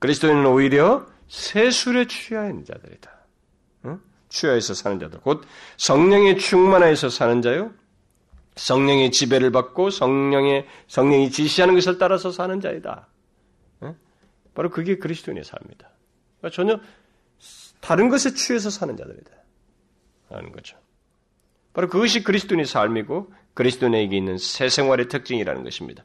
그리스도인은 0.00 0.46
오히려 0.46 1.06
세술에 1.28 2.06
있는 2.30 2.64
자들이다. 2.64 3.10
응? 3.86 4.00
취하여서 4.28 4.74
사는 4.74 4.98
자들. 4.98 5.20
곧 5.20 5.44
성령의 5.76 6.38
충만하여서 6.38 7.10
사는 7.10 7.40
자요. 7.42 7.72
성령의 8.56 9.12
지배를 9.12 9.52
받고 9.52 9.90
성령의 9.90 10.66
성령이 10.88 11.30
지시하는 11.30 11.74
것을 11.74 11.98
따라서 11.98 12.30
사는 12.32 12.60
자이다. 12.60 13.06
응? 13.84 13.96
바로 14.54 14.70
그게 14.70 14.98
그리스도인의 14.98 15.44
삶이다. 15.44 15.90
그러니까 16.38 16.54
전혀 16.54 16.80
다른 17.80 18.08
것에 18.08 18.34
취해서 18.34 18.68
사는 18.68 18.96
자들이다. 18.96 19.30
하는 20.30 20.52
거죠. 20.52 20.76
바로 21.72 21.88
그것이 21.88 22.22
그리스도인의 22.22 22.66
삶이고 22.66 23.32
그리스도인에게 23.54 24.16
있는 24.16 24.38
새 24.38 24.68
생활의 24.68 25.08
특징이라는 25.08 25.62
것입니다. 25.64 26.04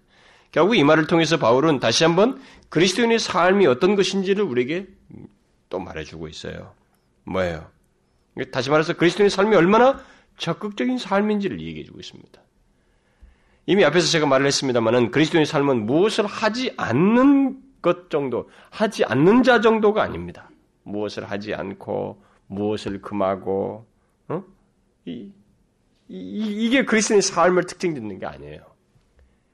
결국 0.52 0.76
이 0.76 0.84
말을 0.84 1.08
통해서 1.08 1.38
바울은 1.38 1.80
다시 1.80 2.04
한번 2.04 2.42
그리스도인의 2.70 3.20
삶이 3.20 3.68
어떤 3.68 3.96
것인지를 3.96 4.44
우리에게 4.44 4.88
또 5.70 5.80
말해주고 5.80 6.28
있어요. 6.28 6.74
뭐예요? 7.26 7.70
다시 8.52 8.70
말해서 8.70 8.94
그리스도인의 8.94 9.30
삶이 9.30 9.56
얼마나 9.56 10.02
적극적인 10.38 10.98
삶인지를 10.98 11.60
얘기해주고 11.60 12.00
있습니다. 12.00 12.42
이미 13.68 13.84
앞에서 13.84 14.08
제가 14.08 14.28
말을 14.28 14.46
했습니다만은 14.46 15.12
그리스도인의 15.12 15.46
삶은 15.46 15.86
무엇을 15.86 16.26
하지 16.26 16.74
않는 16.78 17.62
것 17.82 18.10
정도, 18.10 18.50
하지 18.70 19.04
않는 19.06 19.44
자 19.44 19.62
정도가 19.62 20.04
아닙니다. 20.04 20.50
무엇을 20.84 21.30
하지 21.30 21.54
않고 21.54 22.24
무엇을 22.48 23.02
금하고, 23.02 23.88
어? 24.28 24.44
이, 25.06 25.32
이, 26.08 26.70
게 26.70 26.86
그리스도인의 26.86 27.22
삶을 27.22 27.66
특징 27.66 27.96
짓는 27.96 28.20
게 28.20 28.26
아니에요. 28.26 28.62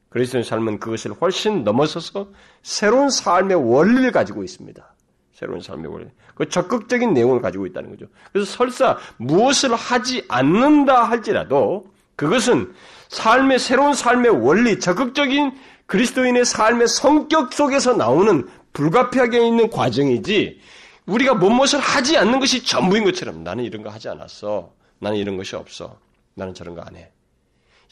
그리스도의 0.09 0.43
삶은 0.43 0.79
그것을 0.79 1.11
훨씬 1.13 1.63
넘어서서 1.63 2.29
새로운 2.63 3.09
삶의 3.09 3.55
원리를 3.57 4.11
가지고 4.11 4.43
있습니다. 4.43 4.95
새로운 5.33 5.61
삶의 5.61 5.91
원리. 5.91 6.07
그 6.35 6.49
적극적인 6.49 7.13
내용을 7.13 7.41
가지고 7.41 7.65
있다는 7.65 7.91
거죠. 7.91 8.05
그래서 8.31 8.51
설사 8.51 8.97
무엇을 9.17 9.73
하지 9.73 10.25
않는다 10.27 11.03
할지라도 11.03 11.85
그것은 12.15 12.73
삶의 13.09 13.59
새로운 13.59 13.93
삶의 13.93 14.31
원리, 14.31 14.79
적극적인 14.79 15.53
그리스도인의 15.85 16.45
삶의 16.45 16.87
성격 16.87 17.53
속에서 17.53 17.93
나오는 17.93 18.47
불가피하게 18.73 19.45
있는 19.45 19.69
과정이지 19.69 20.59
우리가 21.05 21.33
무엇을 21.33 21.79
하지 21.79 22.17
않는 22.17 22.39
것이 22.39 22.63
전부인 22.63 23.03
것처럼 23.05 23.43
나는 23.43 23.63
이런 23.63 23.81
거 23.81 23.89
하지 23.89 24.07
않았어. 24.09 24.71
나는 24.99 25.17
이런 25.17 25.37
것이 25.37 25.55
없어. 25.55 25.97
나는 26.41 26.53
저런 26.55 26.73
거 26.75 26.81
안 26.81 26.95
해. 26.95 27.11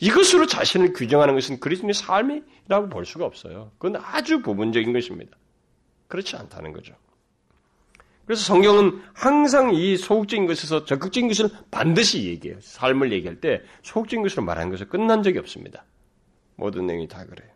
이것으로 0.01 0.47
자신을 0.47 0.93
규정하는 0.93 1.35
것은 1.35 1.59
그리스도의 1.59 1.93
삶이라고 1.93 2.89
볼 2.89 3.05
수가 3.05 3.25
없어요. 3.25 3.71
그건 3.77 4.01
아주 4.03 4.41
부분적인 4.41 4.91
것입니다. 4.93 5.37
그렇지 6.07 6.35
않다는 6.35 6.73
거죠. 6.73 6.95
그래서 8.25 8.43
성경은 8.43 9.01
항상 9.13 9.73
이 9.73 9.97
소극적인 9.97 10.47
것에서 10.47 10.85
적극적인 10.85 11.27
것을 11.27 11.49
반드시 11.69 12.25
얘기해요. 12.25 12.59
삶을 12.61 13.11
얘기할 13.11 13.39
때 13.41 13.61
소극적인 13.83 14.23
것으로 14.23 14.43
말하는 14.43 14.71
것을 14.71 14.87
끝난 14.87 15.21
적이 15.21 15.39
없습니다. 15.39 15.83
모든 16.55 16.85
내용이 16.87 17.07
다 17.07 17.25
그래요. 17.25 17.49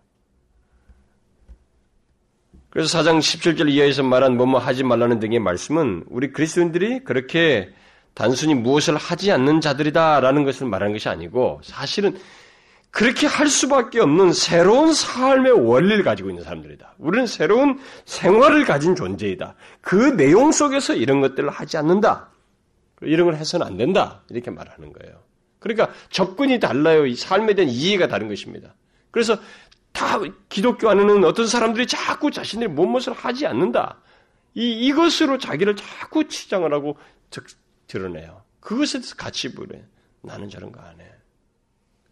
그래서 2.69 2.99
4장 2.99 3.19
17절 3.19 3.69
이하에서 3.69 4.03
말한 4.03 4.35
뭐뭐 4.35 4.57
하지 4.57 4.83
말라는 4.83 5.19
등의 5.19 5.39
말씀은 5.39 6.05
우리 6.09 6.31
그리스도인들이 6.31 7.03
그렇게 7.03 7.71
단순히 8.13 8.53
무엇을 8.53 8.95
하지 8.95 9.31
않는 9.31 9.61
자들이다라는 9.61 10.43
것을 10.43 10.67
말하는 10.67 10.93
것이 10.93 11.09
아니고 11.09 11.61
사실은 11.63 12.17
그렇게 12.91 13.25
할 13.25 13.47
수밖에 13.47 13.99
없는 13.99 14.33
새로운 14.33 14.93
삶의 14.93 15.51
원리를 15.51 16.03
가지고 16.03 16.29
있는 16.29 16.43
사람들이다. 16.43 16.93
우리는 16.99 17.25
새로운 17.25 17.79
생활을 18.05 18.65
가진 18.65 18.95
존재이다. 18.95 19.55
그 19.81 20.15
내용 20.15 20.51
속에서 20.51 20.93
이런 20.93 21.19
것들을 21.19 21.49
하지 21.49 21.77
않는다. 21.77 22.29
이런 23.01 23.25
걸 23.25 23.35
해서는 23.35 23.65
안 23.65 23.77
된다. 23.77 24.21
이렇게 24.29 24.51
말하는 24.51 24.93
거예요. 24.93 25.15
그러니까 25.57 25.89
접근이 26.11 26.59
달라요. 26.59 27.07
이 27.07 27.15
삶에 27.15 27.55
대한 27.55 27.71
이해가 27.71 28.07
다른 28.07 28.27
것입니다. 28.27 28.75
그래서 29.09 29.37
다 29.91 30.19
기독교 30.49 30.87
안에는 30.87 31.23
어떤 31.23 31.47
사람들이 31.47 31.87
자꾸 31.87 32.29
자신의 32.29 32.67
무엇을 32.67 33.13
하지 33.13 33.47
않는다. 33.47 33.97
이, 34.53 34.71
이것으로 34.87 35.39
자기를 35.39 35.75
자꾸 35.75 36.27
치장을 36.27 36.71
하고 36.71 36.97
드러내요. 37.93 38.41
그것에 38.59 38.99
대해서 38.99 39.15
같이 39.15 39.53
부래. 39.53 39.83
나는 40.21 40.49
저런 40.49 40.71
거 40.71 40.81
안 40.81 40.99
해. 40.99 41.11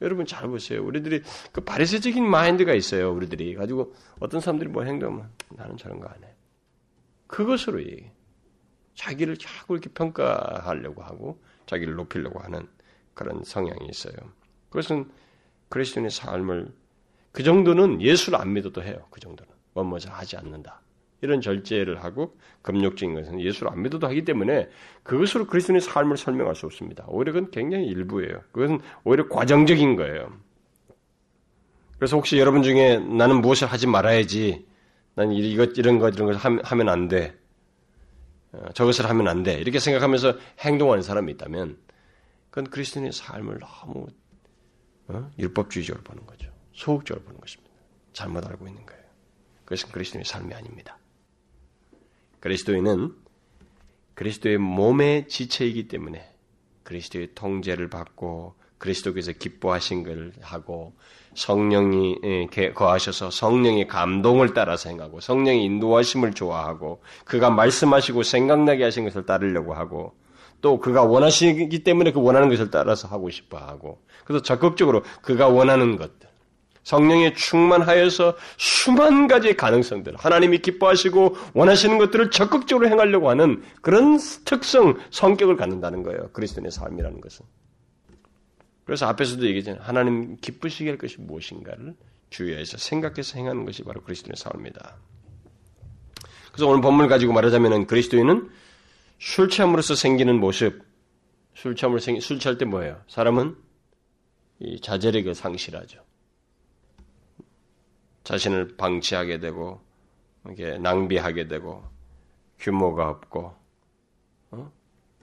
여러분 0.01 0.25
잘 0.27 0.47
보세요. 0.47 0.83
우리들이 0.83 1.23
그 1.51 1.61
바리새적인 1.61 2.23
마인드가 2.23 2.73
있어요. 2.73 3.11
우리들이 3.13 3.55
가지고 3.55 3.93
어떤 4.19 4.41
사람들이 4.41 4.69
뭐 4.69 4.83
행동하면 4.83 5.31
나는 5.49 5.77
저런 5.77 5.99
거 5.99 6.07
안 6.07 6.23
해. 6.23 6.27
그것으로 7.27 7.81
얘기해. 7.81 8.11
자기를 8.93 9.37
자꾸 9.37 9.73
이렇게 9.73 9.89
평가하려고 9.89 11.01
하고 11.01 11.41
자기를 11.65 11.95
높이려고 11.95 12.39
하는 12.39 12.67
그런 13.15 13.43
성향이 13.43 13.87
있어요. 13.89 14.13
그것은 14.69 15.09
그리스도인의 15.69 16.11
삶을 16.11 16.71
그 17.31 17.43
정도는 17.43 18.01
예수를 18.01 18.39
안 18.39 18.53
믿어도 18.53 18.83
해요. 18.83 19.07
그 19.09 19.19
정도는 19.19 19.51
뭐뭐지 19.73 20.09
하지 20.09 20.35
않는다. 20.37 20.81
이런 21.21 21.39
절제를 21.39 22.03
하고 22.03 22.35
금욕적인 22.63 23.13
것은 23.13 23.39
예수를 23.39 23.71
안 23.71 23.83
믿어도 23.83 24.07
하기 24.07 24.25
때문에 24.25 24.69
그것으로 25.03 25.45
그리스도인의 25.45 25.81
삶을 25.81 26.17
설명할 26.17 26.55
수 26.55 26.65
없습니다. 26.65 27.05
오히려 27.07 27.31
그건 27.31 27.51
굉장히 27.51 27.85
일부예요. 27.85 28.41
그것은 28.51 28.79
오히려 29.03 29.29
과정적인 29.29 29.95
거예요. 29.95 30.33
그래서 31.97 32.17
혹시 32.17 32.39
여러분 32.39 32.63
중에 32.63 32.97
나는 32.97 33.41
무엇을 33.41 33.67
하지 33.67 33.85
말아야지, 33.85 34.65
난 35.13 35.31
이것 35.31 35.77
이런 35.77 35.99
것 35.99 36.15
이런 36.15 36.31
걸 36.31 36.35
하면 36.35 36.89
안 36.89 37.07
돼, 37.07 37.37
어, 38.53 38.69
저것을 38.73 39.07
하면 39.07 39.27
안 39.27 39.43
돼 39.43 39.53
이렇게 39.53 39.77
생각하면서 39.77 40.37
행동하는 40.59 41.03
사람이 41.03 41.31
있다면, 41.33 41.77
그건 42.49 42.71
그리스도인의 42.71 43.11
삶을 43.11 43.59
너무 43.59 44.07
어? 45.09 45.29
율법주의적으로 45.37 46.03
보는 46.03 46.25
거죠. 46.25 46.51
소극적으로 46.73 47.23
보는 47.25 47.39
것입니다. 47.39 47.71
잘못 48.13 48.45
알고 48.47 48.67
있는 48.67 48.83
거예요. 48.85 49.03
그것은 49.65 49.91
그리스도인의 49.91 50.25
삶이 50.25 50.53
아닙니다. 50.55 50.97
그리스도인은 52.41 53.13
그리스도의 54.15 54.57
몸의 54.57 55.27
지체이기 55.27 55.87
때문에 55.87 56.27
그리스도의 56.83 57.29
통제를 57.33 57.89
받고 57.89 58.55
그리스도께서 58.77 59.31
기뻐하신 59.31 60.03
것을 60.03 60.33
하고 60.41 60.93
성령이 61.35 62.17
예, 62.23 62.73
거하셔서 62.73 63.29
성령의 63.29 63.87
감동을 63.87 64.53
따라서 64.53 64.89
행하고 64.89 65.21
성령의 65.21 65.63
인도하심을 65.63 66.33
좋아하고 66.33 67.01
그가 67.23 67.51
말씀하시고 67.51 68.23
생각나게 68.23 68.83
하신 68.83 69.05
것을 69.05 69.25
따르려고 69.25 69.73
하고 69.73 70.13
또 70.61 70.79
그가 70.79 71.03
원하시기 71.03 71.83
때문에 71.83 72.11
그 72.11 72.21
원하는 72.21 72.49
것을 72.49 72.69
따라서 72.69 73.07
하고 73.07 73.29
싶어 73.29 73.57
하고 73.57 74.01
그래서 74.25 74.43
적극적으로 74.43 75.03
그가 75.21 75.47
원하는 75.47 75.95
것들 75.95 76.30
성령에 76.83 77.33
충만하여서 77.33 78.35
수만 78.57 79.27
가지의 79.27 79.55
가능성들, 79.55 80.15
하나님이 80.17 80.59
기뻐하시고 80.59 81.35
원하시는 81.53 81.97
것들을 81.97 82.31
적극적으로 82.31 82.87
행하려고 82.89 83.29
하는 83.29 83.63
그런 83.81 84.17
특성, 84.45 84.97
성격을 85.11 85.57
갖는다는 85.57 86.03
거예요. 86.03 86.29
그리스도인의 86.31 86.71
삶이라는 86.71 87.21
것은. 87.21 87.45
그래서 88.83 89.05
앞에서도 89.07 89.45
얘기했잖아요. 89.45 89.81
하나님 89.83 90.37
기쁘시게 90.37 90.89
할 90.89 90.97
것이 90.97 91.21
무엇인가를 91.21 91.95
주의해서 92.29 92.77
생각해서 92.77 93.37
행하는 93.37 93.65
것이 93.65 93.83
바로 93.83 94.01
그리스도인의 94.01 94.35
삶입니다. 94.37 94.97
그래서 96.51 96.67
오늘 96.67 96.81
본문을 96.81 97.07
가지고 97.07 97.33
말하자면 97.33 97.87
그리스도인은 97.87 98.49
술 99.19 99.49
취함으로써 99.49 99.95
생기는 99.95 100.39
모습, 100.39 100.83
술 101.53 101.75
생, 101.99 102.19
술 102.19 102.39
취할 102.39 102.57
때 102.57 102.65
뭐예요? 102.65 103.01
사람은 103.07 103.55
이 104.59 104.81
자제력을 104.81 105.33
상실하죠. 105.35 106.10
자신을 108.31 108.77
방치하게 108.77 109.39
되고 109.39 109.81
이게 110.49 110.77
낭비하게 110.77 111.49
되고 111.49 111.83
규모가 112.59 113.09
없고 113.09 113.53
어? 114.51 114.71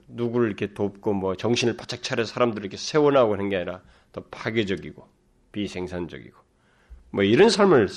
누구를 0.07 0.47
이렇게 0.47 0.73
돕고 0.75 1.13
뭐 1.13 1.35
정신을 1.35 1.75
바짝 1.75 2.03
차려 2.03 2.23
사람들을 2.25 2.63
이렇게 2.63 2.77
세워나고 2.77 3.33
하는 3.33 3.49
게 3.49 3.55
아니라 3.55 3.81
더 4.11 4.21
파괴적이고 4.29 5.07
비생산적이고 5.51 6.37
뭐 7.09 7.23
이런 7.23 7.49
삶을 7.49 7.87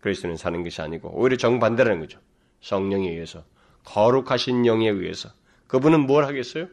그리스도는 0.00 0.36
사는 0.36 0.60
것이 0.64 0.82
아니고 0.82 1.10
오히려 1.10 1.36
정반대라는 1.36 2.00
거죠. 2.00 2.18
성령에 2.60 3.10
의해서 3.10 3.44
거룩하신 3.84 4.66
영에 4.66 4.88
의해서 4.88 5.30
그분은 5.68 6.00
뭘 6.00 6.24
하겠어요? 6.24 6.66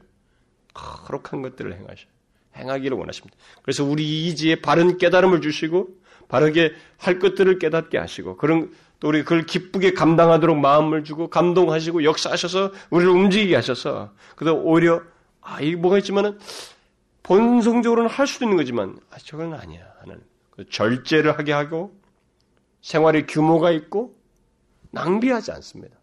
거룩한 0.73 1.43
것들을 1.43 1.71
행하셔. 1.75 2.07
행하기를 2.55 2.97
원하십니다. 2.97 3.37
그래서 3.61 3.83
우리 3.83 4.27
이지에 4.27 4.61
바른 4.61 4.97
깨달음을 4.97 5.41
주시고 5.41 6.04
바르게 6.27 6.73
할 6.97 7.19
것들을 7.19 7.59
깨닫게 7.59 7.97
하시고 7.97 8.37
그런 8.37 8.71
또 8.99 9.09
우리 9.09 9.23
그걸 9.23 9.45
기쁘게 9.45 9.93
감당하도록 9.93 10.57
마음을 10.57 11.03
주고 11.03 11.29
감동하시고 11.29 12.03
역사하셔서 12.03 12.71
우리를 12.89 13.11
움직이게 13.11 13.55
하셔서 13.55 14.13
그래서 14.35 14.55
오히려 14.55 15.01
아, 15.41 15.61
이 15.61 15.75
뭐가 15.75 15.97
있지만은 15.99 16.39
본성적으로는 17.23 18.09
할 18.09 18.27
수도 18.27 18.45
있는 18.45 18.57
거지만 18.57 18.99
아, 19.11 19.17
저건 19.17 19.53
아니야 19.53 19.85
하는 19.99 20.21
그 20.51 20.67
절제를 20.69 21.37
하게 21.37 21.51
하고 21.51 21.93
생활의 22.81 23.27
규모가 23.27 23.71
있고 23.71 24.15
낭비하지 24.91 25.51
않습니다. 25.51 25.97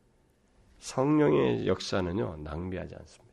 성령의 0.80 1.66
역사는요 1.66 2.38
낭비하지 2.42 2.94
않습니다. 2.94 3.32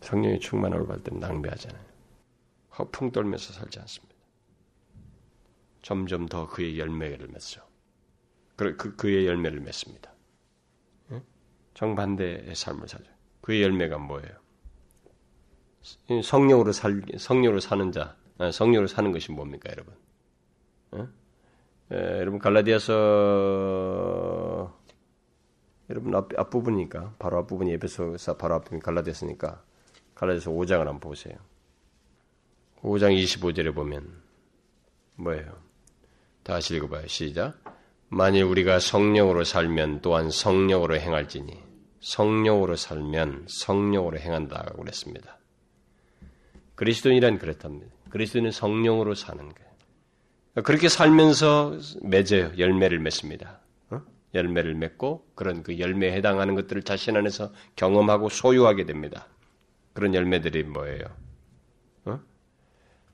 성령의 0.00 0.40
충만함을 0.40 0.86
받을 0.86 1.02
때는 1.02 1.20
낭비하지 1.20 1.68
않아요. 1.68 1.84
허풍 2.78 3.10
떨면서 3.10 3.52
살지 3.52 3.80
않습니다. 3.80 4.11
점점 5.82 6.26
더 6.26 6.46
그의 6.48 6.78
열매를 6.78 7.28
맺죠. 7.28 7.62
그, 8.56 8.76
그, 8.76 8.96
그의 8.96 9.26
열매를 9.26 9.60
맺습니다. 9.60 10.12
정반대의 11.74 12.54
삶을 12.54 12.88
살죠. 12.88 13.10
그의 13.40 13.62
열매가 13.62 13.98
뭐예요? 13.98 14.30
성령으로 16.22 16.72
살, 16.72 17.02
성령으로 17.18 17.60
사는 17.60 17.90
자, 17.90 18.16
아, 18.38 18.50
성령으로 18.50 18.86
사는 18.86 19.10
것이 19.12 19.32
뭡니까, 19.32 19.70
여러분? 19.72 19.94
에, 21.90 22.18
여러분, 22.20 22.38
갈라디아서, 22.38 22.92
여러분, 25.90 26.14
앞, 26.14 26.38
앞부분이니까, 26.38 27.16
바로 27.18 27.38
앞부분이 27.38 27.72
에베소서 27.72 28.36
바로 28.36 28.54
앞부분이 28.56 28.80
갈라디아서니까, 28.82 29.64
갈라디아서 30.14 30.52
5장을 30.52 30.78
한번 30.78 31.00
보세요. 31.00 31.34
5장 32.82 33.20
25절에 33.20 33.74
보면, 33.74 34.22
뭐예요? 35.16 35.71
다시 36.42 36.76
읽어봐요. 36.76 37.06
시작. 37.06 37.62
만일 38.08 38.44
우리가 38.44 38.78
성령으로 38.78 39.44
살면 39.44 40.00
또한 40.02 40.30
성령으로 40.30 40.96
행할지니 40.96 41.56
성령으로 42.00 42.76
살면 42.76 43.46
성령으로 43.48 44.18
행한다고 44.18 44.82
그랬습니다. 44.82 45.38
그리스도인이란 46.74 47.38
그랬답니다. 47.38 47.92
그리스도인은 48.10 48.50
성령으로 48.50 49.14
사는 49.14 49.38
거예요. 49.38 49.72
그렇게 50.64 50.88
살면서 50.88 51.78
맺어요. 52.02 52.52
열매를 52.58 52.98
맺습니다. 52.98 53.60
어? 53.90 54.02
열매를 54.34 54.74
맺고 54.74 55.28
그런 55.34 55.62
그 55.62 55.78
열매에 55.78 56.12
해당하는 56.12 56.54
것들을 56.54 56.82
자신 56.82 57.16
안에서 57.16 57.52
경험하고 57.76 58.28
소유하게 58.28 58.84
됩니다. 58.84 59.28
그런 59.94 60.14
열매들이 60.14 60.64
뭐예요? 60.64 61.04
어? 62.04 62.20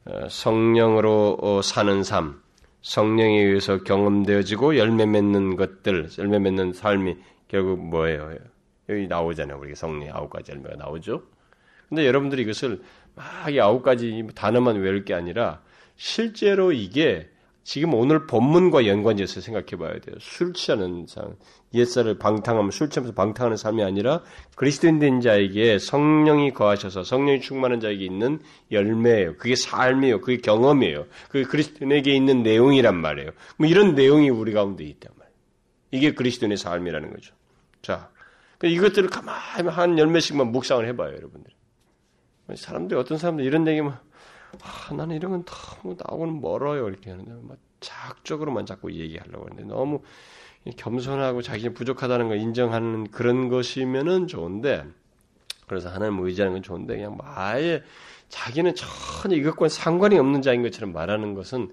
어 0.07 0.29
성령으로 0.29 1.63
사는 1.63 2.03
삶, 2.03 2.43
성령에 2.89 3.43
의해서 3.43 3.83
경험되어지고 3.85 4.79
열매 4.79 5.05
맺는 5.05 5.57
것들, 5.57 6.09
열매 6.17 6.39
맺는 6.39 6.73
삶이 6.73 7.19
결국 7.47 7.87
뭐예요? 7.87 8.35
여기 8.89 9.07
나오잖아요. 9.07 9.59
우리 9.61 9.75
성령 9.75 10.17
아홉 10.17 10.31
가지 10.31 10.53
열매가 10.53 10.77
나오죠. 10.77 11.23
근데 11.91 12.07
여러분들이 12.07 12.43
이것을 12.43 12.81
막 13.15 13.51
이 13.51 13.61
아홉 13.61 13.83
가지 13.83 14.27
단어만 14.35 14.77
외울 14.77 15.05
게 15.05 15.13
아니라 15.13 15.61
실제로 15.97 16.73
이게 16.73 17.29
지금 17.69 17.93
오늘 17.93 18.27
본문과 18.27 18.87
연관지어서 18.87 19.43
생각해 19.43 19.77
봐야 19.77 20.01
돼요. 20.01 20.17
술 20.21 20.55
취하는 20.55 21.05
상, 21.07 21.37
옛살을 21.75 22.19
방탕하면 22.19 22.71
술 22.71 22.89
취하면서 22.89 23.15
방탕하는 23.15 23.59
삶이 23.59 23.83
아니라 23.83 24.23
그리스도인 24.57 24.99
된 24.99 25.21
자에게 25.21 25.79
성령이 25.79 26.55
거하셔서 26.55 27.05
성령이 27.05 27.43
충만한 27.43 27.81
자에게 27.81 28.03
있는 28.03 28.41
열매예요. 28.73 29.37
그게 29.37 29.55
삶이에요. 29.55 30.23
그게 30.23 30.39
경험이에요. 30.39 31.05
그게 31.29 31.45
그리스도인에게 31.45 32.15
있는 32.15 32.43
내용이란 32.43 32.97
말이에요. 32.97 33.33
뭐 33.59 33.69
이런 33.69 33.95
내용이 33.95 34.31
우리 34.31 34.55
가운데 34.55 34.85
있단 34.85 35.13
말이에요. 35.15 35.37
이게 35.91 36.15
그리스도인의 36.15 36.57
삶이라는 36.57 37.11
거죠. 37.11 37.35
자, 37.83 38.09
그러니까 38.57 38.81
이것들을 38.81 39.11
가만히 39.11 39.69
한 39.69 39.99
열매씩만 39.99 40.53
묵상을 40.53 40.89
해봐요, 40.89 41.15
여러분들. 41.15 41.53
사람들이 42.55 42.99
어떤 42.99 43.19
사람들 43.19 43.45
이런 43.45 43.69
얘기만 43.69 43.99
아, 44.63 44.93
나는 44.95 45.17
이런 45.17 45.31
건 45.33 45.45
너무 45.45 45.97
나하고는 45.99 46.41
멀어요. 46.41 46.89
이렇게 46.89 47.11
하는데, 47.11 47.33
막 47.43 47.59
자학적으로만 47.81 48.67
자꾸 48.67 48.93
얘기하려고 48.93 49.47
하는데, 49.47 49.65
너무 49.65 50.03
겸손하고 50.77 51.43
자기 51.43 51.73
부족하다는 51.73 52.29
걸 52.29 52.39
인정하는 52.39 53.11
그런 53.11 53.49
것이면은 53.49 54.27
좋은데, 54.27 54.85
그래서 55.67 55.89
하나님 55.91 56.19
의지하는 56.21 56.55
건 56.55 56.63
좋은데, 56.63 56.97
그냥 56.97 57.17
뭐 57.17 57.27
아예 57.27 57.83
자기는 58.29 58.75
전혀 58.75 59.37
이것과 59.37 59.69
상관이 59.69 60.19
없는 60.19 60.43
자인 60.43 60.63
것처럼 60.63 60.93
말하는 60.93 61.35
것은 61.35 61.73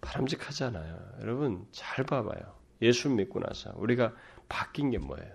바람직하잖아요. 0.00 0.98
여러분, 1.20 1.66
잘 1.72 2.04
봐봐요. 2.04 2.40
예수 2.82 3.08
믿고 3.08 3.40
나서 3.40 3.72
우리가 3.76 4.12
바뀐 4.48 4.90
게 4.90 4.98
뭐예요? 4.98 5.32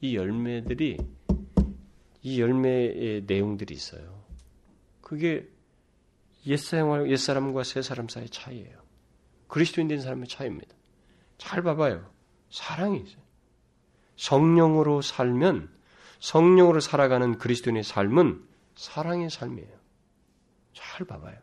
이 0.00 0.16
열매들이, 0.16 0.98
이 2.22 2.40
열매의 2.40 3.24
내용들이 3.26 3.74
있어요. 3.74 4.22
그게 5.00 5.48
옛사람과, 6.48 7.08
옛사람과 7.08 7.62
새사람 7.62 8.08
사이의 8.08 8.30
차이예요. 8.30 8.78
그리스도인 9.46 9.88
된 9.88 10.00
사람의 10.00 10.28
차이입니다. 10.28 10.74
잘 11.36 11.62
봐봐요. 11.62 12.10
사랑이 12.50 13.00
있어요. 13.00 13.22
성령으로 14.16 15.00
살면 15.02 15.70
성령으로 16.20 16.80
살아가는 16.80 17.38
그리스도인의 17.38 17.84
삶은 17.84 18.44
사랑의 18.74 19.30
삶이에요. 19.30 19.78
잘 20.72 21.06
봐봐요. 21.06 21.38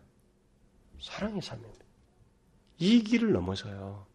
사랑의 1.02 1.42
삶입니다. 1.42 1.86
이 2.78 3.04
길을 3.04 3.32
넘어서요. 3.32 4.06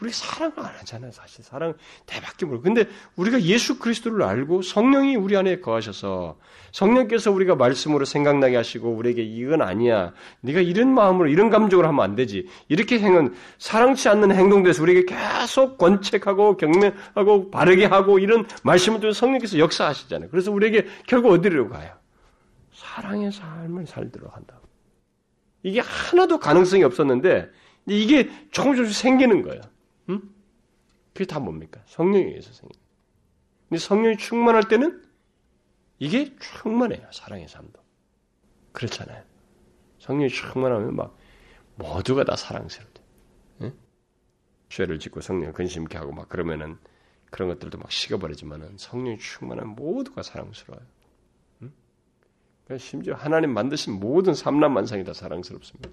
우리 0.00 0.10
사랑을 0.12 0.58
안 0.58 0.64
하잖아요, 0.64 1.12
사실. 1.12 1.44
사랑 1.44 1.74
대밖에 2.06 2.46
모르고. 2.46 2.62
근데 2.62 2.86
우리가 3.16 3.42
예수 3.42 3.78
그리스도를 3.78 4.22
알고 4.22 4.62
성령이 4.62 5.16
우리 5.16 5.36
안에 5.36 5.60
거하셔서 5.60 6.38
성령께서 6.72 7.30
우리가 7.30 7.54
말씀으로 7.54 8.06
생각나게 8.06 8.56
하시고 8.56 8.90
우리에게 8.90 9.22
이건 9.22 9.60
아니야. 9.60 10.12
네가 10.40 10.60
이런 10.60 10.94
마음으로 10.94 11.28
이런 11.28 11.50
감정으로 11.50 11.86
하면 11.88 12.02
안 12.02 12.14
되지. 12.16 12.46
이렇게 12.68 12.98
행은 12.98 13.34
사랑치 13.58 14.08
않는 14.08 14.32
행동돼서 14.32 14.82
우리에게 14.82 15.14
계속 15.14 15.76
권책하고 15.76 16.56
경멸하고 16.56 17.50
바르게 17.50 17.84
하고 17.84 18.18
이런 18.18 18.46
말씀을 18.62 19.00
통해 19.00 19.12
성령께서 19.12 19.58
역사하시잖아요. 19.58 20.30
그래서 20.30 20.50
우리에게 20.50 20.86
결국 21.06 21.32
어디로 21.32 21.68
가요? 21.68 21.92
사랑의 22.72 23.32
삶을 23.32 23.86
살도록 23.86 24.34
한다. 24.34 24.58
이게 25.62 25.80
하나도 25.80 26.38
가능성이 26.38 26.84
없었는데 26.84 27.50
이게 27.86 28.30
조금 28.50 28.74
조금씩 28.74 28.96
생기는 28.96 29.42
거예요. 29.42 29.60
응? 31.10 31.12
그게 31.12 31.26
다 31.26 31.40
뭡니까? 31.40 31.82
성령에 31.86 32.24
의해서 32.24 32.52
생긴. 32.52 32.80
근데 33.68 33.78
성령이 33.78 34.16
충만할 34.16 34.68
때는 34.68 35.02
이게 35.98 36.34
충만해요. 36.38 37.08
사랑의 37.12 37.48
삶도. 37.48 37.80
그렇잖아요. 38.72 39.22
성령이 39.98 40.30
충만하면 40.30 40.96
막 40.96 41.16
모두가 41.76 42.24
다 42.24 42.36
사랑스럽대. 42.36 43.02
응? 43.62 43.72
죄를 44.68 44.98
짓고 44.98 45.20
성령 45.20 45.52
근심케 45.52 45.98
하고 45.98 46.12
막 46.12 46.28
그러면은 46.28 46.78
그런 47.30 47.48
것들도 47.48 47.78
막 47.78 47.92
식어버리지만은 47.92 48.76
성령이 48.78 49.18
충만하면 49.18 49.74
모두가 49.74 50.22
사랑스러워요. 50.22 50.84
응? 51.62 51.72
그러니까 52.64 52.84
심지어 52.84 53.14
하나님 53.14 53.52
만드신 53.52 54.00
모든 54.00 54.34
삼남만상이 54.34 55.04
다 55.04 55.12
사랑스럽습니다. 55.12 55.90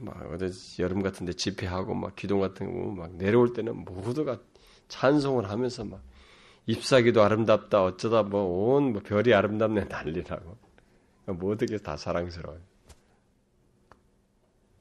막 0.00 0.16
어디 0.32 0.82
여름 0.82 1.02
같은데 1.02 1.32
집회하고 1.32 1.94
막 1.94 2.16
기동 2.16 2.40
같은 2.40 2.72
거막 2.72 3.16
내려올 3.16 3.52
때는 3.52 3.84
모두가 3.84 4.40
찬송을 4.88 5.48
하면서 5.50 5.84
막 5.84 6.02
잎사귀도 6.66 7.22
아름답다 7.22 7.84
어쩌다 7.84 8.22
뭐온 8.22 8.92
뭐 8.92 9.02
별이 9.02 9.34
아름답네 9.34 9.84
난리라고 9.84 10.56
모두게 11.26 11.78
다 11.78 11.96
사랑스러워요. 11.96 12.60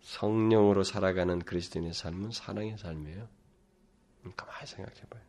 성령으로 0.01 0.84
살아가는 0.84 1.39
그리스도인의 1.39 1.93
삶은 1.93 2.32
사랑의 2.32 2.78
삶이에요. 2.78 3.28
가만히 4.36 4.65
생각해봐요. 4.65 5.22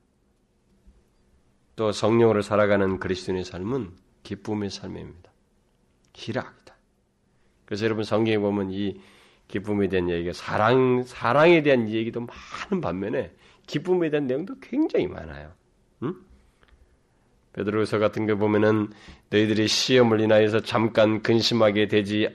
또 1.77 1.93
성령으로 1.93 2.43
살아가는 2.43 2.99
그리스도인의 2.99 3.45
삶은 3.45 3.95
기쁨의 4.23 4.71
삶입니다. 4.71 5.31
희락이다. 6.15 6.75
그래서 7.67 7.85
여러분 7.85 8.05
성경에 8.05 8.39
보면 8.39 8.71
이 8.71 9.01
기쁨에 9.51 9.89
대한 9.89 10.09
얘기가 10.09 10.33
사랑 10.33 11.03
사랑에 11.03 11.63
대한 11.63 11.91
얘기도 11.91 12.21
많은 12.21 12.81
반면에 12.81 13.35
기쁨에 13.67 14.09
대한 14.09 14.27
내용도 14.27 14.55
굉장히 14.61 15.09
많아요. 15.09 15.53
응? 16.05 16.15
베드로서 17.53 17.99
같은 17.99 18.27
거 18.27 18.37
보면은 18.37 18.91
너희들이 19.31 19.67
시험을 19.67 20.21
인하여서 20.21 20.61
잠깐 20.61 21.21
근심하게 21.23 21.89
되지 21.89 22.29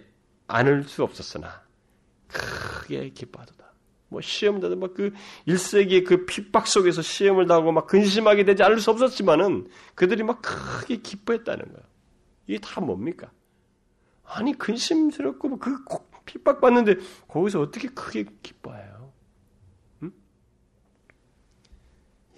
않을 0.48 0.84
수 0.84 1.04
없었으나 1.04 1.64
크게 2.28 3.10
기뻐하도다. 3.10 3.66
뭐 4.10 4.20
시험자도 4.22 4.76
막그 4.76 5.14
1세기의 5.48 6.06
그 6.06 6.26
핍박 6.26 6.68
속에서 6.68 7.02
시험을 7.02 7.48
당하고 7.48 7.72
막 7.72 7.88
근심하게 7.88 8.44
되지 8.44 8.62
않을 8.62 8.80
수 8.80 8.92
없었지만은 8.92 9.70
그들이 9.96 10.24
막 10.24 10.42
크게 10.42 10.98
기뻐했다는 10.98 11.66
거예요. 11.66 11.88
이게 12.48 12.60
다 12.60 12.82
뭡니까? 12.82 13.32
아니 14.26 14.54
근심스럽고 14.58 15.48
뭐그 15.48 15.86
핍박받는데 16.26 16.98
거기서 17.28 17.62
어떻게 17.62 17.88
크게 17.90 18.26
기뻐해요? 18.42 19.14
음? 20.04 20.14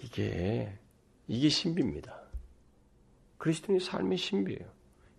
이게 0.00 0.78
이게 1.26 1.48
신비입니다. 1.48 2.18
그리스도인의 3.38 3.80
삶의 3.80 4.18
신비예요. 4.18 4.68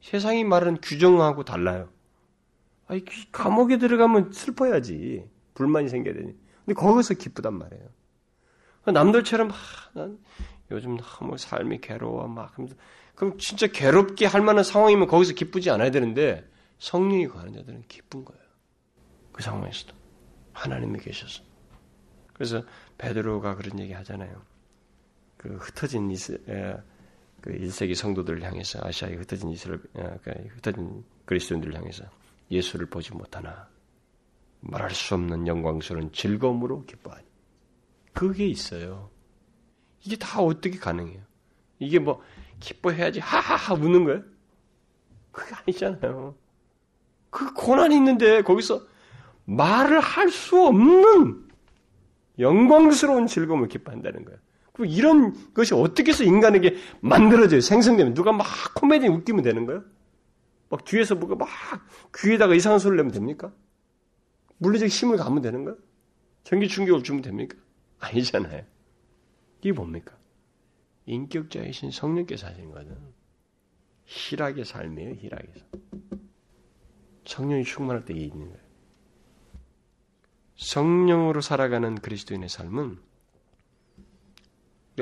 세상이 0.01 0.43
말하는 0.43 0.79
규정하고 0.81 1.43
달라요. 1.43 1.89
아니 2.87 3.03
감옥에 3.31 3.77
들어가면 3.77 4.31
슬퍼야지 4.31 5.29
불만이 5.53 5.89
생겨야 5.89 6.13
되니. 6.13 6.35
근데 6.65 6.73
거기서 6.79 7.13
기쁘단 7.15 7.53
말이에요. 7.53 7.87
남들처럼 8.85 9.51
아, 9.51 9.55
난 9.93 10.19
요즘 10.71 10.97
너무 10.97 11.37
삶이 11.37 11.81
괴로워 11.81 12.27
막 12.27 12.57
하면서 12.57 12.75
그럼 13.15 13.37
진짜 13.37 13.67
괴롭게 13.67 14.25
할 14.25 14.41
만한 14.41 14.63
상황이면 14.63 15.07
거기서 15.07 15.33
기쁘지 15.33 15.69
않아야 15.69 15.91
되는데 15.91 16.49
성령이 16.79 17.27
거하는 17.27 17.53
자들은 17.53 17.83
기쁜 17.87 18.23
거예요. 18.23 18.41
그 19.39 19.43
상황에서도 19.43 19.95
하나님이 20.51 20.99
계셔서. 20.99 21.41
그래서 22.33 22.61
베드로가 22.97 23.55
그런 23.55 23.79
얘기 23.79 23.93
하잖아요. 23.93 24.41
그 25.37 25.55
흩어진 25.55 26.11
이스, 26.11 26.33
에, 26.49 26.75
그 27.39 27.53
1세기 27.53 27.95
성도들을 27.95 28.43
향해서 28.43 28.81
아시아에 28.83 29.13
흩어진 29.13 29.49
이스라엘, 29.51 29.79
그 29.93 30.31
흩어진 30.49 31.05
그리스도인들을 31.23 31.73
향해서 31.73 32.03
예수를 32.51 32.87
보지 32.87 33.13
못하나 33.13 33.69
말할 34.59 34.91
수 34.91 35.15
없는 35.15 35.47
영광스러운 35.47 36.11
즐거움으로 36.11 36.83
기뻐하니. 36.83 37.25
그게 38.11 38.45
있어요. 38.45 39.09
이게 40.03 40.17
다 40.17 40.41
어떻게 40.41 40.77
가능해요? 40.77 41.21
이게 41.79 41.97
뭐 41.97 42.21
기뻐해야지 42.59 43.21
하하하 43.21 43.73
웃는 43.75 44.03
거예요? 44.03 44.21
그게 45.31 45.55
아니잖아요. 45.55 46.35
그 47.29 47.53
고난이 47.53 47.95
있는데 47.95 48.41
거기서 48.41 48.98
말을 49.49 49.99
할 49.99 50.29
수 50.29 50.63
없는 50.63 51.47
영광스러운 52.37 53.27
즐거움을 53.27 53.67
기뻐한다는 53.67 54.23
거예요. 54.25 54.39
이런 54.85 55.53
것이 55.53 55.73
어떻게 55.73 56.11
해서 56.11 56.23
인간에게 56.23 56.77
만들어져요? 57.01 57.59
생성되면 57.59 58.13
누가 58.13 58.31
막 58.31 58.45
코미디 58.75 59.07
웃기면 59.07 59.43
되는 59.43 59.65
거예요? 59.65 59.83
막 60.69 60.85
뒤에서 60.85 61.15
뭐가 61.15 61.35
막 61.35 61.49
귀에다가 62.15 62.53
이상한 62.55 62.79
소리를 62.79 62.95
내면 62.97 63.11
됩니까? 63.11 63.51
물리적 64.59 64.87
힘을 64.87 65.17
가면 65.17 65.41
되는 65.41 65.65
거예요? 65.65 65.77
전기 66.43 66.67
충격을 66.67 67.03
주면 67.03 67.21
됩니까? 67.21 67.57
아니잖아요. 67.99 68.63
이게 69.59 69.73
뭡니까? 69.73 70.15
인격자이신 71.07 71.91
성령께서 71.91 72.47
하시는 72.47 72.71
거는 72.71 72.95
희락의 74.05 74.63
삶이에요, 74.63 75.15
희락에서. 75.15 75.65
성령이 77.25 77.63
충만할 77.65 78.05
때 78.05 78.13
있는 78.13 78.47
거예요. 78.47 78.68
성령으로 80.59 81.39
살아가는 81.39 81.95
그리스도인의 81.95 82.49
삶은 82.49 82.99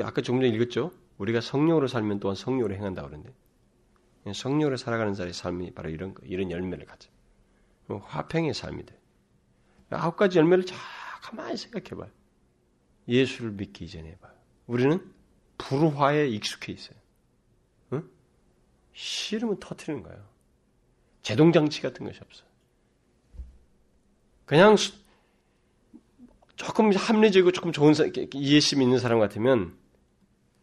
아까 0.00 0.22
조금 0.22 0.40
전에 0.40 0.54
읽었죠? 0.54 0.92
우리가 1.18 1.40
성령으로 1.40 1.88
살면 1.88 2.20
또한 2.20 2.36
성령으로 2.36 2.76
행한다 2.76 3.02
그러는데 3.02 3.34
성령으로 4.32 4.76
살아가는 4.76 5.14
자의 5.14 5.32
삶이 5.32 5.72
바로 5.72 5.90
이런 5.90 6.14
거, 6.14 6.24
이런 6.24 6.50
열매를 6.50 6.86
가져. 6.86 7.10
화평의 7.88 8.54
삶이 8.54 8.86
돼. 8.86 9.00
아홉 9.90 10.16
가지 10.16 10.38
열매를 10.38 10.64
잘 10.64 10.78
가만히 11.22 11.56
생각해봐요. 11.56 12.10
예수를 13.08 13.50
믿기 13.52 13.86
이전에 13.86 14.16
봐요. 14.18 14.34
우리는 14.66 15.12
불화에 15.56 16.28
익숙해 16.28 16.72
있어요. 16.72 16.98
응? 17.94 18.08
싫으면 18.92 19.58
터트리는 19.58 20.04
거예요. 20.04 20.24
제동장치 21.22 21.80
같은 21.82 22.06
것이 22.06 22.20
없어요. 22.22 22.46
그냥 24.44 24.76
조금 26.58 26.92
합리적이고 26.92 27.52
조금 27.52 27.70
좋은 27.70 27.94
이해심 28.34 28.82
있는 28.82 28.98
사람 28.98 29.20
같으면 29.20 29.78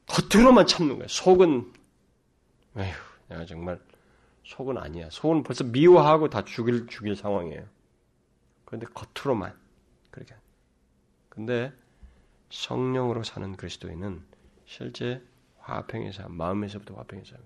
겉으로만 0.08 0.68
참는 0.68 0.96
거예요. 0.96 1.08
속은 1.08 1.74
에휴, 2.76 2.93
내가 3.30 3.46
정말 3.46 3.80
속은 4.43 4.78
아니야. 4.78 5.10
속은 5.10 5.43
벌써 5.43 5.64
미워하고 5.64 6.30
다 6.30 6.43
죽일 6.43 6.86
죽일 6.88 7.16
상황이에요. 7.16 7.66
그런데 8.66 8.88
겉으로만 8.88 9.58
그렇게. 10.12 10.36
근데 11.30 11.72
성령으로 12.50 13.24
사는 13.24 13.56
그리스도인은 13.56 14.22
실제 14.66 15.24
화평의 15.60 16.12
삶, 16.12 16.34
마음에서부터 16.34 16.93
화평의 16.96 17.24
삶. 17.26 17.39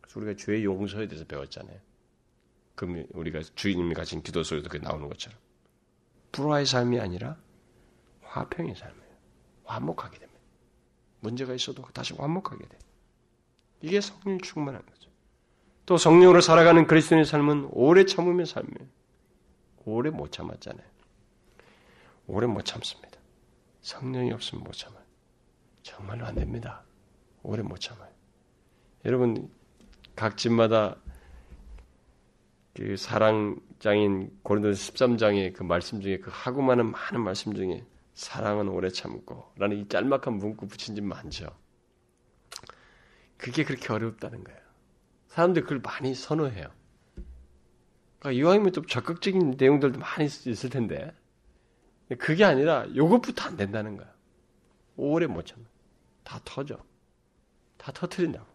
그래서 0.00 0.20
우리가 0.20 0.36
죄의 0.36 0.64
용서에 0.64 1.08
대해서 1.08 1.26
배웠잖아요. 1.26 1.78
그 2.76 3.06
우리가 3.10 3.40
주인님이 3.56 3.94
가진 3.94 4.22
기도 4.22 4.44
속에도 4.44 4.68
그 4.68 4.76
나오는 4.76 5.08
것처럼 5.08 5.36
불화의 6.30 6.64
삶이 6.64 7.00
아니라 7.00 7.36
화평의 8.32 8.74
삶이에요. 8.74 9.12
화목하게 9.64 10.18
됩니다. 10.18 10.40
문제가 11.20 11.54
있어도 11.54 11.82
다시 11.92 12.14
화목하게 12.14 12.66
돼. 12.66 12.78
이게 13.80 14.00
성령 14.00 14.38
충만한 14.40 14.84
거죠. 14.86 15.10
또 15.84 15.96
성령으로 15.96 16.40
살아가는 16.40 16.86
그리스도인의 16.86 17.26
삶은 17.26 17.68
오래 17.72 18.04
참으면 18.04 18.46
삶이에요. 18.46 18.88
오래 19.84 20.10
못 20.10 20.32
참았잖아요. 20.32 20.86
오래 22.26 22.46
못 22.46 22.64
참습니다. 22.64 23.18
성령이 23.82 24.32
없으면 24.32 24.64
못 24.64 24.72
참아요. 24.72 25.02
정말로 25.82 26.24
안 26.24 26.34
됩니다. 26.34 26.84
오래 27.42 27.62
못 27.62 27.80
참아요. 27.80 28.10
여러분 29.04 29.50
각 30.14 30.38
집마다 30.38 30.96
그 32.74 32.96
사랑 32.96 33.60
장인 33.80 34.30
고린도서 34.44 34.92
13장의 34.92 35.52
그 35.52 35.64
말씀 35.64 36.00
중에 36.00 36.18
그 36.18 36.30
하고 36.32 36.62
많은 36.62 36.92
많은 36.92 37.20
말씀 37.20 37.52
중에 37.54 37.84
사랑은 38.14 38.68
오래 38.68 38.90
참고 38.90 39.52
라는 39.56 39.78
이 39.78 39.88
짤막한 39.88 40.34
문구 40.34 40.66
붙인 40.68 40.94
집 40.94 41.04
많죠. 41.04 41.46
그게 43.36 43.64
그렇게 43.64 43.92
어렵다는 43.92 44.44
거예요. 44.44 44.60
사람들이 45.28 45.64
그걸 45.64 45.80
많이 45.80 46.14
선호해요. 46.14 46.68
그러니까 48.18 48.38
이왕이면 48.38 48.72
좀 48.72 48.86
적극적인 48.86 49.56
내용들도 49.58 49.98
많이 49.98 50.26
있을 50.26 50.70
텐데 50.70 51.12
그게 52.18 52.44
아니라 52.44 52.86
요것부터 52.94 53.44
안 53.44 53.56
된다는 53.56 53.96
거야. 53.96 54.12
오래 54.96 55.26
못 55.26 55.46
참아. 55.46 55.64
다 56.22 56.40
터져. 56.44 56.78
다 57.78 57.90
터트린다고. 57.92 58.46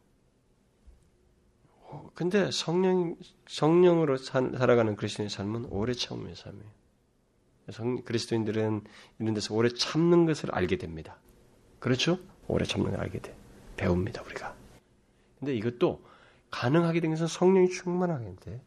어, 1.89 2.12
근데 2.14 2.51
성령, 2.51 3.16
성령으로 3.47 4.18
산, 4.18 4.55
살아가는 4.58 4.95
그리스도인의 4.95 5.30
삶은 5.30 5.66
오래 5.66 5.93
참음의 5.93 6.36
삶이에요. 6.36 6.72
성, 7.72 8.01
그리스도인들은 8.03 8.82
이런 9.20 9.34
데서 9.34 9.53
오래 9.53 9.70
참는 9.70 10.26
것을 10.26 10.53
알게 10.53 10.78
됩니다. 10.78 11.18
그렇죠? 11.80 12.20
오래 12.47 12.65
참는 12.65 12.91
걸 12.91 12.99
알게 13.01 13.20
돼. 13.20 13.36
배웁니다, 13.76 14.24
우리가. 14.24 14.55
근데 15.39 15.55
이것도 15.55 16.01
가능하게 16.49 17.01
된 17.01 17.11
것은 17.11 17.28
성령이 17.28 17.70
충만하게 17.70 18.36
돼. 18.39 18.61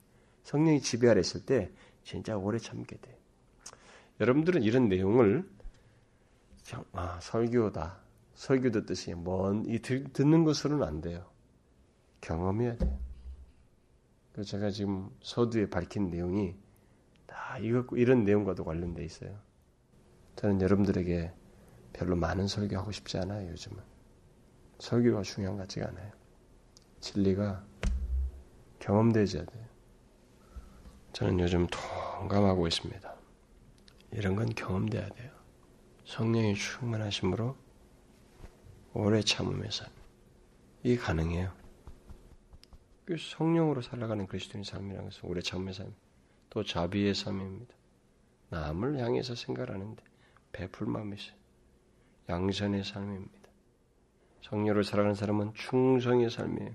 성령이 0.45 0.81
지배하려 0.81 1.19
했을 1.19 1.45
때 1.45 1.71
진짜 2.05 2.37
오래 2.37 2.59
참게 2.59 2.97
돼. 2.97 3.19
여러분들은 4.21 4.63
이런 4.63 4.89
내용을 4.89 5.49
아, 6.93 7.19
설교다. 7.21 7.99
설교 8.35 8.71
듣듯이 8.71 9.15
먼, 9.15 9.65
이 9.67 9.81
듣는 9.81 10.45
것으로는 10.45 10.87
안 10.87 11.01
돼요. 11.01 11.27
경험해야 12.21 12.77
돼요. 12.77 12.99
그래서 14.33 14.51
제가 14.51 14.71
지금 14.71 15.11
서두에 15.23 15.69
밝힌 15.69 16.11
내용이 16.11 16.55
다 17.51 17.59
이거, 17.59 17.85
이런 17.97 18.23
내용과도 18.23 18.63
관련돼 18.63 19.05
있어요. 19.05 19.37
저는 20.37 20.61
여러분들에게 20.61 21.33
별로 21.93 22.15
많은 22.15 22.47
설교하고 22.47 22.93
싶지 22.93 23.19
않아요, 23.19 23.51
요즘은. 23.51 23.83
설교가 24.79 25.23
중요한 25.23 25.57
것 25.57 25.63
같지가 25.65 25.89
않아요. 25.89 26.13
진리가 27.01 27.65
경험되어야 28.79 29.45
돼요. 29.47 29.67
저는 31.13 31.41
요즘 31.41 31.67
통감하고 31.67 32.69
있습니다. 32.69 33.17
이런 34.13 34.37
건 34.37 34.51
경험돼야 34.51 35.09
돼요. 35.09 35.33
성령의 36.05 36.55
충만하심으로 36.55 37.57
오래 38.95 39.23
삶. 39.23 39.89
이게 40.85 40.97
가능해요. 40.97 41.53
그 43.07 43.17
성령으로 43.19 43.83
살아가는 43.83 44.29
그리스도인 44.29 44.63
삶이라는 44.63 45.11
것은 45.11 45.29
오래 45.29 45.41
삶, 45.41 45.93
또 46.51 46.65
자비의 46.65 47.15
삶입니다. 47.15 47.75
남을 48.51 48.99
향해서 48.99 49.35
생각하는데 49.35 50.03
베풀 50.53 50.87
마음이 50.87 51.17
있어요. 51.17 51.37
양선의 52.29 52.85
삶입니다. 52.85 53.51
성령으로 54.43 54.83
살아가는 54.83 55.15
사람은 55.15 55.55
충성의 55.55 56.31
삶이에요. 56.31 56.75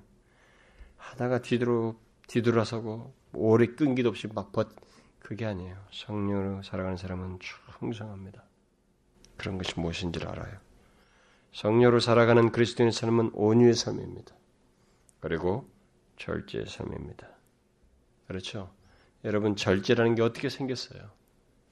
하다가 0.97 1.41
뒤돌아, 1.41 1.93
뒤돌아서고 2.27 3.13
오래 3.33 3.67
끈기도 3.67 4.09
없이 4.09 4.27
막 4.27 4.51
벗, 4.51 4.69
그게 5.19 5.45
아니에요. 5.45 5.77
성령으로 5.91 6.63
살아가는 6.63 6.97
사람은 6.97 7.39
충성합니다. 7.79 8.43
그런 9.37 9.57
것이 9.57 9.77
무엇인지를 9.79 10.27
알아요. 10.27 10.57
성령으로 11.51 11.99
살아가는 11.99 12.51
그리스도인의 12.51 12.91
삶은 12.91 13.31
온유의 13.33 13.73
삶입니다. 13.73 14.35
그리고 15.19 15.69
절제의 16.17 16.67
삶입니다. 16.67 17.27
그렇죠? 18.27 18.71
여러분 19.25 19.55
절제라는 19.55 20.15
게 20.15 20.21
어떻게 20.21 20.49
생겼어요? 20.49 21.01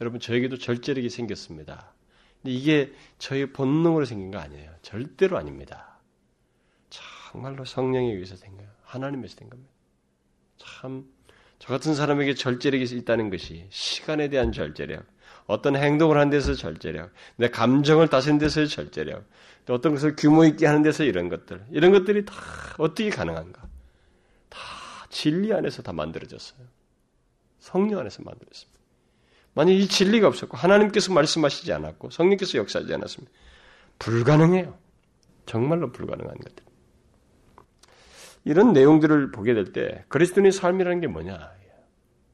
여러분 0.02 0.20
저에게도 0.20 0.58
절제력이 0.58 1.10
생겼습니다. 1.10 1.94
근데 2.42 2.54
이게 2.54 2.92
저의 3.20 3.54
본능으로 3.54 4.06
생긴 4.06 4.32
거 4.32 4.40
아니에요. 4.40 4.72
절대로 4.82 5.38
아닙니다. 5.38 6.00
정말로 6.90 7.64
성령에 7.64 8.12
의해서 8.12 8.36
생겨요. 8.36 8.68
하나님에서 8.82 9.36
된 9.38 9.50
겁니다. 9.50 9.72
참, 10.58 11.06
저 11.60 11.70
같은 11.70 11.94
사람에게 11.94 12.34
절제력이 12.34 12.84
있다는 12.98 13.30
것이 13.30 13.68
시간에 13.70 14.30
대한 14.30 14.52
절제력, 14.52 15.06
어떤 15.46 15.76
행동을 15.76 16.18
하는 16.18 16.32
데서 16.32 16.56
절제력, 16.56 17.12
내 17.36 17.50
감정을 17.50 18.08
다스리는 18.08 18.40
데서의 18.40 18.68
절제력, 18.68 19.26
또 19.66 19.74
어떤 19.74 19.94
것을 19.94 20.16
규모 20.16 20.44
있게 20.44 20.66
하는 20.66 20.82
데서 20.82 21.04
이런 21.04 21.30
것들, 21.30 21.66
이런 21.72 21.92
것들이 21.92 22.26
다 22.26 22.34
어떻게 22.78 23.10
가능한가? 23.10 23.62
다 24.50 24.60
진리 25.10 25.54
안에서 25.54 25.82
다 25.82 25.94
만들어졌어요. 25.94 26.73
성령 27.64 28.00
안에서 28.00 28.22
만들어졌습니다. 28.24 28.78
만약 29.54 29.72
이 29.72 29.88
진리가 29.88 30.28
없었고 30.28 30.58
하나님께서 30.58 31.14
말씀하시지 31.14 31.72
않았고 31.72 32.10
성령께서 32.10 32.58
역사하지 32.58 32.94
않았으면 32.94 33.30
불가능해요. 34.00 34.78
정말로 35.46 35.92
불가능한 35.94 36.36
것들. 36.36 36.66
이런 38.44 38.74
내용들을 38.74 39.32
보게 39.32 39.54
될 39.54 39.72
때 39.72 40.04
그리스도인의 40.10 40.52
삶이라는 40.52 41.00
게 41.00 41.08
뭐냐? 41.08 41.54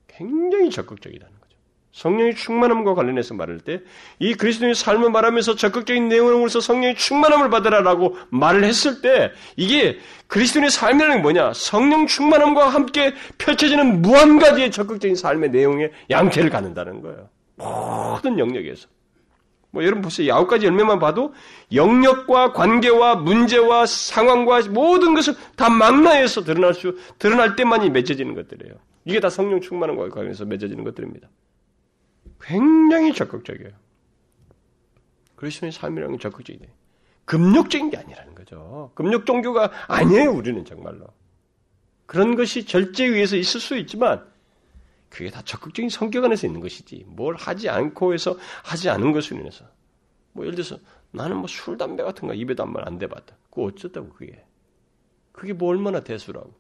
굉장히 0.08 0.72
적극적이다는 0.72 1.32
거죠. 1.39 1.39
성령의 1.92 2.36
충만함과 2.36 2.94
관련해서 2.94 3.34
말할 3.34 3.60
때 3.60 3.82
이 4.20 4.34
그리스도인의 4.34 4.76
삶을 4.76 5.10
말하면서 5.12 5.56
적극적인 5.56 6.10
내용으로서 6.10 6.60
성령의 6.60 6.96
충만함을 6.96 7.50
받으라라고 7.50 8.18
말을 8.30 8.64
했을 8.64 9.02
때 9.02 9.32
이게 9.56 9.98
그리스도인의 10.28 10.70
삶이라는 10.70 11.18
게 11.18 11.22
뭐냐? 11.22 11.54
성령 11.54 12.06
충만함과 12.06 12.68
함께 12.70 13.14
펼쳐지는 13.38 14.02
무한 14.02 14.40
가지의 14.40 14.72
적극적인 14.72 15.16
삶의 15.16 15.52
내용의 15.52 15.92
양태를 16.10 16.50
갖는다는 16.50 17.02
거예요. 17.02 17.30
모든 17.56 18.38
영역에서. 18.38 18.88
뭐 19.72 19.84
여러분 19.84 20.02
보세요. 20.02 20.34
아홉 20.34 20.48
가지 20.48 20.66
열매만 20.66 21.00
봐도 21.00 21.34
영역과 21.74 22.54
관계와 22.54 23.18
문제와 23.18 23.86
상황과 23.86 24.62
모든 24.70 25.14
것을 25.14 25.36
다 25.56 25.70
망라해서 25.70 26.44
드러날 26.44 26.74
수 26.74 26.98
드러날 27.20 27.56
때만이 27.56 27.90
맺어지는 27.92 28.34
것들이에요. 28.34 28.76
이게 29.06 29.20
다 29.20 29.30
성령 29.30 29.62
충만한 29.62 29.96
것과 29.96 30.16
관련해서 30.16 30.46
맺어지는 30.46 30.84
것들입니다. 30.84 31.30
굉장히 32.42 33.14
적극적이에요. 33.14 33.72
그리스도의 35.36 35.72
삶이라는 35.72 36.18
게 36.18 36.22
적극적이돼. 36.22 36.70
금욕적인 37.26 37.92
게 37.92 37.98
아니라는 37.98 38.36
거죠. 38.36 38.92
금욕 38.96 39.26
종교가 39.26 39.72
아니에요. 39.88 40.32
우리는 40.32 40.66
정말로. 40.66 41.08
그런 42.06 42.36
것이 42.36 42.66
절제에 42.66 43.08
의해서 43.08 43.36
있을 43.36 43.60
수 43.60 43.78
있지만 43.78 44.28
그게 45.10 45.30
다 45.30 45.42
적극적인 45.44 45.90
성격 45.90 46.26
안에서 46.26 46.48
있는 46.48 46.60
것이지. 46.60 47.06
뭘 47.08 47.36
하지 47.36 47.70
않고 47.70 48.14
해서 48.14 48.38
하지 48.64 48.90
않은 48.90 49.12
것으로 49.12 49.40
인해서. 49.40 49.66
뭐 50.34 50.46
예를 50.46 50.56
들어서 50.56 50.80
나는 51.12 51.38
뭐 51.38 51.48
술, 51.48 51.78
담배 51.78 52.04
같은 52.04 52.28
거 52.28 52.34
입에도 52.34 52.64
한번 52.64 52.86
안 52.86 52.98
대봤다. 52.98 53.36
그거 53.50 53.64
어쩌다고 53.64 54.10
그게. 54.10 54.44
그게 55.32 55.54
뭐 55.54 55.70
얼마나 55.70 56.00
대수라고. 56.02 56.54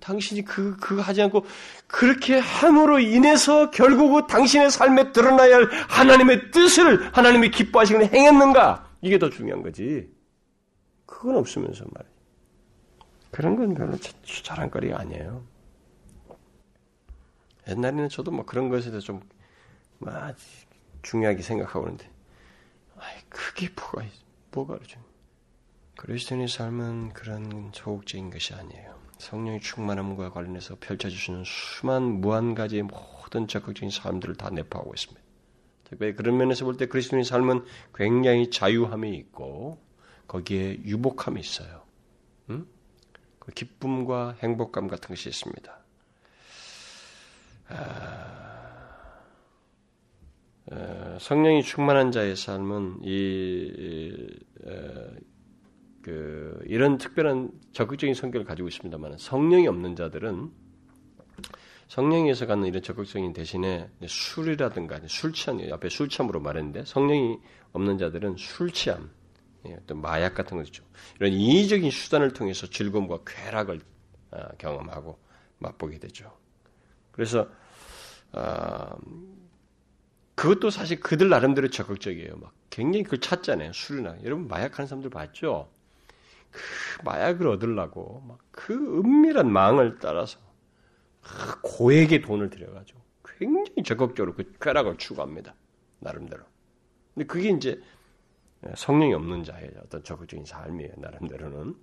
당신이 0.00 0.44
그, 0.44 0.76
그거 0.78 1.02
하지 1.02 1.22
않고 1.22 1.44
그렇게 1.86 2.38
함으로 2.38 2.98
인해서 2.98 3.70
결국은 3.70 4.26
당신의 4.26 4.70
삶에 4.70 5.12
드러나야 5.12 5.56
할 5.56 5.70
하나님의 5.88 6.50
뜻을 6.50 7.14
하나님이 7.16 7.50
기뻐하시는 7.50 8.12
행했는가? 8.12 8.88
이게 9.02 9.18
더 9.18 9.30
중요한 9.30 9.62
거지. 9.62 10.10
그건 11.06 11.36
없으면서 11.36 11.84
말이야. 11.92 12.10
그런 13.30 13.56
건 13.56 13.74
별로 13.74 13.96
자랑거리가 14.42 14.98
아니에요. 14.98 15.44
옛날에는 17.68 18.08
저도 18.08 18.30
뭐 18.30 18.44
그런 18.44 18.68
것에 18.68 18.90
대해서 18.90 19.06
좀, 19.06 19.20
뭐, 19.98 20.12
중요하게 21.02 21.42
생각하고 21.42 21.80
그러는데, 21.82 22.10
아이, 22.98 23.16
그게 23.28 23.68
뭐가, 23.76 24.04
뭐가 24.50 24.76
그러죠. 24.76 25.00
그리스도인의 25.96 26.48
삶은 26.48 27.12
그런 27.12 27.70
소극적인 27.74 28.30
것이 28.30 28.54
아니에요. 28.54 28.99
성령의 29.20 29.60
충만함과 29.60 30.30
관련해서 30.30 30.76
펼쳐주시는 30.80 31.44
수만 31.46 32.20
무한 32.20 32.54
가지의 32.54 32.82
모든 32.82 33.46
적극적인 33.46 33.90
삶들을 33.90 34.36
다 34.36 34.50
내포하고 34.50 34.92
있습니다. 34.94 35.20
특별히 35.84 36.14
그런 36.14 36.36
면에서 36.36 36.64
볼 36.64 36.76
때 36.76 36.86
그리스도인의 36.86 37.24
삶은 37.24 37.64
굉장히 37.94 38.50
자유함이 38.50 39.14
있고 39.16 39.78
거기에 40.26 40.80
유복함이 40.84 41.40
있어요. 41.40 41.82
음? 42.50 42.66
그 43.38 43.52
기쁨과 43.52 44.36
행복감 44.40 44.88
같은 44.88 45.08
것이 45.08 45.28
있습니다. 45.28 45.78
아, 47.68 49.20
성령이 51.18 51.62
충만한 51.62 52.12
자의 52.12 52.36
삶은 52.36 53.00
이, 53.02 54.28
그, 56.02 56.58
이런 56.66 56.98
특별한 56.98 57.50
적극적인 57.72 58.14
성격을 58.14 58.46
가지고 58.46 58.68
있습니다만 58.68 59.18
성령이 59.18 59.68
없는 59.68 59.96
자들은 59.96 60.50
성령에서 61.88 62.46
갖는 62.46 62.68
이런 62.68 62.82
적극적인 62.82 63.32
대신에 63.32 63.90
술이라든가 64.06 65.00
술 65.08 65.32
취함, 65.32 65.60
앞에 65.72 65.88
술 65.88 66.08
취함으로 66.08 66.40
말했는데 66.40 66.84
성령이 66.84 67.38
없는 67.72 67.98
자들은 67.98 68.36
술 68.38 68.70
취함, 68.70 69.10
예, 69.66 69.76
또 69.86 69.96
마약 69.96 70.34
같은 70.34 70.56
거죠. 70.56 70.84
이런 71.18 71.32
인위적인 71.32 71.90
수단을 71.90 72.32
통해서 72.32 72.68
즐거움과 72.68 73.18
쾌락을 73.26 73.80
아, 74.30 74.48
경험하고 74.56 75.18
맛보게 75.58 75.98
되죠. 75.98 76.32
그래서 77.10 77.48
아, 78.32 78.96
그것도 80.36 80.70
사실 80.70 81.00
그들 81.00 81.28
나름대로 81.28 81.68
적극적이에요. 81.68 82.36
막 82.36 82.52
굉장히 82.70 83.02
그걸 83.02 83.18
찾잖아요. 83.18 83.72
술이나 83.72 84.16
여러분 84.22 84.46
마약하는 84.46 84.86
사람들 84.86 85.10
봤죠? 85.10 85.68
그 86.50 87.02
마약을 87.04 87.46
얻으려고 87.48 88.22
막 88.26 88.38
그 88.50 88.74
은밀한 88.74 89.50
망을 89.50 89.98
따라서 90.00 90.38
그 91.22 91.60
고액의 91.62 92.20
돈을 92.22 92.50
들여가지고 92.50 93.00
굉장히 93.24 93.82
적극적으로 93.82 94.34
그 94.34 94.52
쾌락을 94.60 94.98
추구합니다. 94.98 95.54
나름대로. 96.00 96.42
근데 97.14 97.26
그게 97.26 97.48
이제 97.50 97.80
성령이 98.76 99.14
없는 99.14 99.44
자의 99.44 99.70
어떤 99.82 100.02
적극적인 100.04 100.44
삶이에요. 100.44 100.92
나름대로는. 100.98 101.74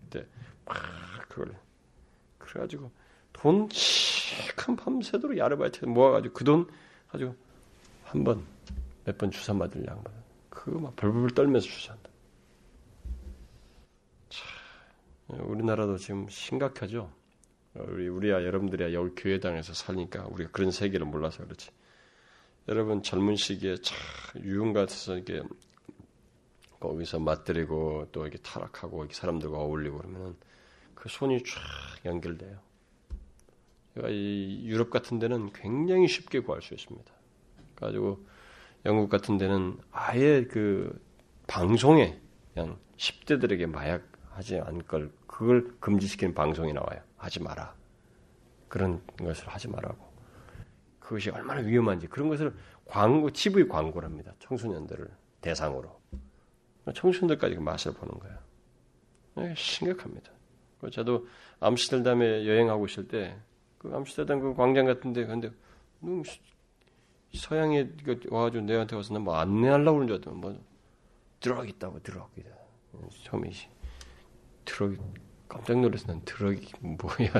근데 0.00 0.26
막 0.64 0.76
그걸 1.28 1.54
그래가지고 2.38 2.90
돈 3.32 3.68
시큰 3.70 4.74
밤새도록 4.76 5.38
야르바이트 5.38 5.84
모아가지고 5.84 6.34
그 6.34 6.44
돈 6.44 6.68
가지고 7.10 7.36
한 8.04 8.24
번 8.24 8.44
몇 9.06 9.16
번 9.18 9.30
주사 9.30 9.52
맞을 9.54 9.86
양반 9.86 10.12
그거 10.50 10.80
막 10.80 10.96
벌벌 10.96 11.30
떨면서 11.30 11.66
주사한다. 11.68 12.10
우리나라도 15.28 15.96
지금 15.96 16.28
심각하죠. 16.28 17.10
우리 17.74 18.08
우리야 18.08 18.44
여러분들이야 18.44 18.92
여기 18.92 19.14
교회당에서 19.14 19.74
살니까 19.74 20.26
우리가 20.28 20.50
그런 20.50 20.70
세계를 20.70 21.06
몰라서 21.06 21.44
그렇지. 21.44 21.70
여러분 22.68 23.02
젊은 23.02 23.36
시기에 23.36 23.76
참 23.76 23.96
유흥 24.42 24.72
같아서 24.72 25.16
이렇게 25.16 25.42
거기서 26.80 27.18
맞들이고 27.18 28.08
또 28.12 28.22
이렇게 28.22 28.38
타락하고 28.38 29.00
이렇게 29.00 29.14
사람들과 29.14 29.58
어울리고 29.58 29.98
그러면은 29.98 30.36
그 30.94 31.08
손이 31.08 31.42
쫙 31.42 32.04
연결돼요. 32.04 32.58
그러니까 33.92 34.14
이 34.14 34.62
유럽 34.64 34.90
같은 34.90 35.18
데는 35.18 35.52
굉장히 35.52 36.08
쉽게 36.08 36.40
구할 36.40 36.62
수 36.62 36.74
있습니다. 36.74 37.12
가지고 37.76 38.24
영국 38.84 39.08
같은 39.08 39.38
데는 39.38 39.78
아예 39.90 40.44
그 40.44 41.02
방송에 41.46 42.20
그냥 42.52 42.78
10대들에게 42.96 43.66
마약 43.66 44.13
하지 44.34 44.58
않걸 44.58 45.10
그걸 45.26 45.76
금지시키는 45.80 46.34
방송이 46.34 46.72
나와요. 46.72 47.00
하지 47.16 47.40
마라. 47.40 47.74
그런 48.68 49.00
것을 49.18 49.48
하지 49.48 49.68
말라고. 49.68 50.12
그것이 51.00 51.30
얼마나 51.30 51.60
위험한지 51.60 52.06
그런 52.06 52.28
것을 52.28 52.54
광고 52.86 53.30
TV 53.30 53.68
광고랍니다. 53.68 54.32
청소년들을 54.40 55.08
대상으로 55.40 56.00
청소년들까지 56.94 57.56
그 57.56 57.60
맛을 57.60 57.92
보는 57.92 58.18
거예요. 58.18 58.38
네, 59.36 59.54
심각합니다. 59.56 60.30
저도 60.92 61.26
암스테르담에 61.60 62.46
여행하고 62.46 62.86
있을 62.86 63.08
때 63.08 63.36
그 63.84 63.94
암스테르담 63.94 64.40
그 64.40 64.54
광장 64.54 64.86
같은데 64.86 65.26
근데 65.26 65.52
서양에 67.34 67.86
와가지고 68.30 68.64
내한테 68.64 68.96
와서 68.96 69.18
뭐 69.18 69.36
안내하려고 69.36 69.98
그러는 69.98 70.06
줄 70.06 70.14
알았더니 70.14 70.36
뭐 70.38 70.64
드럭 71.38 71.68
있다고 71.68 72.02
드럭 72.02 72.30
이다 72.38 72.48
처음에 73.24 73.50
트럭 74.64 74.96
깜짝 75.48 75.80
놀라서 75.80 76.06
난 76.06 76.22
트럭이 76.24 76.70
뭐야 76.80 77.32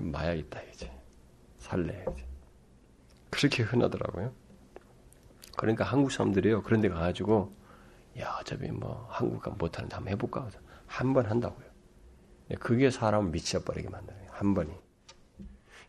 마약 0.00 0.34
있다 0.34 0.60
이제 0.72 0.90
살래 1.58 2.04
이제 2.12 2.26
그렇게 3.30 3.62
흔하더라고요. 3.62 4.32
그러니까 5.56 5.84
한국 5.84 6.10
사람들이요 6.12 6.62
그런 6.62 6.80
데 6.80 6.88
가가지고 6.88 7.52
야 8.20 8.36
어차피 8.40 8.68
뭐 8.70 9.06
한국 9.10 9.40
가 9.42 9.50
못하는 9.50 9.88
데 9.88 9.94
한번 9.96 10.12
해볼까 10.12 10.48
한 10.86 11.12
번 11.12 11.26
한다고요. 11.26 11.66
그게 12.60 12.90
사람을 12.90 13.30
미쳐버리게 13.30 13.88
만드는 13.88 14.26
한 14.30 14.54
번이 14.54 14.70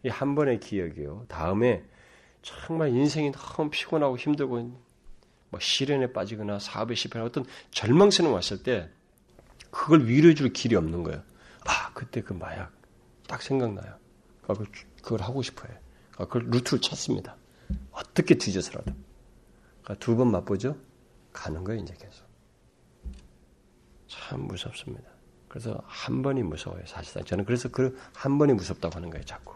이 0.03 0.09
한 0.09 0.35
번의 0.35 0.59
기억이요. 0.59 1.25
다음에 1.27 1.83
정말 2.41 2.89
인생이 2.89 3.31
너무 3.31 3.69
피곤하고 3.71 4.17
힘들고 4.17 4.79
뭐 5.49 5.59
시련에 5.59 6.13
빠지거나 6.13 6.59
사업에 6.59 6.93
실패하는 6.93 7.27
어떤 7.27 7.45
절망선이 7.71 8.29
왔을 8.29 8.61
때 8.61 8.89
그걸 9.75 10.07
위로해 10.07 10.33
줄 10.35 10.53
길이 10.53 10.75
없는 10.77 11.03
거예요. 11.03 11.21
아, 11.65 11.91
그때 11.93 12.21
그 12.21 12.31
마약 12.31 12.71
딱 13.27 13.41
생각나요. 13.41 13.97
그걸, 14.41 14.67
그걸 15.03 15.21
하고 15.21 15.41
싶어요. 15.41 15.73
그걸 16.13 16.45
루트를 16.49 16.79
찾습니다. 16.81 17.35
어떻게 17.91 18.35
뒤져서라도. 18.35 18.93
두 19.99 20.15
번 20.15 20.31
맛보죠? 20.31 20.77
가는 21.33 21.63
거예요, 21.65 21.81
이제 21.81 21.93
계속. 21.99 22.25
참 24.07 24.47
무섭습니다. 24.47 25.09
그래서 25.49 25.77
한 25.85 26.21
번이 26.21 26.41
무서워요, 26.43 26.85
사실상. 26.85 27.25
저는 27.25 27.43
그래서 27.43 27.69
그 27.69 27.97
한 28.15 28.37
번이 28.37 28.53
무섭다고 28.53 28.95
하는 28.95 29.09
거예요, 29.09 29.25
자꾸. 29.25 29.55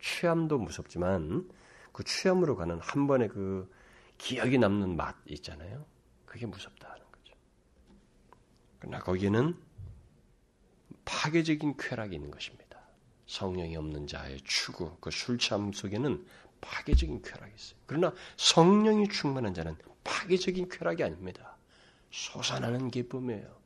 취함도 0.00 0.58
무섭지만 0.58 1.48
그 1.92 2.02
취함으로 2.02 2.56
가는 2.56 2.78
한 2.80 3.06
번의 3.06 3.28
그 3.28 3.70
기억이 4.18 4.58
남는 4.58 4.96
맛 4.96 5.14
있잖아요. 5.26 5.84
그게 6.26 6.46
무섭다. 6.46 6.96
그러나 8.82 8.98
거기에는 8.98 9.56
파괴적인 11.04 11.76
쾌락이 11.78 12.16
있는 12.16 12.32
것입니다. 12.32 12.80
성령이 13.26 13.76
없는 13.76 14.08
자의 14.08 14.40
추구, 14.42 14.96
그 15.00 15.12
술취함 15.12 15.72
속에는 15.72 16.26
파괴적인 16.60 17.22
쾌락이 17.22 17.52
있어요. 17.56 17.78
그러나 17.86 18.12
성령이 18.36 19.08
충만한 19.08 19.54
자는 19.54 19.76
파괴적인 20.02 20.68
쾌락이 20.68 21.04
아닙니다. 21.04 21.56
솟아나는 22.10 22.90
기쁨이에요. 22.90 23.62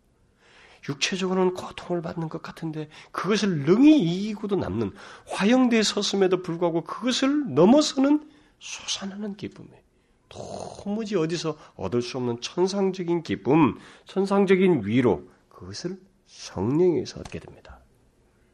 육체적으로는 0.87 1.55
고통을 1.55 2.03
받는 2.03 2.29
것 2.29 2.43
같은데 2.43 2.91
그것을 3.11 3.61
능히 3.65 3.99
이기고도 3.99 4.57
남는 4.57 4.93
화형대에 5.27 5.83
섰음에도 5.83 6.43
불구하고 6.43 6.85
그것을 6.85 7.55
넘어서는 7.55 8.31
솟아나는 8.59 9.37
기쁨이에요. 9.37 9.86
도무지 10.29 11.17
어디서 11.17 11.57
얻을 11.77 12.03
수 12.03 12.19
없는 12.19 12.41
천상적인 12.41 13.23
기쁨, 13.23 13.79
천상적인 14.07 14.83
위로, 14.85 15.29
그것을 15.49 15.99
성령에서 16.27 17.21
얻게 17.21 17.39
됩니다. 17.39 17.79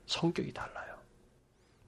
성격이 0.07 0.53
달라요. 0.53 0.95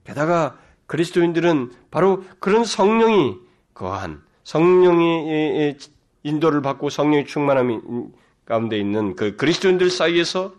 게다가 0.03 0.57
그리스도인들은 0.87 1.71
바로 1.91 2.23
그런 2.39 2.63
성령이 2.63 3.37
거한 3.73 4.21
성령의 4.43 5.77
인도를 6.23 6.61
받고 6.61 6.89
성령의 6.89 7.25
충만함 7.25 8.11
가운데 8.45 8.77
있는 8.77 9.15
그 9.15 9.35
그리스도인들 9.35 9.89
사이에서 9.89 10.53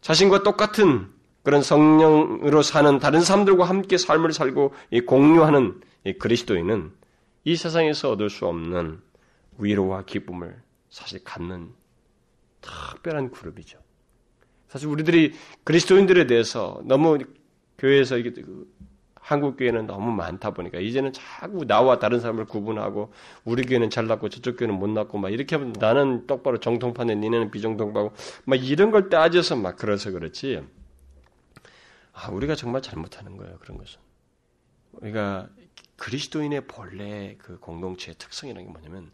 자신과 0.00 0.42
똑같은 0.42 1.08
그런 1.42 1.62
성령으로 1.62 2.62
사는 2.62 2.98
다른 2.98 3.20
사람들과 3.20 3.64
함께 3.64 3.98
삶을 3.98 4.32
살고 4.32 4.74
공유하는 5.06 5.80
그리스도인은 6.18 6.92
이 7.46 7.54
세상에서 7.54 8.10
얻을 8.10 8.28
수 8.28 8.44
없는 8.46 9.00
위로와 9.58 10.04
기쁨을 10.04 10.60
사실 10.90 11.22
갖는 11.22 11.70
특별한 12.60 13.30
그룹이죠. 13.30 13.78
사실 14.66 14.88
우리들이 14.88 15.32
그리스도인들에 15.62 16.26
대해서 16.26 16.82
너무 16.86 17.18
교회에서 17.78 18.18
이게 18.18 18.32
그 18.32 18.66
한국 19.14 19.56
교회는 19.56 19.86
너무 19.86 20.10
많다 20.10 20.50
보니까 20.54 20.80
이제는 20.80 21.12
자꾸 21.12 21.64
나와 21.64 22.00
다른 22.00 22.18
사람을 22.18 22.46
구분하고 22.46 23.12
우리 23.44 23.62
교회는 23.62 23.90
잘 23.90 24.08
났고 24.08 24.28
저쪽 24.28 24.56
교회는 24.56 24.76
못 24.76 24.88
났고 24.90 25.16
막 25.18 25.32
이렇게 25.32 25.54
하면 25.54 25.72
나는 25.78 26.26
똑바로 26.26 26.58
정통파네 26.58 27.14
니네는 27.14 27.52
비정통파고 27.52 28.12
막 28.44 28.56
이런 28.56 28.90
걸 28.90 29.08
따져서 29.08 29.54
막 29.54 29.76
그래서 29.76 30.10
그렇지. 30.10 30.64
아 32.12 32.28
우리가 32.32 32.56
정말 32.56 32.82
잘못하는 32.82 33.36
거예요 33.36 33.56
그런 33.60 33.78
것은. 33.78 34.00
우리가 34.94 35.48
그리스도인의 35.96 36.66
본래 36.66 37.36
그 37.38 37.58
공동체의 37.58 38.16
특성이라는 38.18 38.66
게 38.66 38.72
뭐냐면 38.72 39.10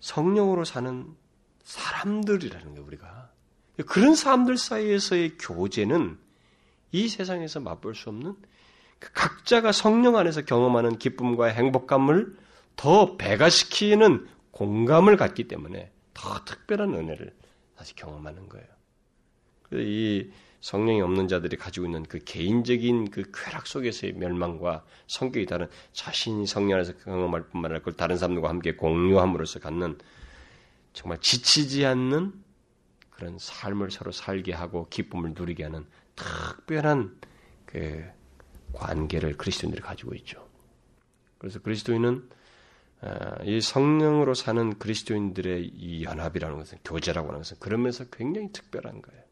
성령으로 0.00 0.64
사는 0.64 1.14
사람들이라는 1.64 2.74
게 2.74 2.80
우리가 2.80 3.30
그런 3.86 4.14
사람들 4.14 4.56
사이에서의 4.56 5.36
교제는 5.38 6.18
이 6.92 7.08
세상에서 7.08 7.60
맛볼 7.60 7.94
수 7.94 8.08
없는 8.08 8.36
그 8.98 9.12
각자가 9.12 9.72
성령 9.72 10.16
안에서 10.16 10.42
경험하는 10.42 10.98
기쁨과 10.98 11.46
행복감을 11.46 12.36
더 12.76 13.16
배가시키는 13.16 14.26
공감을 14.50 15.16
갖기 15.16 15.48
때문에 15.48 15.90
더 16.14 16.44
특별한 16.44 16.94
은혜를 16.94 17.34
다시 17.76 17.94
경험하는 17.94 18.48
거예요. 18.48 18.66
이 19.72 20.30
성령이 20.60 21.00
없는 21.00 21.28
자들이 21.28 21.56
가지고 21.56 21.86
있는 21.86 22.02
그 22.02 22.18
개인적인 22.18 23.10
그 23.10 23.30
쾌락 23.32 23.66
속에서의 23.66 24.12
멸망과 24.14 24.84
성격이 25.06 25.46
다른 25.46 25.68
자신이 25.92 26.46
성령 26.46 26.76
안에서 26.76 26.96
경험할 26.98 27.48
뿐만 27.48 27.72
아니라 27.72 27.92
다른 27.96 28.16
사람들과 28.16 28.48
함께 28.48 28.74
공유함으로써 28.74 29.60
갖는 29.60 29.98
정말 30.92 31.18
지치지 31.18 31.86
않는 31.86 32.32
그런 33.10 33.36
삶을 33.38 33.90
서로 33.90 34.12
살게 34.12 34.52
하고 34.52 34.86
기쁨을 34.88 35.34
누리게 35.34 35.64
하는 35.64 35.86
특별한 36.16 37.18
그 37.66 38.04
관계를 38.72 39.36
그리스도인들이 39.36 39.82
가지고 39.82 40.14
있죠. 40.14 40.46
그래서 41.38 41.58
그리스도인은 41.60 42.28
아, 43.02 43.42
이 43.44 43.62
성령으로 43.62 44.34
사는 44.34 44.78
그리스도인들의 44.78 45.68
이 45.68 46.04
연합이라는 46.04 46.56
것은 46.58 46.78
교제라고 46.84 47.28
하는 47.28 47.40
것은 47.40 47.56
그러면서 47.58 48.04
굉장히 48.10 48.52
특별한 48.52 49.00
거예요. 49.00 49.22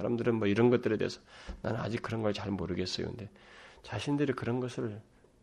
사람들은 0.00 0.36
뭐 0.36 0.48
이런 0.48 0.70
것들에 0.70 0.96
대해서 0.96 1.20
나는 1.62 1.78
아직 1.80 2.00
그런 2.02 2.22
걸 2.22 2.32
잘 2.32 2.50
모르겠어요. 2.50 3.08
근데 3.08 3.28
자신들이 3.82 4.32
그런 4.32 4.60
것을 4.60 5.00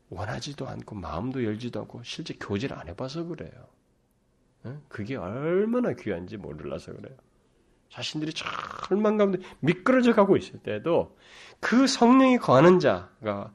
원하지도 0.10 0.68
않고 0.68 0.95
마음도 0.95 1.43
열지도 1.43 1.82
않고 1.82 2.01
실제 2.03 2.34
교제를 2.39 2.78
안 2.78 2.88
해봐서 2.88 3.26
그래요. 3.26 3.51
그게 4.89 5.16
얼마나 5.16 5.93
귀한지 5.93 6.38
몰라서 6.38 6.93
그래요. 6.93 7.16
자신들이 7.89 8.34
절망 8.34 9.18
가운데 9.18 9.39
미끄러져 9.60 10.14
가고 10.14 10.36
있을 10.36 10.60
때도 10.60 11.18
그 11.60 11.88
성령이 11.88 12.38
거하는 12.38 12.80
자가 12.80 13.53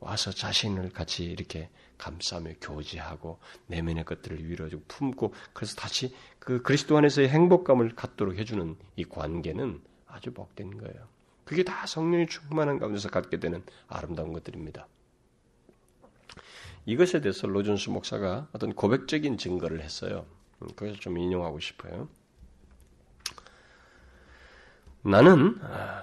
와서 0.00 0.30
자신을 0.30 0.90
같이 0.90 1.24
이렇게 1.24 1.68
감싸며 1.98 2.52
교제하고 2.60 3.40
내면의 3.66 4.04
것들을 4.04 4.46
위로해주고 4.48 4.84
품고 4.88 5.34
그래서 5.52 5.74
다시 5.76 6.14
그 6.38 6.62
그리스도 6.62 6.96
안에서의 6.96 7.28
행복감을 7.28 7.94
갖도록 7.94 8.36
해주는 8.36 8.76
이 8.96 9.04
관계는 9.04 9.82
아주 10.14 10.32
복된 10.32 10.78
거예요. 10.78 11.08
그게 11.44 11.62
다 11.62 11.86
성령이 11.86 12.26
충만한 12.28 12.78
가운데서 12.78 13.10
갖게 13.10 13.38
되는 13.38 13.62
아름다운 13.88 14.32
것들입니다. 14.32 14.86
이것에 16.86 17.20
대해서 17.20 17.46
로준수 17.46 17.90
목사가 17.90 18.48
어떤 18.52 18.72
고백적인 18.74 19.38
증거를 19.38 19.82
했어요. 19.82 20.26
음, 20.62 20.68
그것을 20.68 20.96
좀 21.00 21.18
인용하고 21.18 21.58
싶어요. 21.60 22.08
나는 25.02 25.58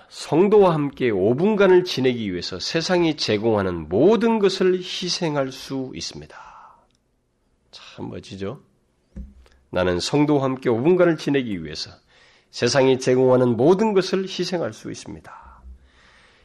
성도와 0.09 0.76
함께 0.76 1.09
5분간을 1.09 1.86
지내기 1.86 2.32
위해서 2.32 2.59
세상이 2.59 3.18
제공하는 3.18 3.89
모든 3.89 4.38
것을 4.38 4.76
희생할 4.76 5.51
수 5.51 5.91
있습니다. 5.95 6.38
참 7.72 8.09
멋지죠? 8.09 8.62
나는 9.72 9.99
성도와 9.99 10.43
함께 10.43 10.70
5분간을 10.70 11.18
지내기 11.18 11.64
위해서 11.64 11.91
세상이 12.52 12.99
제공하는 12.99 13.58
모든 13.58 13.93
것을 13.93 14.24
희생할 14.24 14.74
수 14.74 14.91
있습니다. 14.91 15.62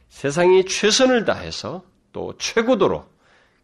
세상이 0.09 0.65
최선을 0.65 1.25
다해서 1.25 1.83
또 2.13 2.35
최고도로 2.37 3.05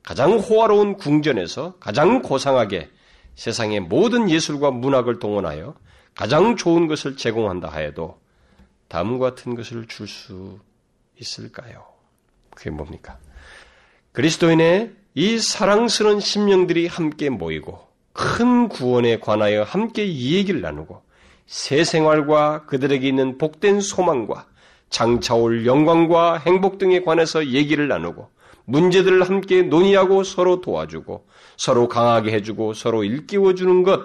가장 0.04 0.34
호화로운 0.34 0.98
궁전에서 0.98 1.76
가장 1.80 2.22
고상하게 2.22 2.90
세상의 3.36 3.80
모든 3.80 4.30
예술과 4.30 4.72
문학을 4.72 5.20
동원하여 5.20 5.76
가장 6.14 6.56
좋은 6.56 6.88
것을 6.88 7.18
제공한다 7.18 7.70
하여도 7.70 8.22
다음과 8.90 9.32
같은 9.32 9.56
것을 9.56 9.88
줄 9.88 10.08
수 10.08 10.60
있을까요? 11.20 11.86
그게 12.52 12.70
뭡니까? 12.70 13.18
그리스도인의 14.12 14.94
이 15.16 15.40
사랑스러운 15.40 16.20
심령들이 16.20 16.88
함께 16.88 17.30
모이고 17.30 17.88
큰 18.12 18.68
구원에 18.68 19.20
관하여 19.20 19.64
함께 19.64 20.06
이 20.06 20.36
얘기를 20.36 20.62
나누고 20.62 21.02
새 21.46 21.84
생활과 21.84 22.66
그들에게 22.66 23.08
있는 23.08 23.38
복된 23.38 23.82
소망과 23.82 24.48
장차올 24.90 25.66
영광과 25.66 26.38
행복 26.38 26.78
등에 26.78 27.02
관해서 27.02 27.48
얘기를 27.48 27.88
나누고 27.88 28.30
문제들을 28.66 29.24
함께 29.24 29.62
논의하고 29.64 30.24
서로 30.24 30.62
도와주고 30.62 31.28
서로 31.58 31.88
강하게 31.88 32.32
해주고 32.34 32.74
서로 32.74 33.04
일깨워주는 33.04 33.84
것 33.84 34.02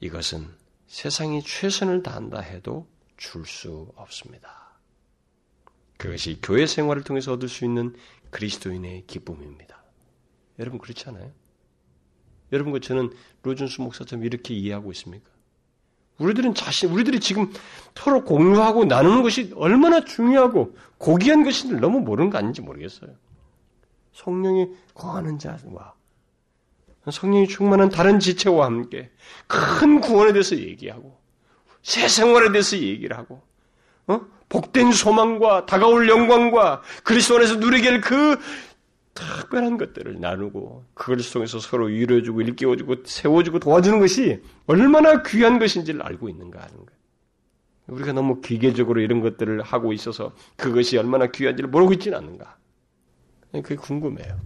이것은 0.00 0.48
세상이 0.86 1.42
최선을 1.42 2.02
다한다 2.02 2.40
해도 2.40 2.86
줄 3.16 3.46
수 3.46 3.90
없습니다. 3.96 4.78
그것이 5.96 6.38
교회 6.42 6.66
생활을 6.66 7.02
통해서 7.02 7.32
얻을 7.32 7.48
수 7.48 7.64
있는 7.64 7.94
그리스도인의 8.30 9.04
기쁨입니다. 9.06 9.82
여러분 10.58 10.78
그렇지 10.78 11.08
않아요? 11.08 11.32
여러분과 12.52 12.80
저는 12.80 13.10
로준수 13.42 13.82
목사처럼 13.82 14.24
이렇게 14.24 14.54
이해하고 14.54 14.92
있습니까? 14.92 15.30
우리들은 16.18 16.54
자신, 16.54 16.90
우리들이 16.90 17.20
지금 17.20 17.52
서로 17.94 18.24
공유하고 18.24 18.84
나누는 18.84 19.22
것이 19.22 19.52
얼마나 19.56 20.04
중요하고 20.04 20.76
고귀한 20.98 21.44
것인지 21.44 21.74
너무 21.76 22.00
모르는 22.00 22.30
거 22.30 22.38
아닌지 22.38 22.60
모르겠어요. 22.60 23.10
성령이 24.12 24.68
거하는 24.94 25.38
자와 25.38 25.94
성령이 27.10 27.48
충만한 27.48 27.88
다른 27.88 28.20
지체와 28.20 28.64
함께 28.66 29.10
큰 29.46 30.00
구원에 30.00 30.32
대해서 30.32 30.56
얘기하고 30.56 31.18
새 31.82 32.08
생활에 32.08 32.50
대해서 32.50 32.78
얘기를 32.78 33.16
하고, 33.18 33.42
어? 34.06 34.20
복된 34.48 34.92
소망과 34.92 35.66
다가올 35.66 36.08
영광과 36.08 36.82
그리스도 37.02 37.36
안에서 37.36 37.56
누리게 37.56 37.88
할그 37.88 38.38
특별한 39.14 39.78
것들을 39.78 40.20
나누고 40.20 40.84
그걸 40.94 41.18
통해서 41.32 41.60
서로 41.60 41.86
위로해주고 41.86 42.42
일깨워주고 42.42 42.96
세워주고 43.04 43.60
도와주는 43.60 44.00
것이 44.00 44.42
얼마나 44.66 45.22
귀한 45.22 45.58
것인지를 45.58 46.02
알고 46.02 46.28
있는가 46.28 46.60
하는 46.60 46.74
거예요. 46.74 47.04
우리가 47.86 48.12
너무 48.12 48.40
기계적으로 48.40 49.00
이런 49.00 49.20
것들을 49.20 49.62
하고 49.62 49.92
있어서 49.92 50.34
그것이 50.56 50.98
얼마나 50.98 51.26
귀한지를 51.26 51.70
모르고 51.70 51.92
있지는 51.94 52.18
않는가. 52.18 52.56
그게 53.52 53.76
궁금해요. 53.76 54.36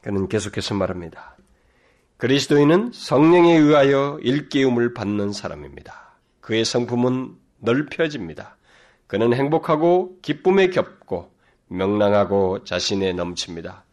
그는 0.00 0.28
계속해서 0.28 0.74
말합니다. 0.74 1.36
그리스도인은 2.16 2.92
성령에 2.92 3.56
의하여 3.56 4.18
일깨움을 4.22 4.94
받는 4.94 5.32
사람입니다. 5.32 6.18
그의 6.40 6.64
성품은 6.64 7.36
넓혀집니다. 7.58 8.56
그는 9.06 9.34
행복하고 9.34 10.18
기쁨에 10.22 10.70
겹고 10.70 11.30
명랑하고 11.68 12.64
자신에 12.64 13.12
넘칩니다. 13.12 13.84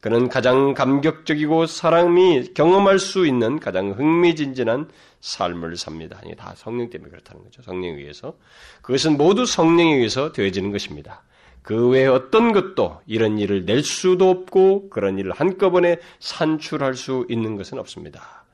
그는 0.00 0.28
가장 0.28 0.74
감격적이고 0.74 1.66
사람이 1.66 2.54
경험할 2.54 2.98
수 2.98 3.26
있는 3.26 3.58
가장 3.58 3.90
흥미진진한 3.90 4.88
삶을 5.20 5.76
삽니다. 5.76 6.20
다 6.36 6.54
성령 6.56 6.88
때문에 6.88 7.10
그렇다는 7.10 7.42
거죠. 7.42 7.62
성령에 7.62 7.96
의해서. 7.96 8.36
그것은 8.82 9.16
모두 9.16 9.44
성령에 9.44 9.94
의해서 9.94 10.30
되어지는 10.32 10.70
것입니다. 10.70 11.22
그 11.62 11.88
외에 11.88 12.06
어떤 12.06 12.52
것도 12.52 13.00
이런 13.06 13.38
일을 13.38 13.66
낼 13.66 13.82
수도 13.82 14.30
없고 14.30 14.88
그런 14.88 15.18
일을 15.18 15.32
한꺼번에 15.32 15.98
산출할 16.20 16.94
수 16.94 17.26
있는 17.28 17.56
것은 17.56 17.78
없습니다. 17.78 18.44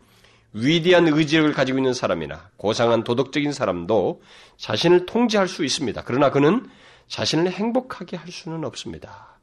위대한 0.54 1.06
의지력을 1.08 1.52
가지고 1.52 1.78
있는 1.78 1.92
사람이나 1.92 2.48
고상한 2.56 3.04
도덕적인 3.04 3.52
사람도 3.52 4.22
자신을 4.56 5.04
통제할 5.06 5.46
수 5.46 5.64
있습니다. 5.64 6.02
그러나 6.06 6.30
그는 6.30 6.66
자신을 7.08 7.50
행복하게 7.50 8.16
할 8.16 8.30
수는 8.30 8.64
없습니다. 8.64 9.38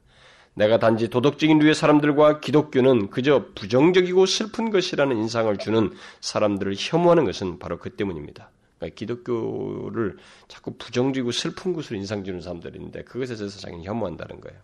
내가 0.54 0.80
단지 0.80 1.10
도덕적인 1.10 1.60
류의 1.60 1.76
사람들과 1.76 2.40
기독교는 2.40 3.10
그저 3.10 3.46
부정적이고 3.56 4.26
슬픈 4.26 4.70
것이라는 4.70 5.16
인상을 5.16 5.56
주는 5.58 5.92
사람들을 6.20 6.76
혐오하는 6.78 7.24
것은 7.26 7.60
바로 7.60 7.78
그 7.78 7.92
때문입니다. 7.92 8.50
그러니까 8.78 8.96
기독교를 8.96 10.18
자꾸 10.48 10.74
부정적이고 10.78 11.32
슬픈 11.32 11.74
것으로 11.74 11.98
인상 11.98 12.24
주는 12.24 12.42
사람들이 12.42 12.78
있는데 12.78 13.04
그것에 13.04 13.36
대해서 13.36 13.60
자기는 13.60 13.86
혐오한다는 13.86 14.42
거예요. 14.42 14.60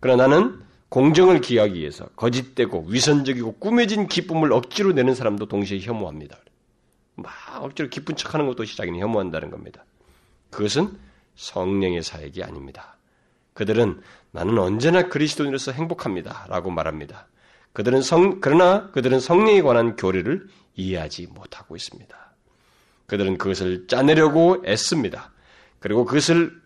그러나 0.00 0.28
나는 0.28 0.60
공정을 0.88 1.40
기하기 1.40 1.78
위해서 1.78 2.06
거짓되고 2.16 2.86
위선적이고 2.88 3.54
꾸며진 3.54 4.06
기쁨을 4.06 4.52
억지로 4.52 4.92
내는 4.92 5.14
사람도 5.14 5.46
동시에 5.46 5.80
혐오합니다. 5.80 6.38
막 7.16 7.32
억지로 7.60 7.88
기쁜 7.88 8.14
척하는 8.14 8.46
것도 8.46 8.64
자기는 8.64 8.98
혐오한다는 9.00 9.50
겁니다. 9.50 9.84
그것은 10.50 10.96
성령의 11.36 12.02
사역이 12.02 12.42
아닙니다. 12.42 12.96
그들은 13.54 14.00
나는 14.32 14.58
언제나 14.58 15.08
그리스도인으로서 15.08 15.72
행복합니다. 15.72 16.46
라고 16.48 16.70
말합니다. 16.70 17.26
그들은 17.72 18.02
성, 18.02 18.40
그러나 18.40 18.90
그들은 18.90 19.20
성령에 19.20 19.62
관한 19.62 19.96
교리를 19.96 20.46
이해하지 20.74 21.28
못하고 21.28 21.76
있습니다. 21.76 22.16
그들은 23.06 23.38
그것을 23.38 23.86
짜내려고 23.86 24.62
애씁니다. 24.66 25.32
그리고 25.78 26.04
그것을 26.04 26.60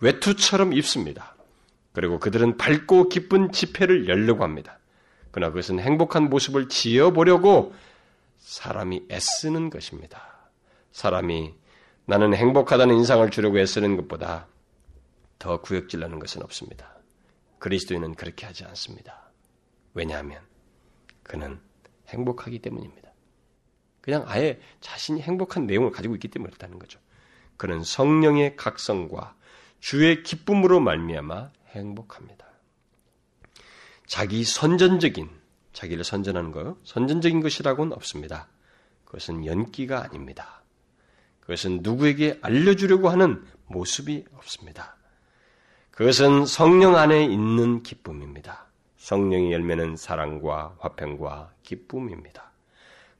외투처럼 0.00 0.72
입습니다. 0.72 1.34
그리고 1.92 2.18
그들은 2.18 2.56
밝고 2.56 3.08
기쁜 3.08 3.52
집회를 3.52 4.08
열려고 4.08 4.44
합니다. 4.44 4.78
그러나 5.30 5.50
그것은 5.50 5.80
행복한 5.80 6.30
모습을 6.30 6.68
지어보려고 6.68 7.74
사람이 8.38 9.04
애쓰는 9.10 9.70
것입니다. 9.70 10.48
사람이 10.92 11.54
나는 12.10 12.34
행복하다는 12.34 12.96
인상을 12.96 13.30
주려고 13.30 13.60
애쓰는 13.60 13.96
것보다 13.96 14.48
더 15.38 15.60
구역질나는 15.60 16.18
것은 16.18 16.42
없습니다. 16.42 16.96
그리스도인은 17.60 18.16
그렇게 18.16 18.46
하지 18.46 18.64
않습니다. 18.64 19.30
왜냐하면 19.94 20.40
그는 21.22 21.60
행복하기 22.08 22.58
때문입니다. 22.58 23.12
그냥 24.00 24.24
아예 24.26 24.58
자신이 24.80 25.22
행복한 25.22 25.68
내용을 25.68 25.92
가지고 25.92 26.16
있기 26.16 26.26
때문에 26.26 26.50
그렇다는 26.50 26.80
거죠. 26.80 26.98
그는 27.56 27.84
성령의 27.84 28.56
각성과 28.56 29.36
주의 29.78 30.24
기쁨으로 30.24 30.80
말미암아 30.80 31.52
행복합니다. 31.68 32.44
자기 34.08 34.42
선전적인 34.42 35.30
자기를 35.74 36.02
선전하는 36.02 36.50
거 36.50 36.76
선전적인 36.82 37.40
것이라고는 37.40 37.92
없습니다. 37.92 38.48
그것은 39.04 39.46
연기가 39.46 40.02
아닙니다. 40.02 40.59
그것은 41.50 41.80
누구에게 41.82 42.38
알려주려고 42.42 43.08
하는 43.08 43.42
모습이 43.66 44.24
없습니다. 44.36 44.94
그것은 45.90 46.46
성령 46.46 46.94
안에 46.94 47.24
있는 47.24 47.82
기쁨입니다. 47.82 48.66
성령의 48.98 49.50
열매는 49.50 49.96
사랑과 49.96 50.76
화평과 50.78 51.50
기쁨입니다. 51.64 52.52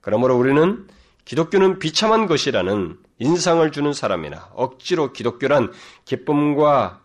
그러므로 0.00 0.38
우리는 0.38 0.86
기독교는 1.24 1.80
비참한 1.80 2.28
것이라는 2.28 3.00
인상을 3.18 3.72
주는 3.72 3.92
사람이나 3.92 4.50
억지로 4.54 5.12
기독교란 5.12 5.72
기쁨과 6.04 7.00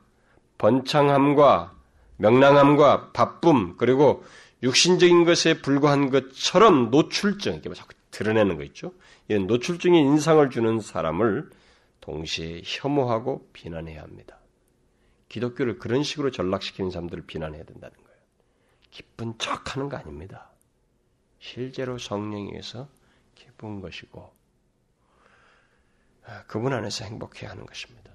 번창함과 0.60 1.74
명랑함과 2.18 3.14
바쁨 3.14 3.78
그리고 3.78 4.24
육신적인 4.62 5.26
것에 5.26 5.60
불과한 5.60 6.12
것처럼 6.12 6.92
노출증 6.92 7.54
이렇게 7.54 7.74
자꾸 7.74 7.96
드러내는 8.16 8.56
거 8.56 8.64
있죠. 8.64 8.94
이런 9.28 9.46
노출증의 9.46 10.00
인상을 10.02 10.50
주는 10.50 10.80
사람을 10.80 11.50
동시에 12.00 12.62
혐오하고 12.64 13.50
비난해야 13.52 14.02
합니다. 14.02 14.40
기독교를 15.28 15.80
그런 15.80 16.04
식으로 16.04 16.32
전락시키는 16.32 16.92
사람들을 16.92 17.26
비난해야 17.26 17.66
된다는 17.66 17.94
거예요. 17.94 18.20
기쁜 18.90 19.38
척 19.38 19.76
하는 19.76 19.90
거 19.90 19.98
아닙니다. 19.98 20.50
실제로 21.40 21.98
성령에서 21.98 22.88
기쁜 23.36 23.82
것이고 23.82 24.34
아, 26.28 26.44
그분 26.48 26.72
안에서 26.72 27.04
행복해야 27.04 27.52
하는 27.52 27.66
것입니다. 27.66 28.12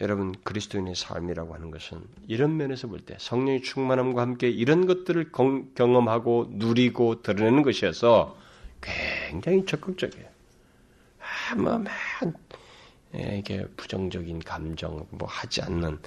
여러분 0.00 0.32
그리스도인의 0.44 0.94
삶이라고 0.94 1.54
하는 1.54 1.70
것은 1.70 2.04
이런 2.26 2.56
면에서 2.58 2.88
볼 2.88 3.00
때 3.06 3.16
성령의 3.18 3.62
충만함과 3.62 4.20
함께 4.20 4.50
이런 4.50 4.86
것들을 4.86 5.32
경험하고 5.32 6.48
누리고 6.50 7.22
드러내는 7.22 7.62
것이어서 7.62 8.36
굉장히 8.80 9.64
적극적이에요. 9.64 10.28
아, 11.20 11.54
뭐, 11.54 11.82
예, 13.14 13.38
이게 13.38 13.66
부정적인 13.76 14.40
감정 14.40 15.06
뭐 15.10 15.28
하지 15.28 15.62
않는 15.62 15.98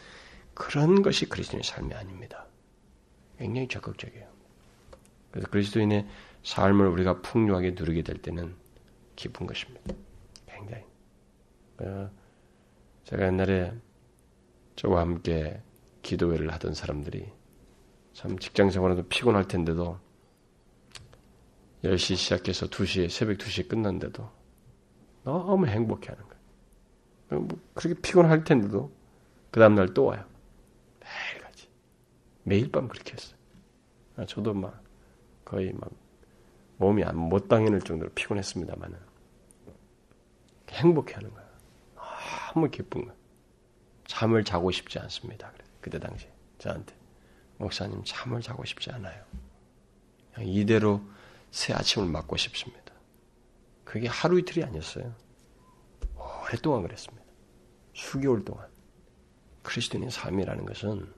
그런 0.54 1.02
것이 1.02 1.28
그리스도인의 1.28 1.64
삶이 1.64 1.94
아닙니다. 1.94 2.46
굉장히 3.38 3.68
적극적이에요. 3.68 4.28
그래서 5.32 5.48
그리스도인의 5.48 6.08
삶을 6.44 6.88
우리가 6.88 7.22
풍요하게 7.22 7.72
누리게 7.72 8.04
될 8.04 8.18
때는 8.18 8.56
기쁜 9.16 9.48
것입니다. 9.48 9.94
굉장히. 10.48 10.84
어, 11.80 12.10
제가 13.06 13.28
옛날에 13.28 13.74
저와 14.76 15.02
함께 15.02 15.62
기도회를 16.02 16.52
하던 16.54 16.74
사람들이 16.74 17.28
참 18.14 18.38
직장 18.40 18.70
생활에도 18.70 19.04
피곤할 19.08 19.48
텐데도 19.48 20.00
10시 21.84 22.16
시작해서 22.16 22.68
2시에, 22.68 23.10
새벽 23.10 23.38
2시에 23.38 23.68
끝난데도 23.68 24.30
너무 25.24 25.66
행복해 25.68 26.10
하는 26.10 26.24
거예요. 26.24 27.44
뭐 27.44 27.60
그렇게 27.74 28.00
피곤할 28.00 28.44
텐데도 28.44 28.92
그 29.52 29.60
다음날 29.60 29.94
또 29.94 30.06
와요. 30.06 30.26
매일같이. 31.00 31.68
매일 32.44 32.72
밤 32.72 32.88
그렇게 32.88 33.14
했어요. 33.14 33.38
아, 34.18 34.26
저도 34.26 34.54
막 34.54 34.84
거의 35.44 35.74
막 35.74 35.90
몸이 36.78 37.04
못 37.14 37.48
당해낼 37.48 37.82
정도로 37.82 38.12
피곤했습니다만은 38.12 38.98
행복해 40.70 41.14
하는 41.16 41.32
거예요. 41.34 41.50
너무 42.54 42.70
기쁜 42.70 43.06
거예요. 43.06 43.20
잠을 44.06 44.44
자고 44.44 44.72
싶지 44.72 45.00
않습니다. 45.00 45.52
그때 45.80 46.00
당시 46.00 46.28
저한테 46.58 46.96
목사님 47.58 48.02
잠을 48.04 48.42
자고 48.42 48.66
싶지 48.66 48.92
않아요. 48.92 49.24
이대로 50.40 51.02
새 51.52 51.74
아침을 51.74 52.08
맞고 52.08 52.38
싶습니다. 52.38 52.94
그게 53.84 54.08
하루 54.08 54.40
이틀이 54.40 54.66
아니었어요. 54.66 55.14
오랫동안 56.16 56.82
그랬습니다. 56.84 57.26
수개월 57.94 58.44
동안. 58.44 58.68
그리스도인의 59.64 60.10
삶이라는 60.10 60.66
것은 60.66 61.14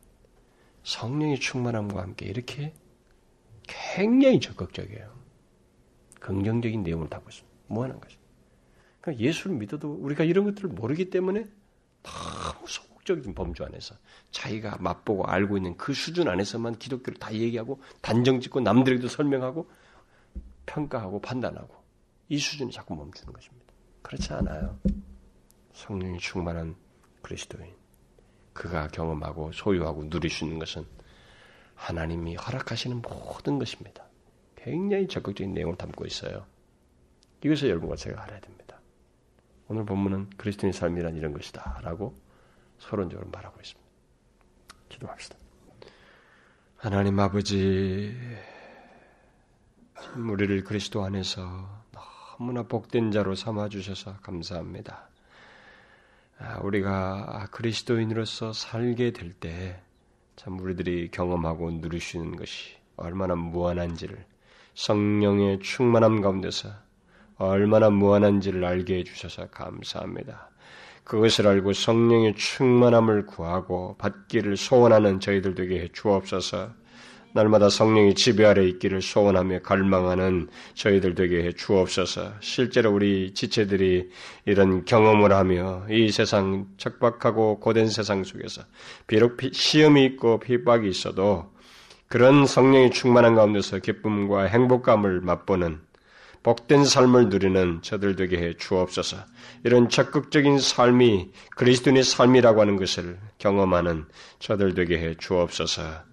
성령의 0.84 1.40
충만함과 1.40 2.02
함께 2.02 2.26
이렇게 2.26 2.74
굉장히 3.68 4.40
적극적이에요. 4.40 5.14
긍정적인 6.20 6.84
내용을 6.84 7.10
담고 7.10 7.30
있습니다. 7.30 7.58
무한한 7.68 8.00
것이. 8.02 8.18
그러니까 9.02 9.24
예수를 9.24 9.56
믿어도 9.58 9.94
우리가 9.94 10.24
이런 10.24 10.46
것들을 10.46 10.70
모르기 10.70 11.10
때문에 11.10 11.46
너무 12.02 12.68
소극적인 12.68 13.34
범주 13.34 13.64
안에서 13.64 13.96
자기가 14.32 14.78
맛보고 14.80 15.26
알고 15.26 15.58
있는 15.58 15.78
그 15.78 15.94
수준 15.94 16.28
안에서만 16.28 16.80
기독교를 16.80 17.20
다 17.20 17.34
얘기하고 17.34 17.82
단정 18.02 18.40
짓고 18.40 18.62
남들에게도 18.62 19.08
설명하고 19.08 19.70
평가하고 20.66 21.22
판단하고 21.22 21.74
이 22.30 22.38
수준에 22.38 22.72
자꾸 22.72 22.96
멈추는 22.96 23.34
것입니다. 23.34 23.74
그렇지 24.02 24.34
않아요. 24.34 24.80
성령이 25.74 26.20
충만한 26.20 26.76
그리스도인. 27.22 27.74
그가 28.54 28.88
경험하고 28.88 29.52
소유하고 29.52 30.10
누릴 30.10 30.30
수 30.30 30.44
있는 30.44 30.60
것은 30.60 30.86
하나님이 31.76 32.36
허락하시는 32.36 33.02
모든 33.02 33.60
것입니다. 33.60 34.06
굉장히 34.56 35.08
적극적인 35.08 35.54
내용을 35.54 35.76
담고 35.76 36.06
있어요. 36.06 36.46
이것을 37.44 37.70
여러분과 37.70 37.96
제가 37.96 38.24
알아야 38.24 38.40
됩니다. 38.40 38.80
오늘 39.68 39.86
본문은 39.86 40.30
그리스도인의 40.38 40.74
삶이란 40.74 41.16
이런 41.16 41.34
것이다. 41.34 41.80
라고 41.82 42.16
서론적으로 42.78 43.30
말하고 43.30 43.60
있습니다. 43.60 43.90
기도합시다. 44.90 45.38
하나님 46.78 47.20
아버지, 47.20 48.16
우리를 50.16 50.64
그리스도 50.64 51.04
안에서 51.04 51.68
너무나 52.38 52.64
복된 52.64 53.12
자로 53.12 53.36
삼아 53.36 53.70
주셔서 53.70 54.18
감사합니다. 54.22 55.10
아, 56.40 56.60
우리가 56.62 57.48
그리스도인으로서 57.52 58.54
살게 58.54 59.12
될 59.12 59.34
때, 59.34 59.82
참 60.36 60.60
우리들이 60.60 61.10
경험하고 61.12 61.70
있는 61.70 62.36
것이 62.36 62.76
얼마나 62.96 63.36
무한한지를 63.36 64.26
성령의 64.76 65.60
충만함 65.60 66.22
가운데서 66.22 66.70
얼마나 67.38 67.90
무한한지를 67.90 68.66
알게 68.66 68.98
해주셔서 69.00 69.50
감사합니다. 69.50 70.50
그것을 71.04 71.48
알고 71.48 71.74
성령의 71.74 72.36
충만함을 72.36 73.26
구하고 73.26 73.98
받기를 73.98 74.58
소원하는 74.58 75.20
저희들 75.20 75.56
되게 75.56 75.82
해 75.82 75.88
주옵소서. 75.92 76.83
날마다 77.34 77.70
성령이 77.70 78.14
지배 78.14 78.46
아래 78.46 78.64
있기를 78.66 79.02
소원하며 79.02 79.60
갈망하는 79.60 80.48
저희들 80.76 81.16
되게 81.16 81.44
해 81.44 81.52
주옵소서. 81.52 82.34
실제로 82.40 82.92
우리 82.92 83.34
지체들이 83.34 84.10
이런 84.46 84.86
경험을 84.86 85.34
하며 85.34 85.84
이 85.90 86.12
세상 86.12 86.68
척박하고 86.78 87.60
고된 87.60 87.90
세상 87.90 88.24
속에서 88.24 88.62
비록 89.08 89.38
시험이 89.52 90.06
있고 90.06 90.40
핍박이 90.40 90.88
있어도 90.88 91.52
그런 92.08 92.46
성령이 92.46 92.92
충만한 92.92 93.34
가운데서 93.34 93.80
기쁨과 93.80 94.44
행복감을 94.44 95.22
맛보는 95.22 95.80
복된 96.44 96.84
삶을 96.84 97.30
누리는 97.30 97.82
저들 97.82 98.16
되게 98.16 98.38
해 98.38 98.54
주옵소서. 98.56 99.18
이런 99.64 99.90
적극적인 99.90 100.60
삶이 100.60 101.32
그리스도인의 101.56 102.04
삶이라고 102.04 102.62
하는 102.62 102.76
것을 102.76 103.18
경험하는 103.40 104.06
저들 104.40 104.76
되게 104.76 105.00
해 105.00 105.16
주옵소서. 105.18 106.13